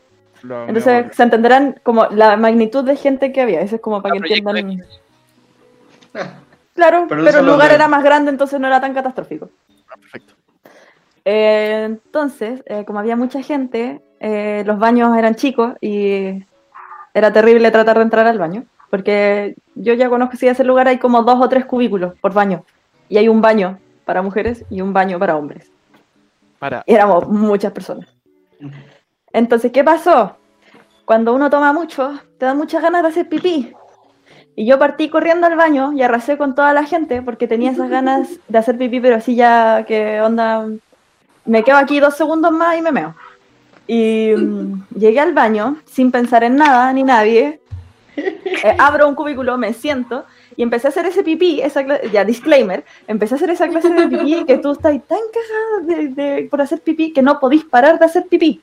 Entonces 0.67 1.15
se 1.15 1.23
entenderán 1.23 1.81
como 1.83 2.07
la 2.07 2.39
magnitud 2.39 2.83
de 2.83 2.97
gente 2.97 3.31
que 3.31 3.43
había, 3.43 3.61
eso 3.61 3.75
es 3.77 3.83
como 3.83 4.01
para 4.01 4.15
que 4.15 4.21
Ah, 4.21 4.27
entiendan. 4.35 4.83
Claro, 6.75 7.05
Pero 7.07 7.41
el 7.41 7.45
lugar 7.47 7.69
de- 7.69 7.75
era 7.75 7.89
más 7.89 8.03
grande, 8.03 8.31
entonces 8.31 8.59
no 8.59 8.69
era 8.69 8.81
tan 8.81 8.95
catastrófico. 8.95 9.51
Perfecto. 10.01 10.33
Eh, 11.27 11.83
entonces, 11.85 12.63
eh, 12.65 12.87
como 12.87 13.01
había 13.01 13.17
mucha 13.17 13.43
gente, 13.43 14.01
eh, 14.19 14.63
los 14.65 14.79
baños 14.79 15.15
eran 15.19 15.35
chicos 15.35 15.75
y 15.83 16.43
era 17.15 17.33
terrible 17.33 17.71
tratar 17.71 17.99
de 17.99 18.05
entrar 18.05 18.27
al 18.27 18.39
baño, 18.39 18.65
porque 18.91 19.57
yo 19.75 19.95
ya 19.95 20.09
conozco 20.09 20.37
si 20.37 20.49
ese 20.49 20.65
lugar 20.65 20.89
hay 20.89 20.99
como 20.99 21.23
dos 21.23 21.41
o 21.41 21.49
tres 21.49 21.65
cubículos 21.65 22.15
por 22.21 22.33
baño, 22.33 22.65
y 23.09 23.19
hay 23.19 23.29
un 23.29 23.41
baño 23.41 23.79
para 24.05 24.23
mujeres 24.23 24.65
y 24.71 24.81
un 24.81 24.93
baño 24.93 25.19
para 25.19 25.37
hombres. 25.37 25.71
Para. 26.59 26.83
Y 26.87 26.95
éramos 26.95 27.29
muchas 27.29 27.73
personas. 27.73 28.09
Entonces, 29.33 29.73
¿qué 29.73 29.83
pasó? 29.83 30.37
Cuando 31.05 31.35
uno 31.35 31.51
toma 31.51 31.73
mucho, 31.73 32.19
te 32.39 32.47
dan 32.47 32.57
muchas 32.57 32.83
ganas 32.83 33.03
de 33.03 33.09
hacer 33.09 33.29
pipí. 33.29 33.73
Y 34.55 34.67
yo 34.67 34.79
partí 34.79 35.09
corriendo 35.09 35.47
al 35.47 35.57
baño 35.57 35.93
y 35.93 36.03
arrasé 36.03 36.37
con 36.37 36.55
toda 36.55 36.73
la 36.73 36.85
gente 36.85 37.23
porque 37.23 37.49
tenía 37.49 37.71
esas 37.71 37.89
ganas 37.89 38.29
de 38.49 38.59
hacer 38.59 38.77
pipí, 38.77 39.01
pero 39.01 39.17
así 39.17 39.35
ya 39.35 39.85
que 39.87 40.21
onda, 40.21 40.67
me 41.45 41.65
quedo 41.65 41.77
aquí 41.77 42.01
dos 42.01 42.17
segundos 42.17 42.53
más 42.53 42.77
y 42.77 42.83
me 42.83 42.93
meo. 42.93 43.15
Y 43.93 44.34
mm, 44.36 44.84
llegué 44.97 45.20
al 45.20 45.34
baño 45.34 45.76
sin 45.84 46.11
pensar 46.11 46.45
en 46.45 46.57
nada 46.57 46.93
ni 46.93 47.03
nadie. 47.03 47.61
Eh, 48.14 48.76
abro 48.78 49.09
un 49.09 49.14
cubículo, 49.14 49.57
me 49.57 49.72
siento 49.72 50.24
y 50.55 50.62
empecé 50.62 50.86
a 50.86 50.90
hacer 50.90 51.07
ese 51.07 51.22
pipí, 51.24 51.62
esa 51.62 51.80
ya 52.12 52.24
disclaimer, 52.26 52.84
empecé 53.09 53.34
a 53.34 53.36
hacer 53.38 53.49
esa 53.51 53.66
clase 53.68 53.88
de 53.88 54.07
pipí 54.07 54.45
que 54.45 54.59
tú 54.59 54.72
estás 54.72 54.93
tan 55.09 55.18
cagado 55.36 55.86
de, 55.88 56.09
de- 56.09 56.49
por 56.51 56.61
hacer 56.61 56.80
pipí 56.82 57.12
que 57.14 57.22
no 57.22 57.40
podís 57.40 57.64
parar 57.64 57.99
de 57.99 58.05
hacer 58.05 58.26
pipí. 58.28 58.61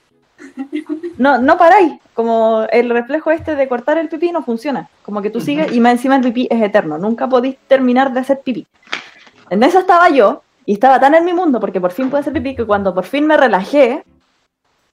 No, 1.17 1.39
no 1.39 1.57
paráis. 1.57 1.93
Como 2.13 2.65
el 2.71 2.89
reflejo 2.91 3.31
este 3.31 3.55
de 3.55 3.67
cortar 3.67 3.97
el 3.97 4.07
pipí 4.07 4.31
no 4.31 4.43
funciona. 4.43 4.87
Como 5.01 5.21
que 5.23 5.31
tú 5.31 5.41
sigues 5.41 5.71
y 5.73 5.79
más 5.79 5.93
encima 5.93 6.15
el 6.17 6.21
pipí 6.21 6.47
es 6.49 6.61
eterno. 6.61 6.97
Nunca 6.99 7.27
podéis 7.27 7.57
terminar 7.67 8.13
de 8.13 8.19
hacer 8.19 8.39
pipí. 8.41 8.67
En 9.49 9.63
eso 9.63 9.79
estaba 9.79 10.09
yo 10.09 10.43
y 10.65 10.73
estaba 10.73 10.99
tan 10.99 11.15
en 11.15 11.25
mi 11.25 11.33
mundo 11.33 11.59
porque 11.59 11.81
por 11.81 11.91
fin 11.91 12.09
pude 12.09 12.19
hacer 12.21 12.33
pipí 12.33 12.55
que 12.55 12.65
cuando 12.65 12.93
por 12.93 13.03
fin 13.05 13.25
me 13.25 13.35
relajé, 13.35 14.03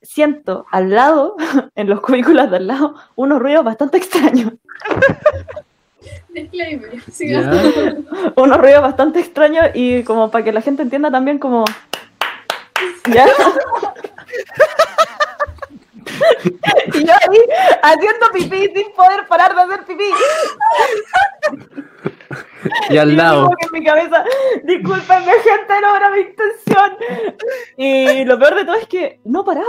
siento 0.06 0.66
al 0.70 0.90
lado, 0.90 1.36
en 1.74 1.88
los 1.88 2.00
cubículos 2.00 2.50
de 2.50 2.56
al 2.56 2.66
lado, 2.66 2.94
unos 3.14 3.40
ruidos 3.40 3.64
bastante 3.64 3.98
extraños. 3.98 4.52
Disclaimer. 6.28 6.90
Unos 8.36 8.58
ruidos 8.58 8.82
bastante 8.82 9.20
extraños 9.20 9.70
y 9.74 10.02
como 10.04 10.30
para 10.30 10.44
que 10.44 10.52
la 10.52 10.60
gente 10.60 10.82
entienda 10.82 11.10
también 11.10 11.38
como... 11.38 11.64
¿Ya? 13.10 13.26
y 16.94 17.04
yo 17.04 17.12
ahí 17.12 17.38
haciendo 17.82 18.26
pipí 18.32 18.72
sin 18.74 18.92
poder 18.92 19.26
parar 19.28 19.54
de 19.54 19.62
hacer 19.62 19.84
pipí. 19.84 20.10
Y 22.90 22.96
al 22.96 23.12
Y 23.12 23.16
lado, 23.16 23.50
en 23.58 23.72
mi 23.72 23.84
cabeza, 23.84 24.24
discúlpenme 24.64 25.32
gente, 25.32 25.80
no 25.80 25.96
era 25.96 26.10
mi 26.10 26.20
intención. 26.20 26.96
Y 27.76 28.24
lo 28.24 28.38
peor 28.38 28.54
de 28.56 28.64
todo 28.64 28.76
es 28.76 28.86
que 28.86 29.20
no 29.24 29.44
paraban. 29.44 29.66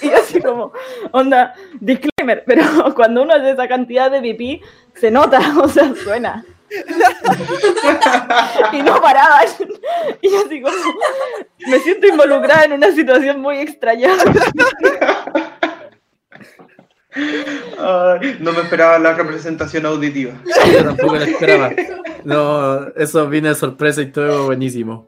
Y 0.00 0.10
así 0.10 0.40
como, 0.40 0.72
onda, 1.12 1.54
disclaimer, 1.80 2.44
pero 2.46 2.62
cuando 2.94 3.22
uno 3.22 3.34
hace 3.34 3.50
esa 3.50 3.68
cantidad 3.68 4.10
de 4.10 4.20
pipí, 4.20 4.62
se 4.94 5.10
nota, 5.10 5.40
o 5.62 5.68
sea, 5.68 5.94
suena. 5.94 6.44
y 8.72 8.82
no 8.82 9.00
paraban. 9.00 9.46
Y 10.20 10.30
yo 10.30 10.44
así 10.44 10.60
como, 10.60 10.76
me 11.66 11.78
siento 11.80 12.06
involucrada 12.06 12.64
en 12.64 12.72
una 12.72 12.92
situación 12.92 13.40
muy 13.40 13.58
extraña. 13.58 14.10
Ay, 17.78 18.36
no 18.40 18.52
me 18.52 18.60
esperaba 18.60 18.98
la 18.98 19.14
representación 19.14 19.86
auditiva. 19.86 20.34
Yo 20.72 20.84
tampoco 20.84 21.16
lo 21.16 21.22
esperaba. 21.22 21.70
No, 22.24 22.88
eso 22.96 23.28
viene 23.28 23.50
de 23.50 23.54
sorpresa 23.54 24.02
y 24.02 24.12
todo 24.12 24.46
buenísimo. 24.46 25.06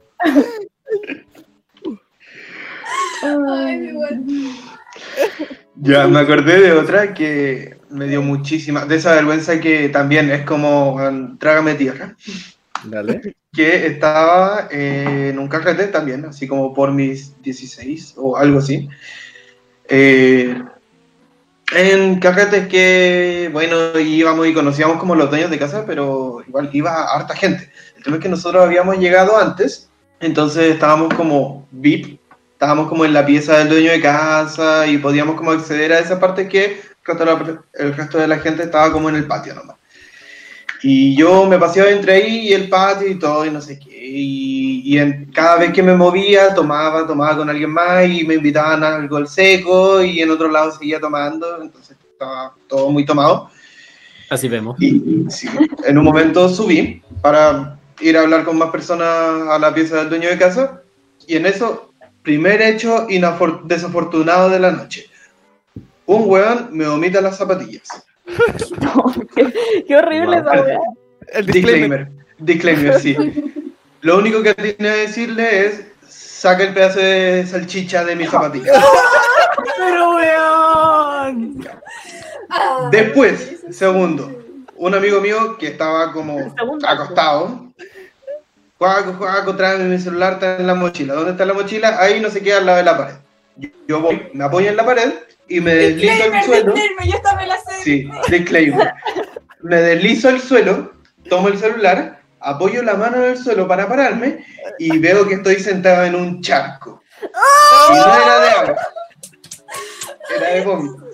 Ay, 3.23 3.79
mi 3.79 3.93
bueno. 3.93 4.23
Ya, 5.77 6.09
me 6.09 6.21
acordé 6.21 6.61
de 6.61 6.73
otra 6.73 7.15
que 7.15 7.80
me 7.91 8.07
dio 8.07 8.23
muchísima, 8.23 8.85
de 8.85 8.97
esa 8.97 9.15
vergüenza 9.15 9.61
que 9.61 9.89
también 9.89 10.31
es 10.31 10.45
como 10.45 10.99
trágame 11.39 11.75
tierra, 11.75 12.17
Dale. 12.85 13.35
que 13.53 13.87
estaba 13.87 14.69
eh, 14.71 15.31
en 15.31 15.39
un 15.39 15.49
carrete 15.49 15.89
también, 15.89 16.25
así 16.25 16.47
como 16.47 16.73
por 16.73 16.93
mis 16.93 17.41
16 17.43 18.15
o 18.17 18.37
algo 18.37 18.59
así. 18.59 18.89
Eh, 19.89 20.63
en 21.73 22.19
carretes 22.19 22.69
que, 22.69 23.49
bueno, 23.53 23.99
íbamos 23.99 24.47
y 24.47 24.55
conocíamos 24.55 24.99
como 24.99 25.15
los 25.15 25.31
dueños 25.31 25.51
de 25.51 25.59
casa, 25.59 25.85
pero 25.87 26.43
igual 26.47 26.71
iba 26.73 27.05
harta 27.05 27.35
gente. 27.35 27.71
El 27.97 28.03
tema 28.03 28.17
es 28.17 28.23
que 28.23 28.29
nosotros 28.29 28.65
habíamos 28.65 28.99
llegado 28.99 29.37
antes, 29.37 29.89
entonces 30.21 30.73
estábamos 30.73 31.15
como 31.15 31.67
VIP, 31.71 32.19
estábamos 32.53 32.89
como 32.89 33.05
en 33.05 33.13
la 33.13 33.25
pieza 33.25 33.59
del 33.59 33.69
dueño 33.69 33.93
de 33.93 34.01
casa 34.01 34.87
y 34.87 34.99
podíamos 34.99 35.37
como 35.37 35.53
acceder 35.53 35.93
a 35.93 36.01
esa 36.01 36.19
parte 36.19 36.49
que 36.49 36.90
resto 37.05 37.25
la, 37.25 37.63
el 37.75 37.97
resto 37.97 38.19
de 38.19 38.29
la 38.29 38.39
gente 38.39 38.65
estaba 38.65 38.93
como 38.93 39.09
en 39.09 39.17
el 39.17 39.27
patio 39.27 39.55
nomás. 39.55 39.77
Y 40.83 41.15
yo 41.15 41.47
me 41.47 41.59
paseaba 41.59 41.91
entre 41.91 42.15
ahí 42.15 42.49
y 42.49 42.53
el 42.53 42.69
patio 42.69 43.09
y 43.09 43.19
todo 43.19 43.45
y 43.45 43.51
no 43.51 43.61
sé 43.61 43.79
qué. 43.79 43.91
Y, 43.91 44.83
y 44.85 44.99
en, 44.99 45.31
cada 45.33 45.57
vez 45.57 45.73
que 45.73 45.83
me 45.83 45.95
movía 45.95 46.55
tomaba, 46.55 47.07
tomaba 47.07 47.37
con 47.37 47.51
alguien 47.51 47.71
más 47.71 48.09
y 48.09 48.25
me 48.25 48.35
invitaban 48.35 48.83
a 48.83 48.97
algo 48.97 49.19
al 49.19 49.29
seco 49.29 50.03
y 50.03 50.21
en 50.21 50.31
otro 50.31 50.49
lado 50.49 50.73
seguía 50.73 50.99
tomando, 50.99 51.61
entonces 51.61 51.97
estaba 52.13 52.55
todo 52.67 52.91
muy 52.91 53.05
tomado. 53.05 53.51
Así 54.31 54.49
vemos. 54.49 54.81
Y 54.81 55.27
sí, 55.29 55.49
en 55.85 55.99
un 55.99 56.05
momento 56.05 56.49
subí 56.49 57.03
para 57.21 57.79
ir 58.01 58.17
a 58.17 58.23
hablar 58.23 58.45
con 58.45 58.57
más 58.57 58.71
personas 58.71 59.49
a 59.49 59.59
la 59.59 59.75
pieza 59.75 59.97
del 59.97 60.09
dueño 60.09 60.29
de 60.31 60.39
casa. 60.39 60.83
Y 61.27 61.37
en 61.37 61.47
eso, 61.47 61.93
primer 62.23 62.63
hecho 62.63 63.07
desafortunado 63.65 64.49
de 64.49 64.61
la 64.61 64.71
noche. 64.71 65.10
Un 66.11 66.29
weón 66.29 66.71
me 66.73 66.89
vomita 66.89 67.21
las 67.21 67.39
zapatillas. 67.39 67.87
No, 68.81 69.15
qué, 69.37 69.85
qué 69.87 69.97
horrible 69.97 70.39
esa 70.39 70.51
weá. 70.51 70.79
El 71.29 71.47
disclaimer. 71.47 72.11
Disclaimer, 72.37 72.99
disclaimer, 72.99 73.01
sí. 73.01 73.73
Lo 74.01 74.19
único 74.19 74.43
que 74.43 74.53
tiene 74.55 74.75
que 74.77 74.89
decirle 74.89 75.67
es, 75.67 75.85
saca 76.09 76.65
el 76.65 76.75
pedazo 76.75 76.99
de 76.99 77.47
salchicha 77.47 78.05
de 78.05 78.17
mis 78.17 78.29
zapatillas. 78.29 78.77
¡Pero 79.77 80.17
weón! 80.17 81.65
Después, 82.91 83.61
segundo, 83.71 84.43
un 84.79 84.95
amigo 84.97 85.21
mío 85.21 85.59
que 85.59 85.69
estaba 85.69 86.13
como 86.13 86.53
acostado, 86.89 87.69
juega, 88.79 89.15
juega 89.17 89.45
contra 89.45 89.77
mi 89.77 89.97
celular, 90.01 90.33
está 90.33 90.57
en 90.57 90.67
la 90.67 90.75
mochila. 90.75 91.15
¿Dónde 91.15 91.31
está 91.31 91.45
la 91.45 91.55
mochila? 91.55 92.01
Ahí 92.01 92.19
no 92.19 92.31
se 92.31 92.43
queda 92.43 92.59
al 92.59 92.67
lado 92.67 92.79
de 92.79 92.85
la 92.85 92.97
pared. 92.99 93.15
Yo, 93.55 93.69
yo 93.87 94.01
voy, 94.01 94.29
me 94.35 94.43
apoyo 94.43 94.69
en 94.69 94.77
la 94.77 94.85
pared 94.85 95.13
y 95.51 95.61
me 95.61 95.75
deslizo 95.75 96.33
al 96.33 96.45
suelo. 96.45 96.75
yo 96.75 97.17
esta 97.17 97.37
me 97.37 97.47
la 97.47 97.59
sé. 97.59 97.83
Sí, 97.83 98.11
disclaimer. 98.29 98.95
Me 99.61 99.77
deslizo 99.77 100.29
al 100.29 100.41
suelo, 100.41 100.93
tomo 101.29 101.49
el 101.49 101.59
celular, 101.59 102.23
apoyo 102.39 102.83
la 102.83 102.95
mano 102.95 103.17
en 103.19 103.33
el 103.33 103.37
suelo 103.37 103.69
para 103.69 103.89
pararme 103.89 104.47
y 104.79 104.97
veo 104.99 105.27
que 105.27 105.35
estoy 105.35 105.57
sentado 105.57 106.05
en 106.05 106.15
un 106.15 106.41
charco. 106.41 107.03
Y 107.21 107.93
no 107.93 108.15
era 108.15 108.41
de 108.41 108.51
agua, 108.51 108.77
era 110.37 110.49
de 110.55 110.61
vómito. 110.63 111.07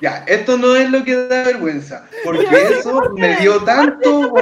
Ya, 0.00 0.24
esto 0.26 0.58
no 0.58 0.76
es 0.76 0.90
lo 0.90 1.04
que 1.04 1.14
da 1.14 1.44
vergüenza, 1.44 2.06
porque 2.24 2.46
eso 2.78 3.10
me 3.16 3.36
dio 3.36 3.62
tanto, 3.62 4.34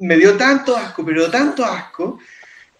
me 0.00 0.16
dio 0.16 0.36
tanto 0.36 0.76
asco, 0.76 1.04
pero 1.04 1.30
tanto 1.30 1.64
asco, 1.64 2.18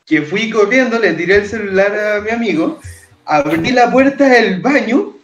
que 0.05 0.23
fui 0.23 0.51
corriendo, 0.51 0.99
le 0.99 1.15
tiré 1.15 1.37
el 1.37 1.49
celular 1.49 2.17
a 2.17 2.21
mi 2.21 2.31
amigo, 2.31 2.81
abrí 3.25 3.71
la 3.71 3.91
puerta 3.91 4.29
del 4.29 4.61
baño 4.61 5.15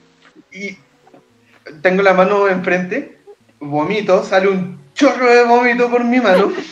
y 0.53 0.77
tengo 1.83 2.03
la 2.03 2.15
mano 2.15 2.49
enfrente, 2.49 3.19
vomito, 3.61 4.25
sale 4.25 4.49
un 4.49 4.81
chorro 4.95 5.33
de 5.33 5.45
vómito 5.45 5.91
por 5.91 6.05
mi 6.05 6.21
mano. 6.21 6.53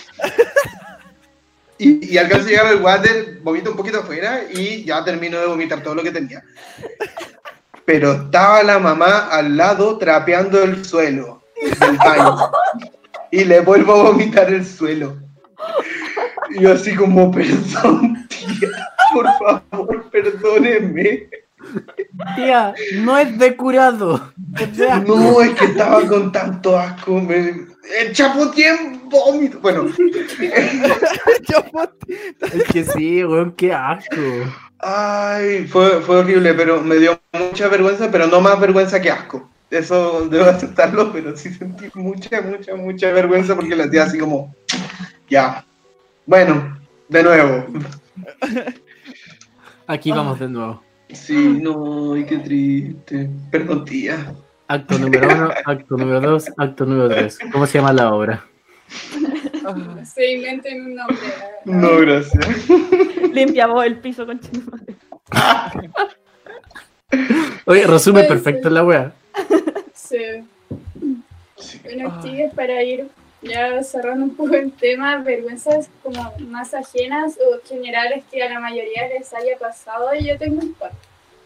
Y, 1.81 2.13
y 2.13 2.19
alcanzo 2.19 2.49
a 2.49 2.51
llegar 2.51 2.67
al 2.67 2.83
water, 2.83 3.39
vomito 3.41 3.71
un 3.71 3.77
poquito 3.77 4.01
afuera 4.01 4.43
y 4.53 4.83
ya 4.85 5.05
termino 5.05 5.39
de 5.39 5.47
vomitar 5.47 5.81
todo 5.81 5.95
lo 5.95 6.03
que 6.03 6.11
tenía. 6.11 6.43
Pero 7.85 8.13
estaba 8.15 8.65
la 8.65 8.81
mamá 8.81 9.29
al 9.29 9.57
lado 9.57 9.97
trapeando 9.97 10.61
el 10.61 10.85
suelo 10.85 11.45
del 11.55 11.97
baño. 11.97 12.51
Y 13.31 13.45
le 13.45 13.61
vuelvo 13.61 13.93
a 13.93 14.03
vomitar 14.11 14.53
el 14.53 14.67
suelo. 14.67 15.17
Y 16.51 16.63
yo 16.63 16.73
así 16.73 16.97
como, 16.97 17.31
perdón, 17.31 18.27
tía, 18.29 18.69
por 19.13 19.27
favor, 19.39 20.11
perdóneme. 20.11 21.29
Tía, 22.37 22.75
no 22.97 23.19
es 23.19 23.39
de 23.39 23.57
curado. 23.57 24.33
Es 24.59 24.77
de 24.77 24.91
asco. 24.91 25.17
No, 25.17 25.41
es 25.41 25.55
que 25.55 25.65
estaba 25.67 26.07
con 26.07 26.33
tanto 26.33 26.79
asco. 26.79 27.21
Me... 27.21 27.67
El 28.01 28.13
chapoteé 28.13 28.69
en 28.69 29.09
vómito. 29.09 29.59
Bueno, 29.61 29.87
Es 32.53 32.65
que 32.73 32.85
sí, 32.85 33.25
weón, 33.25 33.53
qué 33.53 33.73
asco. 33.73 34.17
ay, 34.81 35.67
fue, 35.67 36.01
fue 36.03 36.17
horrible, 36.19 36.55
pero 36.55 36.81
me 36.83 36.97
dio 36.97 37.21
mucha 37.33 37.69
vergüenza, 37.69 38.11
pero 38.11 38.27
no 38.27 38.41
más 38.41 38.59
vergüenza 38.61 39.01
que 39.01 39.11
asco. 39.11 39.49
Eso 39.71 40.29
debo 40.29 40.47
aceptarlo, 40.47 41.13
pero 41.13 41.37
sí 41.37 41.53
sentí 41.53 41.91
mucha, 41.95 42.41
mucha, 42.41 42.75
mucha 42.75 43.11
vergüenza 43.13 43.55
porque 43.55 43.77
la 43.77 43.91
tía 43.91 44.05
así 44.05 44.19
como, 44.19 44.55
ya. 45.29 45.65
Bueno, 46.27 46.79
de 47.09 47.23
nuevo. 47.23 47.67
Aquí 49.87 50.11
vamos 50.11 50.39
de 50.39 50.49
nuevo. 50.49 50.83
Sí, 51.11 51.59
no, 51.61 52.15
ay, 52.15 52.25
qué 52.25 52.39
triste. 52.39 53.31
Perdón, 53.51 53.85
tía. 53.85 54.35
Acto 54.67 54.99
número 54.99 55.27
uno, 55.29 55.51
acto 55.65 55.97
número 55.97 56.21
dos, 56.21 56.51
acto 56.57 56.85
número 56.85 57.09
tres. 57.09 57.39
¿Cómo 57.51 57.67
se 57.67 57.79
llama 57.79 57.93
la 57.93 58.13
obra? 58.13 58.45
Se 60.05 60.33
inventen 60.33 60.87
un 60.87 60.95
nombre. 60.95 61.17
No, 61.65 61.99
gracias. 61.99 62.69
Limpia 63.33 63.67
vos 63.67 63.85
el 63.85 63.99
piso 63.99 64.25
con 64.27 64.41
Oye, 67.67 67.87
resume 67.87 68.25
perfecto 68.25 68.65
ser. 68.65 68.73
la 68.73 68.85
wea. 68.85 69.13
Sí. 69.95 70.45
Sí. 71.57 71.81
Bueno, 71.85 72.19
chicas, 72.23 72.55
para 72.55 72.83
ir 72.83 73.09
ya 73.43 73.83
cerrando 73.83 74.25
un 74.25 74.35
poco 74.35 74.55
el 74.55 74.73
tema, 74.73 75.19
vergüenzas 75.19 75.89
como 76.03 76.33
más 76.49 76.73
ajenas 76.75 77.37
o 77.39 77.67
generales 77.69 78.25
que 78.31 78.43
a 78.43 78.49
la 78.49 78.61
mayoría 78.61 79.09
les 79.09 79.33
haya 79.35 79.57
pasado, 79.59 80.09
yo 80.15 80.39
tengo 80.39 80.61
un 80.61 80.73
par. 80.75 80.93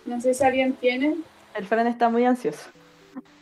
No 0.04 0.20
sé 0.20 0.34
si 0.34 0.44
alguien 0.44 0.72
tiene. 0.74 1.16
El 1.54 1.66
Fran 1.66 1.86
está 1.86 2.08
muy 2.08 2.24
ansioso. 2.24 2.70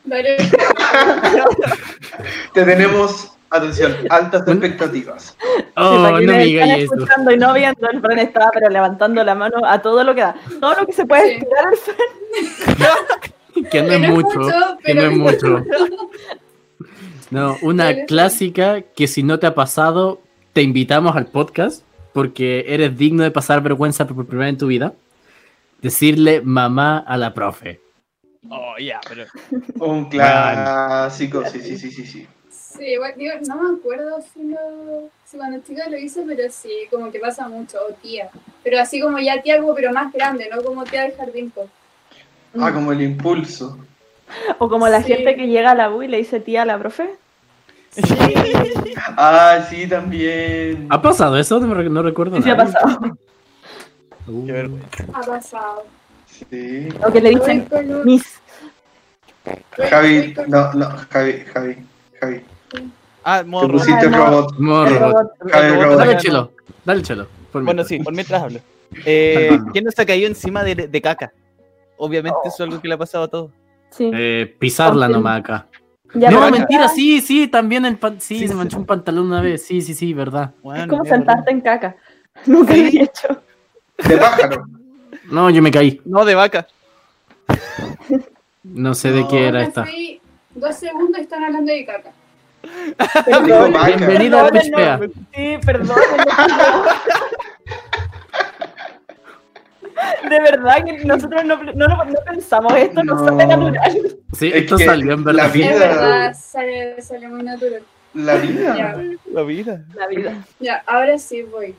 Vale. 0.05 0.37
Te 2.55 2.65
tenemos, 2.65 3.33
atención, 3.51 3.97
altas 4.11 4.47
expectativas. 4.47 5.37
Oh, 5.77 5.93
Sí, 5.97 6.03
no 6.03 6.13
me 6.13 6.21
están 6.21 6.43
digas 6.43 6.69
eso. 6.79 6.95
escuchando 6.95 7.31
y 7.31 7.37
no 7.39 7.55
viendo, 7.55 7.89
el 7.89 8.01
Fran 8.01 8.19
estaba 8.19 8.51
pero 8.53 8.69
levantando 8.69 9.25
la 9.25 9.35
mano 9.35 9.65
a 9.65 9.81
todo 9.81 10.05
lo 10.05 10.15
que 10.15 10.21
da. 10.23 10.35
Todo 10.61 10.75
lo 10.81 10.87
que 10.87 10.93
se 10.93 11.07
puede 11.07 11.27
Sí. 11.27 11.33
estirar 11.37 11.65
el 11.73 11.79
Fran. 11.79 11.97
Que 13.71 13.83
no 13.83 13.93
es 13.93 14.09
mucho, 14.09 14.41
que 14.85 14.95
no 14.95 15.03
es 15.03 15.17
mucho. 15.17 15.65
No, 17.31 17.57
una 17.62 18.05
clásica 18.07 18.83
que 18.83 19.07
si 19.07 19.22
no 19.22 19.39
te 19.39 19.47
ha 19.47 19.55
pasado, 19.55 20.20
te 20.53 20.62
invitamos 20.62 21.16
al 21.16 21.26
podcast 21.26 21.83
porque 22.12 22.64
eres 22.68 22.97
digno 22.99 23.22
de 23.22 23.31
pasar 23.31 23.62
vergüenza 23.62 24.07
por 24.07 24.26
primera 24.26 24.47
vez 24.47 24.55
en 24.55 24.59
tu 24.59 24.66
vida. 24.66 24.93
Decirle 25.81 26.41
mamá 26.43 26.99
a 26.99 27.16
la 27.16 27.33
profe. 27.33 27.81
Oh, 28.49 28.74
ya, 28.78 29.01
pero. 29.09 29.24
Un 29.85 30.09
clásico, 30.09 31.45
sí, 31.47 31.61
sí, 31.61 31.76
sí, 31.78 31.91
sí, 31.91 32.07
sí. 32.07 32.26
Sí, 32.51 32.85
igual, 32.85 33.14
digo, 33.16 33.33
no 33.47 33.57
me 33.62 33.78
acuerdo 33.78 34.18
si, 34.33 34.43
lo, 34.45 35.09
si 35.24 35.37
cuando 35.37 35.61
chica 35.61 35.89
lo 35.89 35.99
hice, 35.99 36.22
pero 36.26 36.43
sí, 36.51 36.70
como 36.91 37.11
que 37.11 37.18
pasa 37.18 37.49
mucho, 37.49 37.78
o 37.89 37.93
tía. 37.95 38.31
Pero 38.62 38.81
así 38.81 39.01
como 39.01 39.18
ya 39.18 39.43
tía, 39.43 39.55
algo, 39.57 39.74
pero 39.74 39.93
más 39.93 40.12
grande, 40.12 40.49
no 40.55 40.62
como 40.62 40.85
tía 40.85 41.03
del 41.03 41.14
jardín. 41.16 41.51
pues. 41.51 41.68
Ah, 42.59 42.72
como 42.72 42.93
el 42.93 43.03
impulso. 43.03 43.78
O 44.59 44.68
como 44.68 44.89
la 44.89 45.03
Sí. 45.03 45.12
gente 45.14 45.37
que 45.37 45.49
llega 45.49 45.72
a 45.72 45.74
la 45.74 45.91
U 45.91 46.03
y 46.03 46.09
le 46.09 46.18
dice 46.18 46.41
tía 46.41 46.62
a 46.62 46.64
la 46.64 46.78
profe. 46.78 47.11
Sí, 47.91 48.03
Ah, 49.16 49.66
sí, 49.68 49.86
también. 49.86 50.86
¿Ha 50.91 51.01
pasado 51.03 51.36
eso? 51.36 51.59
No, 51.61 52.03
recuerdo. 52.03 52.36
Sí, 52.36 52.43
sí 52.45 52.51
ha 52.51 52.57
pasado. 52.57 52.99
Uh, 54.26 54.47
Qué 54.47 54.53
vergüenza. 54.53 55.05
ha 55.12 55.20
pasado. 55.22 55.84
Sí. 56.51 56.88
Lo 57.03 57.12
que 57.12 57.20
le 57.20 57.30
dicen 57.30 57.66
voy- 57.68 58.22
Javi, 59.91 60.34
no, 60.49 60.72
no, 60.74 60.88
Javi, 61.11 61.32
Javi, 61.53 61.76
Javi. 62.20 62.41
Ah, 63.24 63.38
Te 63.41 63.45
modo 63.49 63.68
pusiste 63.68 64.09
no. 64.09 64.26
robot. 64.26 64.55
El 64.88 64.99
robot. 64.99 65.32
Javi. 65.51 65.97
Dale 65.97 66.16
chelo. 66.18 66.53
Dale 66.84 67.01
el 67.01 67.07
chelo. 67.07 67.26
por 67.51 67.62
Bueno, 67.64 67.82
mientras. 67.82 67.88
sí, 67.88 67.99
por 67.99 68.14
mientras 68.14 68.43
hablo. 68.43 68.61
Eh. 69.05 69.59
¿Quién 69.72 69.84
no 69.84 69.91
se 69.91 70.03
ha 70.03 70.07
caído 70.07 70.28
encima 70.28 70.62
de, 70.62 70.74
de 70.74 71.01
caca? 71.03 71.32
Obviamente 71.97 72.38
eso 72.45 72.55
es 72.55 72.61
algo 72.61 72.80
que 72.80 72.88
le 72.88 72.95
ha 72.95 72.99
pasado 72.99 73.24
a 73.24 73.28
todos. 73.28 73.51
Sí. 73.91 74.11
Eh, 74.14 74.55
pisarla 74.59 75.09
nomás 75.09 75.41
acá. 75.41 75.66
Ya, 76.15 76.31
no, 76.31 76.51
mentira, 76.51 76.89
sí, 76.89 77.21
sí, 77.21 77.47
también 77.49 77.85
el 77.87 77.97
pan- 77.97 78.21
sí, 78.21 78.37
Sí, 78.41 78.47
se 78.47 78.53
sí. 78.53 78.55
manchó 78.55 78.77
un 78.79 78.87
pantalón 78.87 79.27
una 79.27 79.41
vez, 79.41 79.65
sí, 79.65 79.81
sí, 79.81 79.95
sí, 79.95 80.13
verdad. 80.13 80.53
Bueno, 80.63 80.83
Es 80.85 80.89
como 80.89 81.03
mira, 81.05 81.17
sentarte 81.17 81.51
en 81.53 81.61
caca. 81.61 81.97
Nunca 82.47 82.75
lo 82.75 82.83
he 82.83 83.03
hecho. 83.03 83.43
De 84.09 84.17
pájaro. 84.17 84.67
No, 85.31 85.51
yo 85.51 85.63
me 85.63 85.71
caí. 85.71 86.01
No, 86.05 86.25
de 86.25 86.35
vaca. 86.35 86.67
No 88.63 88.93
sé 88.95 89.11
de 89.11 89.27
qué 89.27 89.49
era 89.49 89.63
esta. 89.63 89.87
dos 90.55 90.77
segundos 90.77 91.19
están 91.21 91.43
hablando 91.45 91.73
de 91.73 91.87
caca. 91.87 92.13
Perdón. 93.25 93.73
vaca. 93.73 93.87
Bienvenida 93.97 94.47
a 94.47 94.51
Pichpea. 94.51 94.97
no. 94.99 95.07
Sí, 95.35 95.59
perdón. 95.65 95.97
De 100.29 100.39
verdad 100.41 100.85
que 100.85 101.05
nosotros 101.05 101.45
no, 101.45 101.57
no, 101.63 101.89
no- 102.05 102.21
pensamos 102.27 102.75
esto, 102.77 103.03
no, 103.03 103.15
No. 103.15 103.25
sale 103.25 103.47
natural. 103.47 104.17
Sí, 104.39 104.49
Es 104.49 104.55
esto 104.55 104.77
que 104.77 104.85
salió 104.87 105.13
en 105.15 105.25
la 105.25 105.33
verdad. 105.33 105.53
vida- 105.53 105.71
Es 105.73 105.79
verdad, 105.81 106.37
sale, 106.39 107.03
sale 107.03 107.29
muy 107.29 107.43
natural. 107.43 107.83
La 108.15 108.35
vida. 108.37 108.77
Ya, 108.77 108.97
La 109.33 109.43
vida. 109.43 109.85
La 109.95 110.07
vida. 110.07 110.35
ya, 110.59 110.83
ahora 110.87 111.19
sí 111.19 111.43
voy. 111.43 111.75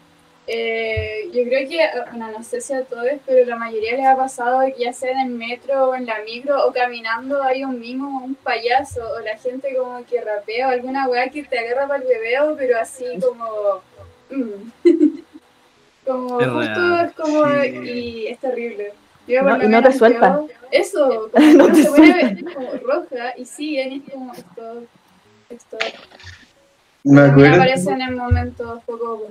Eh, 0.48 1.30
yo 1.34 1.44
creo 1.44 1.70
que, 1.70 1.78
bueno, 2.10 2.30
no 2.38 2.44
sé 2.44 2.62
si 2.62 2.74
a 2.74 2.84
todos, 2.84 3.06
pero 3.26 3.46
la 3.46 3.56
mayoría 3.56 3.96
les 3.96 4.06
ha 4.06 4.16
pasado 4.18 4.62
que 4.76 4.84
ya 4.84 4.92
sea 4.92 5.12
en 5.12 5.20
el 5.28 5.30
metro 5.30 5.90
o 5.90 5.96
en 5.96 6.06
la 6.06 6.16
micro 6.26 6.66
o 6.66 6.74
caminando 6.74 7.42
hay 7.44 7.64
un 7.64 7.80
mimo 7.80 8.20
o 8.22 8.26
un 8.26 8.36
payaso 8.36 9.02
o 9.16 9.20
la 9.20 9.38
gente 9.38 9.74
como 9.78 10.04
que 10.06 10.20
rapea 10.20 10.68
o 10.68 10.72
alguna 10.72 11.08
weá 11.08 11.30
que 11.30 11.44
te 11.44 11.58
agarra 11.60 11.88
para 11.88 12.02
el 12.04 12.10
bebeo, 12.10 12.56
pero 12.58 12.80
así 12.80 13.06
como... 13.22 13.82
mm. 14.32 14.72
como 16.12 16.41
Es 16.41 16.47
justo 16.47 16.80
real. 16.82 17.05
es 17.05 17.14
como... 17.14 17.45
Sí. 17.62 17.89
Y 17.89 18.28
es 18.28 18.39
terrible. 18.39 18.93
Yo 19.28 19.41
No, 19.43 19.64
y 19.64 19.68
no 19.68 19.84
te 19.84 19.91
yo- 19.97 20.47
Eso, 20.72 21.30
como 21.34 21.53
No 21.53 21.68
te 21.72 21.84
se 21.84 21.89
vuelve 21.89 22.43
como 22.53 22.72
roja 22.86 23.34
y 23.38 23.45
siguen 23.45 23.91
y 23.93 23.95
es 23.97 24.14
como 24.14 24.34
esto... 24.34 24.84
esto 25.49 25.78
Me 27.03 27.22
también 27.22 27.32
acuerdo. 27.32 27.55
aparecen 27.55 28.01
en 28.01 28.16
momentos 28.18 28.84
poco. 28.86 29.28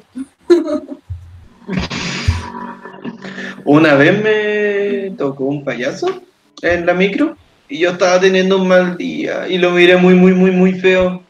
Una 3.64 3.94
vez 3.94 4.22
me 4.22 5.16
tocó 5.16 5.44
un 5.44 5.64
payaso 5.64 6.22
en 6.62 6.86
la 6.86 6.94
micro 6.94 7.36
y 7.68 7.78
yo 7.78 7.90
estaba 7.90 8.18
teniendo 8.20 8.56
un 8.60 8.68
mal 8.68 8.96
día 8.96 9.46
y 9.48 9.58
lo 9.58 9.70
miré 9.70 9.96
muy, 9.96 10.14
muy, 10.14 10.32
muy, 10.32 10.50
muy 10.50 10.72
feo. 10.74 11.22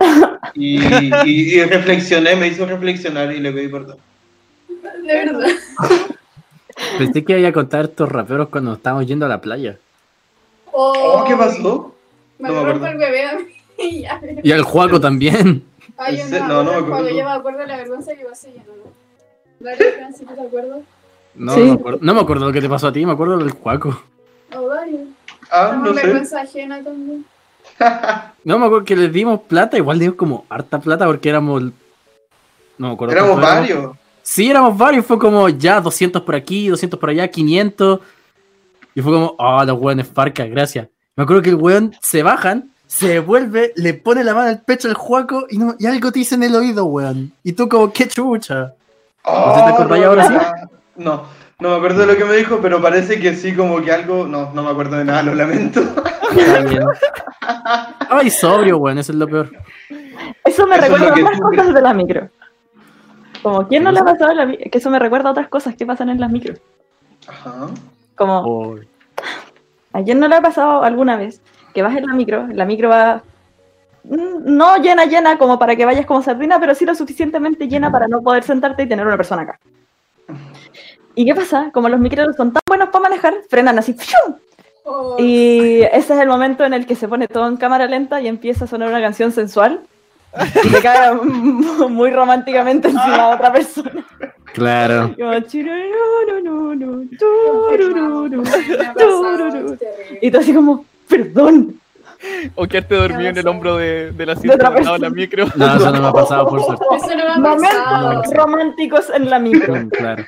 Y, 0.54 0.78
y- 0.78 1.54
y 1.58 1.64
reflexioné, 1.64 2.34
me 2.36 2.46
hizo 2.46 2.64
reflexionar 2.64 3.32
y 3.32 3.40
le 3.40 3.52
pedí 3.52 3.68
perdón. 3.68 3.98
De 5.06 5.14
verdad. 5.14 5.48
Pensé 6.98 7.24
que 7.24 7.38
iba 7.38 7.48
a 7.48 7.52
contar 7.52 7.86
estos 7.86 8.08
raperos 8.10 8.48
cuando 8.48 8.74
estábamos 8.74 9.06
yendo 9.06 9.24
a 9.26 9.28
la 9.28 9.40
playa. 9.40 9.78
Oh, 10.72 11.24
¿qué 11.26 11.34
pasó? 11.34 11.94
Me 12.38 12.48
No 12.48 12.54
me 12.54 12.60
rompo 12.72 12.84
acuerdo. 12.84 12.86
el 12.86 12.98
bebé 12.98 13.24
a 13.26 13.38
mí 13.38 13.44
y 13.78 14.02
ya. 14.02 14.20
Y 14.42 14.52
al 14.52 14.62
Juaco 14.62 15.00
también. 15.00 15.64
Ay, 15.96 16.18
yo 16.18 16.26
no, 16.28 16.48
no, 16.48 16.48
no 16.48 16.62
no, 16.64 16.70
me 16.72 16.76
acuerdo. 16.86 17.08
Yo 17.08 17.24
me 17.24 17.30
acuerdo 17.30 17.58
de 17.60 17.66
la 17.66 17.76
vergüenza 17.78 18.14
que 18.14 18.24
pasé 18.24 18.52
yo, 18.54 18.60
no. 18.76 18.90
Dale, 19.60 19.92
Francisco, 19.92 20.34
¿te 20.34 20.40
acuerdas? 20.42 20.80
No, 21.34 21.52
Sí. 21.54 21.60
no, 21.60 21.66
me 21.66 21.72
acuerdo, 21.72 21.98
no 22.02 22.14
me 22.14 22.20
acuerdo 22.20 22.46
lo 22.46 22.52
que 22.52 22.60
te 22.60 22.68
pasó 22.68 22.88
a 22.88 22.92
ti, 22.92 23.06
me 23.06 23.12
acuerdo 23.12 23.38
del 23.38 23.50
Juaco. 23.52 24.02
O 24.54 24.68
Dario. 24.68 25.00
Ah, 25.50 25.66
Estamos 25.66 25.88
no 25.88 25.94
sé. 25.94 26.02
vergüenza 26.02 26.40
ajena 26.42 26.82
también. 26.82 27.24
No 28.44 28.58
me 28.58 28.66
acuerdo 28.66 28.84
que 28.84 28.96
les 28.96 29.12
dimos 29.12 29.40
plata, 29.42 29.76
igual 29.76 29.98
dimos 29.98 30.16
como 30.16 30.44
harta 30.48 30.78
plata 30.78 31.04
porque 31.06 31.28
éramos. 31.30 31.62
No 32.78 32.88
me 32.88 32.92
acuerdo. 32.94 33.12
Éramos 33.14 33.40
varios. 33.40 33.96
Sí, 34.28 34.50
éramos 34.50 34.76
varios, 34.76 35.06
fue 35.06 35.20
como 35.20 35.48
ya 35.48 35.80
200 35.80 36.20
por 36.22 36.34
aquí, 36.34 36.66
200 36.66 36.98
por 36.98 37.10
allá, 37.10 37.28
500. 37.28 38.00
Y 38.96 39.00
fue 39.00 39.12
como, 39.12 39.36
ah, 39.38 39.64
los 39.64 39.80
weones 39.80 40.08
farca, 40.08 40.44
gracias. 40.46 40.88
Me 41.14 41.22
acuerdo 41.22 41.42
que 41.42 41.50
el 41.50 41.54
weón 41.54 41.94
se 42.02 42.24
bajan, 42.24 42.72
se 42.88 43.06
devuelve, 43.06 43.72
le 43.76 43.94
pone 43.94 44.24
la 44.24 44.34
mano 44.34 44.48
al 44.48 44.62
pecho 44.62 44.88
al 44.88 44.94
Juaco 44.94 45.46
y, 45.48 45.58
no, 45.58 45.76
y 45.78 45.86
algo 45.86 46.10
te 46.10 46.18
dice 46.18 46.34
en 46.34 46.42
el 46.42 46.56
oído, 46.56 46.86
weón. 46.86 47.30
Y 47.44 47.52
tú 47.52 47.68
como, 47.68 47.92
qué 47.92 48.08
chucha. 48.08 48.74
Oh, 49.22 49.54
te 49.54 49.72
acordáis 49.72 50.04
ahora 50.04 50.26
sí? 50.26 50.34
No, 50.96 51.22
no 51.60 51.70
me 51.70 51.76
acuerdo 51.76 52.00
de 52.00 52.06
lo 52.06 52.16
que 52.16 52.24
me 52.24 52.34
dijo, 52.34 52.58
pero 52.60 52.82
parece 52.82 53.20
que 53.20 53.36
sí, 53.36 53.54
como 53.54 53.80
que 53.80 53.92
algo. 53.92 54.26
No, 54.26 54.50
no 54.52 54.62
me 54.64 54.70
acuerdo 54.70 54.96
de 54.96 55.04
nada, 55.04 55.22
lo 55.22 55.36
lamento. 55.36 55.82
Ay, 58.10 58.30
sobrio, 58.30 58.78
weón, 58.78 58.98
eso 58.98 59.12
es 59.12 59.18
lo 59.18 59.28
peor. 59.28 59.52
Eso 60.44 60.66
me 60.66 60.78
Eso 60.78 60.82
recuerda 60.82 61.12
a 61.12 61.14
tú 61.14 61.42
cosas 61.42 61.74
de 61.74 61.80
la 61.80 61.94
micro. 61.94 62.28
Como, 63.46 63.68
¿quién 63.68 63.84
no 63.84 63.92
le 63.92 64.00
ha 64.00 64.04
pasado 64.04 64.34
la 64.34 64.56
que 64.56 64.78
eso 64.78 64.90
me 64.90 64.98
recuerda 64.98 65.28
a 65.28 65.30
otras 65.30 65.46
cosas 65.46 65.76
que 65.76 65.86
pasan 65.86 66.08
en 66.08 66.18
las 66.18 66.32
micros? 66.32 66.58
Ajá. 67.28 67.68
Como, 68.16 68.40
Oh, 68.40 68.76
¿a 69.92 70.02
quién 70.02 70.18
no 70.18 70.26
le 70.26 70.34
ha 70.34 70.40
pasado 70.42 70.82
alguna 70.82 71.16
vez 71.16 71.40
que 71.72 71.80
vas 71.80 71.96
en 71.96 72.06
la 72.06 72.14
micro? 72.14 72.48
La 72.48 72.64
micro 72.64 72.88
va 72.88 73.22
mm, 74.02 74.38
no 74.56 74.78
llena, 74.78 75.04
llena 75.04 75.38
como 75.38 75.60
para 75.60 75.76
que 75.76 75.84
vayas 75.84 76.06
como 76.06 76.22
sardina, 76.22 76.58
pero 76.58 76.74
sí 76.74 76.84
lo 76.84 76.96
suficientemente 76.96 77.68
llena 77.68 77.92
para 77.92 78.08
no 78.08 78.20
poder 78.20 78.42
sentarte 78.42 78.82
y 78.82 78.88
tener 78.88 79.06
una 79.06 79.16
persona 79.16 79.42
acá. 79.42 79.60
¿Y 81.14 81.24
qué 81.24 81.32
pasa? 81.32 81.70
Como 81.72 81.88
los 81.88 82.00
micros 82.00 82.34
son 82.34 82.52
tan 82.52 82.62
buenos 82.66 82.88
para 82.88 83.08
manejar, 83.08 83.32
frenan 83.48 83.78
así. 83.78 83.92
¡fium! 83.92 84.38
Oh, 84.82 85.14
Y 85.20 85.82
ese 85.82 86.14
es 86.14 86.20
el 86.20 86.26
momento 86.26 86.64
en 86.64 86.74
el 86.74 86.84
que 86.84 86.96
se 86.96 87.06
pone 87.06 87.28
todo 87.28 87.46
en 87.46 87.58
cámara 87.58 87.86
lenta 87.86 88.20
y 88.20 88.26
empieza 88.26 88.64
a 88.64 88.68
sonar 88.68 88.88
una 88.88 89.00
canción 89.00 89.30
sensual. 89.30 89.82
Cae 90.82 91.14
muy 91.88 92.10
románticamente 92.10 92.88
encima 92.88 93.28
de 93.28 93.34
otra 93.34 93.52
persona. 93.52 94.04
claro. 94.52 95.14
Y 100.20 100.30
tú 100.30 100.38
así 100.38 100.52
como, 100.54 100.84
perdón. 101.08 101.80
O 102.54 102.66
quedarte 102.66 102.94
dormido 102.94 103.30
en 103.30 103.38
el 103.38 103.46
hombro 103.48 103.76
de, 103.76 104.12
de 104.12 104.26
la 104.26 104.34
De 104.34 104.40
cinta 104.40 104.70
de 104.70 104.98
la 104.98 105.10
micro. 105.10 105.46
No, 105.56 105.76
eso 105.76 105.90
no 105.92 106.00
me 106.00 106.08
ha 106.08 106.12
pasado 106.22 106.48
por 106.48 106.62
suerte. 106.64 106.84
Eso 106.96 107.06
no 107.16 107.40
me 107.40 107.48
ha 107.48 107.56
pasado. 107.56 108.08
Momentos 108.08 108.34
románticos 108.34 109.10
en 109.14 109.30
la 109.30 109.38
micro. 109.38 109.74
Mm, 109.76 109.88
Claro. 109.90 110.24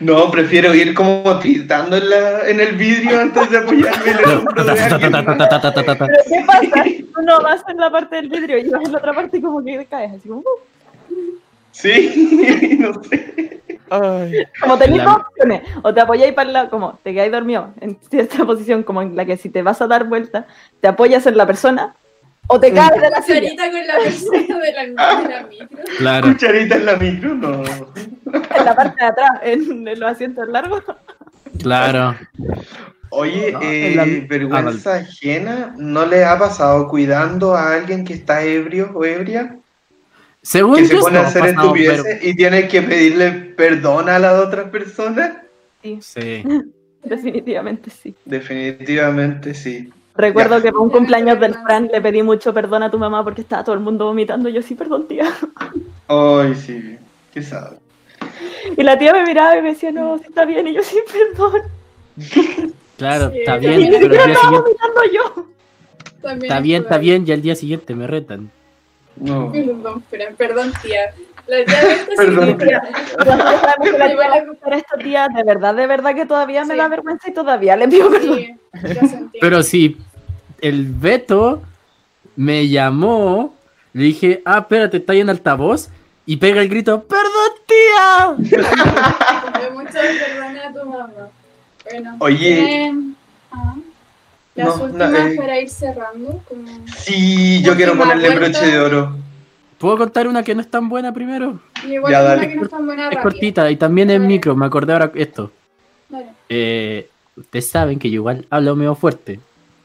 No, 0.00 0.30
prefiero 0.30 0.74
ir 0.74 0.94
como 0.94 1.22
gritando 1.40 1.96
en, 1.96 2.10
la, 2.10 2.48
en 2.48 2.60
el 2.60 2.76
vidrio 2.76 3.20
antes 3.20 3.50
de 3.50 3.58
apoyarme 3.58 4.10
en 4.10 4.18
el 4.18 4.24
hombro 4.38 4.64
de 4.64 4.70
alguien 4.80 5.12
más. 5.12 5.24
Pero 5.26 6.08
¿qué 6.28 6.44
pasa? 6.46 6.84
Tú 7.14 7.22
no 7.22 7.40
vas 7.42 7.62
en 7.68 7.76
la 7.76 7.90
parte 7.90 8.16
del 8.16 8.28
vidrio 8.28 8.58
y 8.58 8.68
vas 8.70 8.84
en 8.84 8.92
la 8.92 8.98
otra 8.98 9.12
parte 9.12 9.38
y 9.38 9.40
como 9.42 9.62
que 9.64 9.84
caes 9.86 10.12
así 10.12 10.28
como, 10.28 10.40
uh. 10.40 10.44
Sí, 11.72 12.76
no 12.80 13.02
sé. 13.04 13.62
Ay, 13.90 14.44
como 14.60 14.78
tenéis 14.78 14.98
La- 14.98 15.04
dos 15.04 15.16
opciones. 15.28 15.62
O 15.82 15.92
te 15.92 16.00
apoyáis 16.00 16.32
para 16.32 16.46
el 16.46 16.52
lado, 16.52 16.70
como 16.70 16.98
te 17.02 17.12
quedáis 17.12 17.32
dormido 17.32 17.74
en 17.80 17.98
cierta 18.08 18.44
posición, 18.46 18.82
como 18.82 19.02
en 19.02 19.16
la 19.16 19.24
que 19.24 19.36
si 19.36 19.48
te 19.50 19.62
vas 19.62 19.80
a 19.82 19.86
dar 19.86 20.04
vuelta, 20.04 20.46
te 20.80 20.88
apoyas 20.88 21.26
en 21.26 21.36
la 21.36 21.46
persona, 21.46 21.94
o 22.46 22.58
te 22.58 22.72
caes 22.72 23.00
de 23.00 23.10
la 23.10 23.22
silla. 23.22 23.40
Carita 23.40 23.70
con 23.70 23.86
la 23.86 23.94
persona 23.98 24.38
de 24.60 24.72
la, 24.72 24.82
de 25.22 25.28
la 25.28 25.42
micro. 25.48 25.78
Claro. 25.98 26.28
Cucharita 26.28 26.74
en 26.76 26.86
la 26.86 26.96
micro, 26.96 27.34
no. 27.34 27.62
en 27.64 28.64
la 28.64 28.74
parte 28.74 28.96
de 29.04 29.06
atrás, 29.08 29.30
en, 29.42 29.86
en 29.86 30.00
los 30.00 30.10
asientos 30.10 30.48
largos. 30.48 30.82
Claro. 31.60 32.16
Oye, 33.12 33.52
No, 33.52 33.60
eh, 33.62 33.90
en 33.92 33.96
la- 33.96 34.26
vergüenza 34.28 34.94
ajena, 34.96 35.74
¿no 35.76 36.06
le 36.06 36.24
ha 36.24 36.38
pasado 36.38 36.88
cuidando 36.88 37.54
a 37.56 37.74
alguien 37.74 38.04
que 38.04 38.14
está 38.14 38.42
ebrio 38.42 38.90
o 38.94 39.04
ebria? 39.04 39.56
Según 40.42 40.76
Que 40.76 40.86
se 40.86 40.94
yo, 40.94 41.00
pone 41.00 41.18
a 41.18 41.26
hacer 41.26 41.42
pasado, 41.54 41.72
pero- 41.74 41.92
estupideces 41.92 42.24
y 42.24 42.34
tiene 42.36 42.66
que 42.68 42.82
pedirle 42.82 43.30
perdón 43.32 44.08
a 44.08 44.18
la 44.18 44.40
otra 44.40 44.70
persona? 44.70 45.42
Sí. 46.00 46.42
Definitivamente 47.02 47.90
sí. 47.90 48.14
Definitivamente 48.24 49.54
sí. 49.54 49.90
Recuerdo 50.14 50.60
que 50.60 50.70
para 50.70 50.82
un 50.82 50.90
cumpleaños 50.90 51.40
del 51.40 51.54
Fran 51.54 51.88
le 51.90 52.00
pedí 52.00 52.22
mucho 52.22 52.52
perdón 52.52 52.82
a 52.82 52.90
tu 52.90 52.98
mamá 52.98 53.24
porque 53.24 53.40
estaba 53.40 53.64
todo 53.64 53.74
el 53.74 53.80
mundo 53.80 54.04
vomitando. 54.06 54.48
Yo 54.50 54.60
sí, 54.60 54.74
perdón, 54.74 55.06
tía. 55.08 55.32
Ay, 56.08 56.54
sí, 56.54 56.96
qué 57.32 57.42
sabe. 57.42 57.76
Y 58.76 58.82
la 58.82 58.98
tía 58.98 59.12
me 59.14 59.24
miraba 59.24 59.56
y 59.56 59.62
me 59.62 59.70
decía, 59.70 59.90
no, 59.92 60.18
sí 60.18 60.24
está 60.28 60.44
bien. 60.44 60.66
Y 60.66 60.74
yo 60.74 60.82
sí, 60.82 60.98
perdón. 61.10 61.62
Claro, 62.98 63.30
Sí, 63.30 63.38
está 63.38 63.56
bien, 63.56 63.80
Y 63.80 63.86
pero 63.90 63.96
el 64.04 64.10
día 64.10 64.18
estaba 64.26 64.34
siguiente. 64.40 64.58
vomitando 64.60 65.00
yo. 65.14 65.46
También 66.20 66.44
Está 66.44 66.56
es 66.58 66.62
bien, 66.62 66.82
está 66.82 66.98
bien, 66.98 67.24
y 67.26 67.32
al 67.32 67.40
día 67.40 67.54
siguiente 67.56 67.94
me 67.94 68.06
retan. 68.06 68.50
No. 69.16 69.52
Perdón, 69.52 70.02
Fran, 70.10 70.34
perdón, 70.36 70.72
tía. 70.82 71.12
La 71.46 71.64
tía 71.64 71.80
de 71.84 71.92
esta 71.94 72.14
Perdón, 72.16 72.58
tía. 72.58 72.82
De 75.28 75.42
verdad, 75.44 75.74
de 75.74 75.86
verdad 75.86 76.14
que 76.14 76.26
todavía 76.26 76.64
me 76.64 76.74
Sí. 76.74 76.78
da 76.78 76.88
vergüenza 76.88 77.28
y 77.30 77.34
todavía 77.34 77.76
le 77.76 77.88
pido 77.88 78.10
perdón. 78.10 78.38
Sí. 78.38 78.56
Pero 79.40 79.62
si 79.62 79.96
el 80.60 80.86
Beto 80.86 81.62
me 82.36 82.68
llamó 82.68 83.54
Le 83.92 84.04
dije, 84.04 84.40
ah, 84.44 84.58
espérate, 84.60 84.98
está 84.98 85.12
ahí 85.14 85.20
en 85.20 85.30
altavoz. 85.30 85.88
Y 86.26 86.36
pega 86.36 86.62
el 86.62 86.68
grito, 86.68 87.02
¡Perdón, 87.02 87.50
tía! 87.66 88.36
Pero 89.52 89.72
muchas 89.72 89.94
perdones 89.94 90.64
a 90.64 90.72
tu 90.72 90.86
mamá. 90.88 91.10
Bueno, 91.90 92.16
Oye. 92.20 92.84
eh, 92.86 92.92
ah, 93.50 93.74
las 94.54 94.68
No, 94.68 94.76
no, 94.78 94.84
últimas 94.84 95.14
eh. 95.32 95.34
para 95.36 95.60
ir 95.60 95.68
cerrando. 95.70 96.42
Como... 96.48 96.66
Sí, 96.98 97.62
yo 97.62 97.74
quiero 97.76 97.96
ponerle 97.96 98.28
vuelta. 98.30 98.48
broche 98.60 98.66
de 98.70 98.78
oro. 98.80 99.16
¿Puedo 99.78 99.96
contar 99.96 100.28
una 100.28 100.42
que 100.42 100.54
no 100.54 100.60
es 100.60 100.70
tan 100.70 100.88
buena 100.88 101.12
primero? 101.12 101.58
Igual 101.88 102.12
Ya, 102.12 102.20
una 102.20 102.28
dale. 102.30 102.48
que 102.48 102.56
no 102.56 102.62
es 102.64 102.70
tan 102.70 102.84
buena 102.86 103.08
Es 103.08 103.18
cortita 103.18 103.70
y 103.70 103.76
también 103.76 104.10
es 104.10 104.20
micro, 104.20 104.54
me 104.54 104.66
acordé 104.66 104.92
ahora 104.92 105.10
esto. 105.14 105.50
Dale. 106.08 106.26
Eh, 106.50 107.08
ustedes 107.36 107.68
saben 107.68 107.98
que 107.98 108.10
yo 108.10 108.16
igual 108.16 108.46
hablo 108.50 108.76
medio 108.76 108.94
fuerte. 108.94 109.40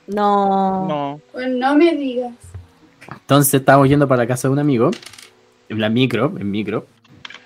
No. 0.07 0.87
No. 0.87 1.21
Bueno, 1.33 1.57
no 1.69 1.75
me 1.77 1.95
digas. 1.95 2.33
Entonces 3.09 3.53
estábamos 3.53 3.87
yendo 3.87 4.07
para 4.07 4.23
la 4.23 4.27
casa 4.27 4.47
de 4.47 4.51
un 4.53 4.59
amigo, 4.59 4.91
en 5.69 5.79
la 5.79 5.89
micro, 5.89 6.33
en 6.39 6.49
micro, 6.51 6.87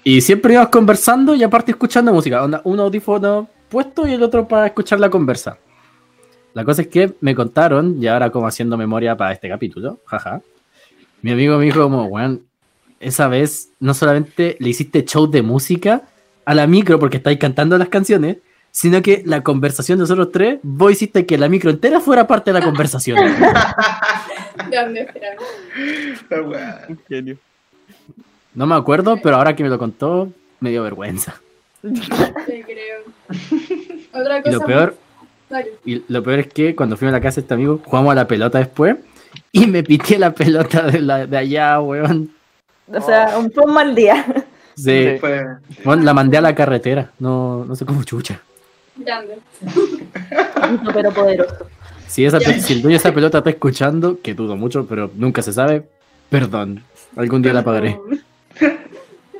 y 0.03 0.21
siempre 0.21 0.53
íbamos 0.53 0.69
conversando 0.71 1.35
y 1.35 1.43
aparte 1.43 1.71
escuchando 1.71 2.13
música. 2.13 2.41
onda, 2.43 2.61
Un 2.63 2.79
audífono 2.79 3.47
puesto 3.69 4.07
y 4.07 4.13
el 4.13 4.23
otro 4.23 4.47
para 4.47 4.65
escuchar 4.67 4.99
la 4.99 5.09
conversa. 5.09 5.57
La 6.59 6.65
cosa 6.65 6.81
es 6.81 6.89
que 6.89 7.13
me 7.21 7.35
contaron, 7.35 8.03
y 8.03 8.07
ahora 8.07 8.31
como 8.31 8.45
haciendo 8.45 8.75
memoria 8.75 9.15
para 9.15 9.31
este 9.31 9.47
capítulo, 9.47 10.01
jaja, 10.03 10.41
mi 11.21 11.31
amigo 11.31 11.57
me 11.57 11.63
dijo 11.63 11.83
como, 11.83 12.03
weón, 12.07 12.41
esa 12.99 13.29
vez 13.29 13.69
no 13.79 13.93
solamente 13.93 14.57
le 14.59 14.67
hiciste 14.67 15.05
show 15.05 15.25
de 15.25 15.41
música 15.41 16.01
a 16.43 16.53
la 16.53 16.67
micro 16.67 16.99
porque 16.99 17.15
estáis 17.15 17.39
cantando 17.39 17.77
las 17.77 17.87
canciones, 17.87 18.39
sino 18.71 19.01
que 19.01 19.23
la 19.25 19.41
conversación 19.41 19.99
de 19.99 20.01
nosotros 20.01 20.33
tres, 20.33 20.59
vos 20.61 20.91
hiciste 20.91 21.25
que 21.25 21.37
la 21.37 21.47
micro 21.47 21.71
entera 21.71 22.01
fuera 22.01 22.27
parte 22.27 22.51
de 22.51 22.59
la 22.59 22.65
conversación. 22.65 23.17
No 28.53 28.67
me 28.67 28.75
acuerdo, 28.75 29.17
pero 29.23 29.37
ahora 29.37 29.55
que 29.55 29.63
me 29.63 29.69
lo 29.69 29.79
contó, 29.79 30.29
me 30.59 30.71
dio 30.71 30.83
vergüenza. 30.83 31.39
Te 31.81 32.63
creo. 32.63 32.99
Otra 34.11 34.39
Y 34.39 34.43
cosa. 34.43 34.57
lo 34.57 34.65
peor, 34.65 34.97
Dale. 35.49 35.73
y 35.83 36.03
lo 36.07 36.21
peor 36.21 36.39
es 36.39 36.47
que 36.47 36.75
cuando 36.75 36.95
fuimos 36.95 37.13
a 37.13 37.17
la 37.17 37.21
casa 37.21 37.35
de 37.35 37.41
este 37.41 37.53
amigo, 37.53 37.81
jugamos 37.83 38.11
a 38.11 38.15
la 38.15 38.27
pelota 38.27 38.59
después 38.59 38.97
y 39.51 39.65
me 39.67 39.83
pité 39.83 40.19
la 40.19 40.33
pelota 40.33 40.83
de, 40.83 40.99
la, 40.99 41.25
de 41.25 41.37
allá, 41.37 41.81
weón. 41.81 42.31
O 42.87 43.01
sea, 43.01 43.37
un, 43.37 43.51
fue 43.51 43.65
un 43.65 43.73
mal 43.73 43.95
día. 43.95 44.25
Sí, 44.75 45.17
la 45.83 46.13
mandé 46.13 46.37
a 46.37 46.41
la 46.41 46.55
carretera, 46.55 47.11
no, 47.19 47.65
no 47.65 47.75
sé 47.75 47.85
cómo 47.85 48.03
chucha. 48.03 48.39
Grande. 48.95 49.37
Pero 50.93 51.11
poderoso. 51.11 51.67
Si, 52.07 52.25
esa, 52.25 52.39
si 52.39 52.73
el 52.73 52.81
dueño 52.81 52.95
de 52.95 52.99
esa 52.99 53.13
pelota 53.13 53.39
está 53.39 53.49
escuchando, 53.49 54.19
que 54.21 54.33
dudo 54.33 54.55
mucho, 54.55 54.87
pero 54.87 55.11
nunca 55.15 55.41
se 55.41 55.53
sabe, 55.53 55.83
perdón. 56.29 56.83
Algún 57.15 57.41
día 57.41 57.53
la 57.53 57.63
pagaré. 57.63 57.99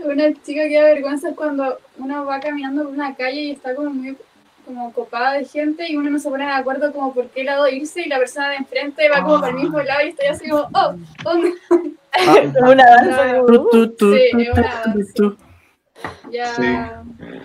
Una 0.04 0.34
chica 0.44 0.68
que 0.68 0.76
da 0.76 0.84
vergüenza 0.84 1.30
es 1.30 1.36
cuando 1.36 1.78
uno 1.98 2.26
va 2.26 2.40
caminando 2.40 2.84
por 2.84 2.94
una 2.94 3.16
calle 3.16 3.42
y 3.42 3.52
está 3.52 3.76
como 3.76 3.92
muy 3.92 4.16
como 4.70 4.94
copada 4.94 5.34
de 5.34 5.46
gente 5.46 5.86
y 5.92 5.98
uno 5.98 6.12
no 6.12 6.20
se 6.20 6.30
pone 6.30 6.46
de 6.46 6.52
acuerdo 6.52 6.94
como 6.94 7.12
por 7.14 7.28
qué 7.30 7.44
lado 7.44 7.68
irse 7.68 8.02
y 8.04 8.08
la 8.10 8.20
persona 8.20 8.50
de 8.50 8.58
enfrente 8.58 9.10
va 9.10 9.24
como 9.24 9.40
por 9.40 9.50
el 9.50 9.56
mismo 9.56 9.80
lado 9.82 10.06
y 10.06 10.10
estoy 10.10 10.28
así 10.28 10.48
como, 10.48 10.70
oh, 10.74 10.96
¿dónde? 11.24 11.54
Como 12.54 12.72
una 12.72 12.86
danza. 12.86 13.42
Sí. 14.00 15.38
Ya, 16.32 16.54
Sí. 16.56 16.64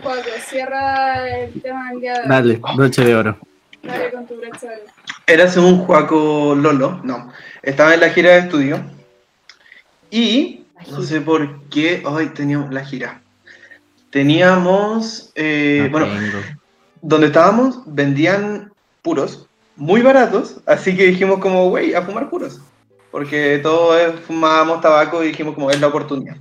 Juaco, 0.03 0.23
cierra 0.47 1.29
el 1.29 1.61
tema 1.63 1.91
del 1.91 2.01
día 2.01 2.13
de 2.15 2.21
hoy. 2.21 2.29
Dale, 2.29 2.61
broche 2.77 3.05
de 3.05 3.15
oro. 3.17 3.39
Dale 3.83 4.11
con 4.11 4.27
tu 4.27 4.37
broche 4.37 4.69
de 4.69 4.75
oro. 4.75 4.85
Era 5.27 5.49
según 5.49 5.79
Juaco 5.79 6.55
Lolo, 6.55 7.01
no. 7.03 7.33
Estaba 7.63 7.95
en 7.95 8.01
la 8.01 8.11
gira 8.11 8.33
de 8.33 8.39
estudio. 8.41 8.81
Y 10.11 10.65
no 10.91 11.01
sé 11.03 11.21
por 11.23 11.63
qué. 11.71 12.03
Ay, 12.07 12.27
teníamos 12.29 12.73
la 12.73 12.85
gira. 12.85 13.21
Teníamos. 14.11 15.33
eh, 15.35 15.89
No 15.91 15.99
bueno, 15.99 16.07
tengo. 16.07 16.39
Donde 17.05 17.27
estábamos 17.27 17.81
vendían 17.85 18.73
puros 19.03 19.47
muy 19.77 20.01
baratos. 20.01 20.57
Así 20.67 20.97
que 20.97 21.07
dijimos, 21.07 21.39
como, 21.39 21.69
güey, 21.69 21.95
a 21.95 22.03
fumar 22.03 22.31
puros. 22.31 22.61
Porque 23.11 23.61
todos 23.63 24.21
fumábamos 24.27 24.81
tabaco 24.81 25.23
y 25.23 25.29
dijimos, 25.29 25.55
como, 25.55 25.71
es 25.71 25.81
la 25.81 25.89
oportunidad. 25.89 26.37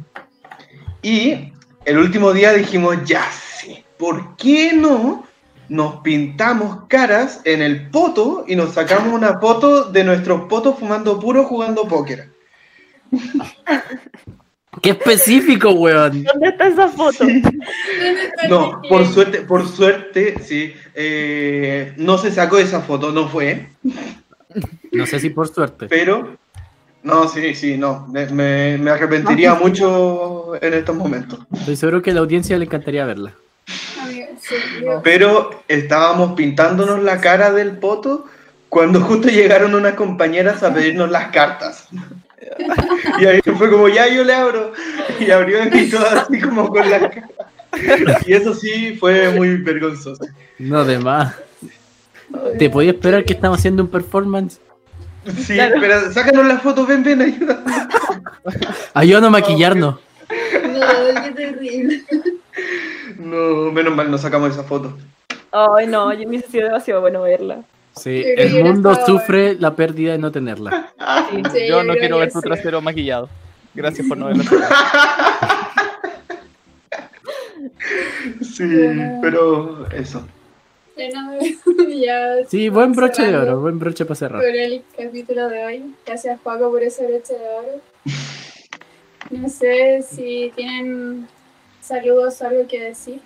Y 1.02 1.52
el 1.84 1.98
último 1.98 2.32
día 2.32 2.54
dijimos, 2.54 2.98
ya 3.04 3.30
sí, 3.32 3.84
¿por 3.98 4.38
qué 4.38 4.72
no? 4.74 5.26
Nos 5.68 5.98
pintamos 5.98 6.86
caras 6.88 7.42
en 7.44 7.62
el 7.62 7.90
poto 7.90 8.46
y 8.48 8.56
nos 8.56 8.74
sacamos 8.74 9.14
una 9.14 9.40
foto 9.40 9.92
de 9.92 10.04
nuestros 10.04 10.48
potos 10.48 10.80
fumando 10.80 11.20
puro 11.20 11.44
jugando 11.44 11.88
póker. 11.88 12.32
¡Qué 14.82 14.92
específico, 14.92 15.72
weón! 15.72 16.24
¿Dónde 16.24 16.48
está 16.50 16.68
esa 16.68 16.88
foto? 16.90 17.20
¿Dónde 17.20 17.38
está 18.26 18.44
el 18.44 18.50
No, 18.50 18.82
por 18.90 19.06
suerte, 19.08 19.42
por 19.42 19.68
suerte, 19.68 20.36
sí. 20.44 20.74
eh, 20.96 21.94
no 21.98 22.18
se 22.18 22.32
sacó 22.32 22.58
esa 22.58 22.82
foto, 22.82 23.12
no 23.12 23.28
fue. 23.30 23.70
No 24.92 25.06
sé 25.06 25.20
si 25.20 25.30
por 25.30 25.48
suerte. 25.48 25.88
Pero, 25.88 26.38
no, 27.04 27.28
sí, 27.28 27.54
sí, 27.56 27.78
no. 27.78 28.08
Me, 28.08 28.26
me- 28.28 28.90
arrepentiría 28.92 29.54
mucho 29.56 30.54
en 30.62 30.74
estos 30.74 30.96
momentos. 30.96 31.40
Estoy 31.54 31.76
seguro 31.76 32.02
que 32.02 32.12
a 32.12 32.14
la 32.16 32.20
audiencia 32.22 32.58
le 32.58 32.66
encantaría 32.66 33.06
verla. 33.06 33.34
Pero 35.04 35.64
estábamos 35.68 36.34
pintándonos 36.34 37.02
la 37.02 37.22
cara 37.22 37.52
del 37.52 37.78
poto 37.78 38.26
cuando 38.70 39.00
justo 39.02 39.30
llegaron 39.30 39.74
unas 39.76 39.94
compañeras 39.94 40.64
a 40.64 40.74
pedirnos 40.74 41.10
las 41.10 41.32
cartas. 41.32 41.88
Y 43.20 43.26
ahí 43.26 43.42
fue 43.42 43.70
como, 43.70 43.88
ya 43.88 44.08
yo 44.08 44.24
le 44.24 44.34
abro. 44.34 44.74
Y 45.20 45.30
abrió 45.32 45.60
y 45.66 45.90
todo 45.90 46.06
así 46.08 46.40
como 46.40 46.70
con 46.70 46.90
la 46.90 47.10
cara. 47.10 47.30
Y 48.26 48.34
eso 48.34 48.54
sí 48.54 48.96
fue 49.00 49.30
muy 49.30 49.58
vergonzoso. 49.58 50.26
No, 50.60 50.84
de 50.86 51.00
más. 51.00 51.36
¿Te 52.58 52.70
podía 52.70 52.92
esperar 52.92 53.26
que 53.26 53.34
estamos 53.34 53.60
haciendo 53.60 53.84
un 53.84 53.90
performance? 53.90 54.60
Sí, 55.38 55.58
pero 55.80 56.12
sácanos 56.12 56.46
la 56.46 56.60
foto, 56.60 56.86
ven, 56.86 57.04
ven, 57.04 57.22
ayuda. 57.22 57.64
Ayúdanos 58.94 59.28
a 59.30 59.32
maquillarnos. 59.32 59.96
No, 59.96 61.22
qué 61.24 61.32
terrible. 61.32 62.04
No, 63.18 63.72
menos 63.72 63.96
mal, 63.96 64.12
no 64.12 64.18
sacamos 64.18 64.52
esa 64.52 64.64
foto. 64.64 64.98
Ay, 65.52 65.88
no, 65.88 66.12
yo 66.14 66.28
me 66.28 66.42
sido 66.42 66.66
demasiado 66.66 67.02
bueno 67.02 67.22
verla. 67.22 67.64
Sí, 67.96 68.24
el 68.26 68.64
mundo 68.64 68.96
sufre 69.06 69.56
la 69.56 69.76
pérdida 69.76 70.14
de 70.14 70.18
no 70.18 70.32
tenerla. 70.32 70.90
Sí. 71.34 71.42
Sí, 71.52 71.68
Yo 71.68 71.84
no 71.84 71.96
quiero 71.96 72.20
ver 72.20 72.32
tu 72.32 72.42
trasero 72.42 72.82
maquillado. 72.82 73.28
Gracias 73.74 74.08
por 74.08 74.18
no 74.18 74.28
verlo. 74.28 74.44
Sí, 78.42 78.64
pero 79.22 79.90
eso. 79.92 80.26
Sí, 82.48 82.70
buen 82.70 82.94
broche 82.94 83.24
de 83.26 83.36
oro, 83.36 83.60
buen 83.62 83.80
broche 83.80 84.06
para 84.06 84.16
cerrar. 84.16 84.42
Por 84.42 84.56
el 84.56 84.84
capítulo 84.98 85.50
de 85.50 85.66
hoy. 85.66 85.96
Gracias, 86.06 86.40
Paco, 86.42 86.70
por 86.70 86.84
ese 86.84 87.08
broche 87.08 87.34
de 87.34 87.48
oro. 87.48 87.82
No 89.32 89.50
sé 89.50 90.04
si 90.08 90.52
tienen 90.56 91.28
saludos 91.82 92.42
o 92.42 92.48
algo 92.48 92.68
que 92.68 92.80
decir 92.80 93.22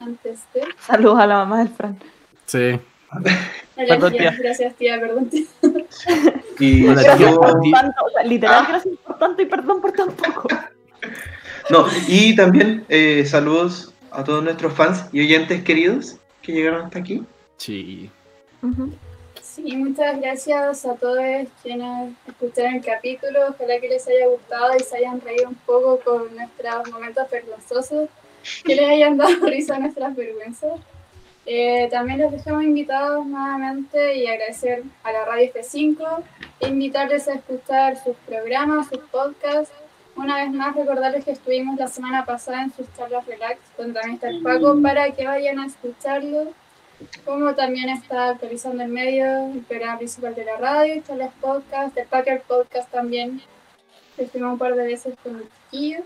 antes 0.00 0.40
de. 0.54 0.62
Saludos 0.80 1.18
a 1.18 1.26
la 1.26 1.34
mamá 1.38 1.58
del 1.58 1.68
Fran. 1.68 1.98
Sí. 2.46 2.78
Perdón, 3.10 3.34
Gracias, 3.76 4.12
tía. 4.12 4.36
gracias, 4.38 4.74
tía, 4.74 5.00
perdón. 5.00 5.30
tía. 5.30 5.44
Y 6.58 6.86
Hola, 6.86 7.02
Gracias 7.02 7.34
por 7.36 7.52
tanto, 7.70 8.04
o 8.04 8.10
sea, 8.10 8.22
literal, 8.24 8.64
Ah. 8.64 8.66
gracias 8.68 8.94
por 9.06 9.18
tanto 9.18 9.42
y 9.42 9.46
perdón 9.46 9.80
por 9.80 9.92
tan 9.92 10.10
poco. 10.12 10.48
No, 11.70 11.86
y 12.08 12.34
también 12.34 12.84
eh, 12.88 13.24
saludos 13.26 13.94
a 14.10 14.24
todos 14.24 14.42
nuestros 14.42 14.72
fans 14.72 15.04
y 15.12 15.20
oyentes 15.20 15.62
queridos 15.62 16.16
que 16.42 16.52
llegaron 16.52 16.86
hasta 16.86 16.98
aquí. 16.98 17.22
Sí. 17.58 18.10
Ujú. 18.62 18.92
Sí, 19.42 19.76
muchas 19.76 20.20
gracias 20.20 20.84
a 20.86 20.94
todos 20.94 21.18
quienes 21.62 22.12
escucharon 22.26 22.74
el 22.76 22.84
capítulo. 22.84 23.40
Ojalá 23.50 23.78
que 23.80 23.88
les 23.88 24.06
haya 24.08 24.26
gustado 24.28 24.72
y 24.78 24.82
se 24.82 24.96
hayan 24.98 25.20
reído 25.20 25.48
un 25.48 25.54
poco 25.56 26.00
con 26.00 26.34
nuestros 26.34 26.90
momentos 26.90 27.28
vergonzosos, 27.30 28.08
que 28.64 28.74
les 28.76 28.88
hayan 28.88 29.16
dado 29.16 29.30
risa 29.46 29.76
a 29.76 29.78
nuestras 29.80 30.14
vergüenzas. 30.16 30.80
Eh, 31.50 31.88
también 31.90 32.20
los 32.20 32.30
dejamos 32.30 32.62
invitados 32.62 33.24
nuevamente 33.24 34.16
y 34.16 34.26
agradecer 34.26 34.82
a 35.02 35.12
la 35.12 35.24
Radio 35.24 35.50
F5 35.50 36.22
e 36.60 36.68
invitarles 36.68 37.26
a 37.26 37.36
escuchar 37.36 37.96
sus 37.96 38.14
programas, 38.26 38.88
sus 38.88 38.98
podcasts. 39.10 39.72
Una 40.14 40.42
vez 40.44 40.52
más, 40.52 40.76
recordarles 40.76 41.24
que 41.24 41.30
estuvimos 41.30 41.78
la 41.78 41.88
semana 41.88 42.26
pasada 42.26 42.64
en 42.64 42.72
sus 42.74 42.84
charlas 42.94 43.24
relax, 43.24 43.58
donde 43.78 43.94
también 43.94 44.16
está 44.16 44.28
el 44.28 44.42
Paco, 44.42 44.78
para 44.82 45.10
que 45.12 45.26
vayan 45.26 45.58
a 45.58 45.66
escucharlo 45.66 46.52
como 47.24 47.54
también 47.54 47.88
está 47.88 48.30
actualizando 48.30 48.82
el 48.82 48.90
medio, 48.90 49.50
el 49.50 49.60
programa 49.60 49.96
principal 49.96 50.34
de 50.34 50.44
la 50.44 50.58
radio, 50.58 50.94
están 50.94 51.18
los 51.18 51.32
podcasts, 51.40 51.96
el 51.96 52.06
Packer 52.08 52.42
Podcast 52.42 52.90
también, 52.90 53.40
estuvimos 54.18 54.52
un 54.52 54.58
par 54.58 54.74
de 54.74 54.84
veces 54.84 55.14
con 55.22 55.36
el 55.36 55.48
chiquillo. 55.70 56.00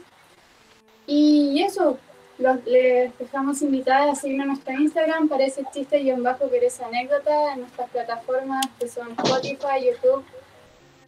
Y 1.09 1.61
eso, 1.65 1.99
los, 2.43 2.65
les 2.67 3.17
dejamos 3.19 3.63
invitadas 3.63 4.19
a 4.19 4.21
seguirnos 4.21 4.45
en 4.45 4.49
nuestro 4.49 4.75
Instagram, 4.75 5.29
parece 5.29 5.65
chiste 5.73 5.99
guion 6.01 6.23
bajo, 6.23 6.49
pero 6.51 6.67
es 6.67 6.81
anécdota, 6.81 7.55
en 7.55 7.61
nuestras 7.61 7.89
plataformas 7.91 8.67
que 8.79 8.89
son 8.89 9.13
Spotify, 9.13 9.87
YouTube, 9.87 10.25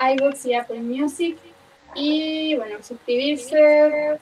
iBooks 0.00 0.46
y 0.46 0.54
Apple 0.54 0.80
Music. 0.80 1.36
Y 1.94 2.56
bueno, 2.56 2.76
suscribirse, 2.82 4.18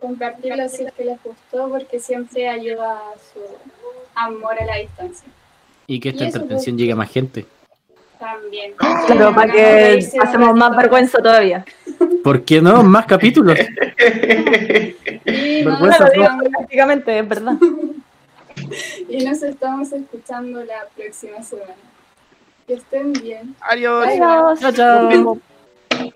compartirlo 0.00 0.68
si 0.68 0.84
es 0.84 0.92
que 0.92 1.04
les 1.04 1.22
gustó, 1.22 1.68
porque 1.68 1.98
siempre 1.98 2.48
ayuda 2.48 2.98
a 2.98 3.14
su 3.32 3.40
amor 4.14 4.60
a 4.60 4.64
la 4.64 4.76
distancia. 4.76 5.28
Y 5.86 6.00
que 6.00 6.10
esta 6.10 6.24
Y 6.24 6.28
eso, 6.28 6.38
entretención 6.38 6.74
pues. 6.74 6.80
llegue 6.80 6.92
a 6.92 6.96
más 6.96 7.10
gente. 7.10 7.46
También. 8.18 8.72
Claro, 8.76 9.34
para 9.34 9.52
que 9.52 10.08
un 10.38 10.58
más 10.58 10.76
vergüenza 10.76 11.18
todavía. 11.18 11.64
¿Por 12.24 12.44
qué 12.44 12.60
no? 12.60 12.82
Más 12.82 13.06
capítulos. 13.06 13.58
Y 15.26 15.62
nos, 15.62 15.80
Vergüenza 15.80 16.10
Claro, 16.10 16.22
estamos, 16.22 16.48
prácticamente, 16.48 17.18
es 17.18 17.28
verdad. 17.28 17.56
y 19.08 19.24
nos 19.24 19.42
estamos 19.42 19.92
escuchando 19.92 20.64
la 20.64 20.86
próxima 20.96 21.42
semana. 21.42 21.74
Que 22.66 22.74
estén 22.74 23.12
bien. 23.12 23.54
Adiós. 23.60 24.06
Adiós. 24.06 24.60
Chao, 24.60 24.72
chao. 24.72 26.12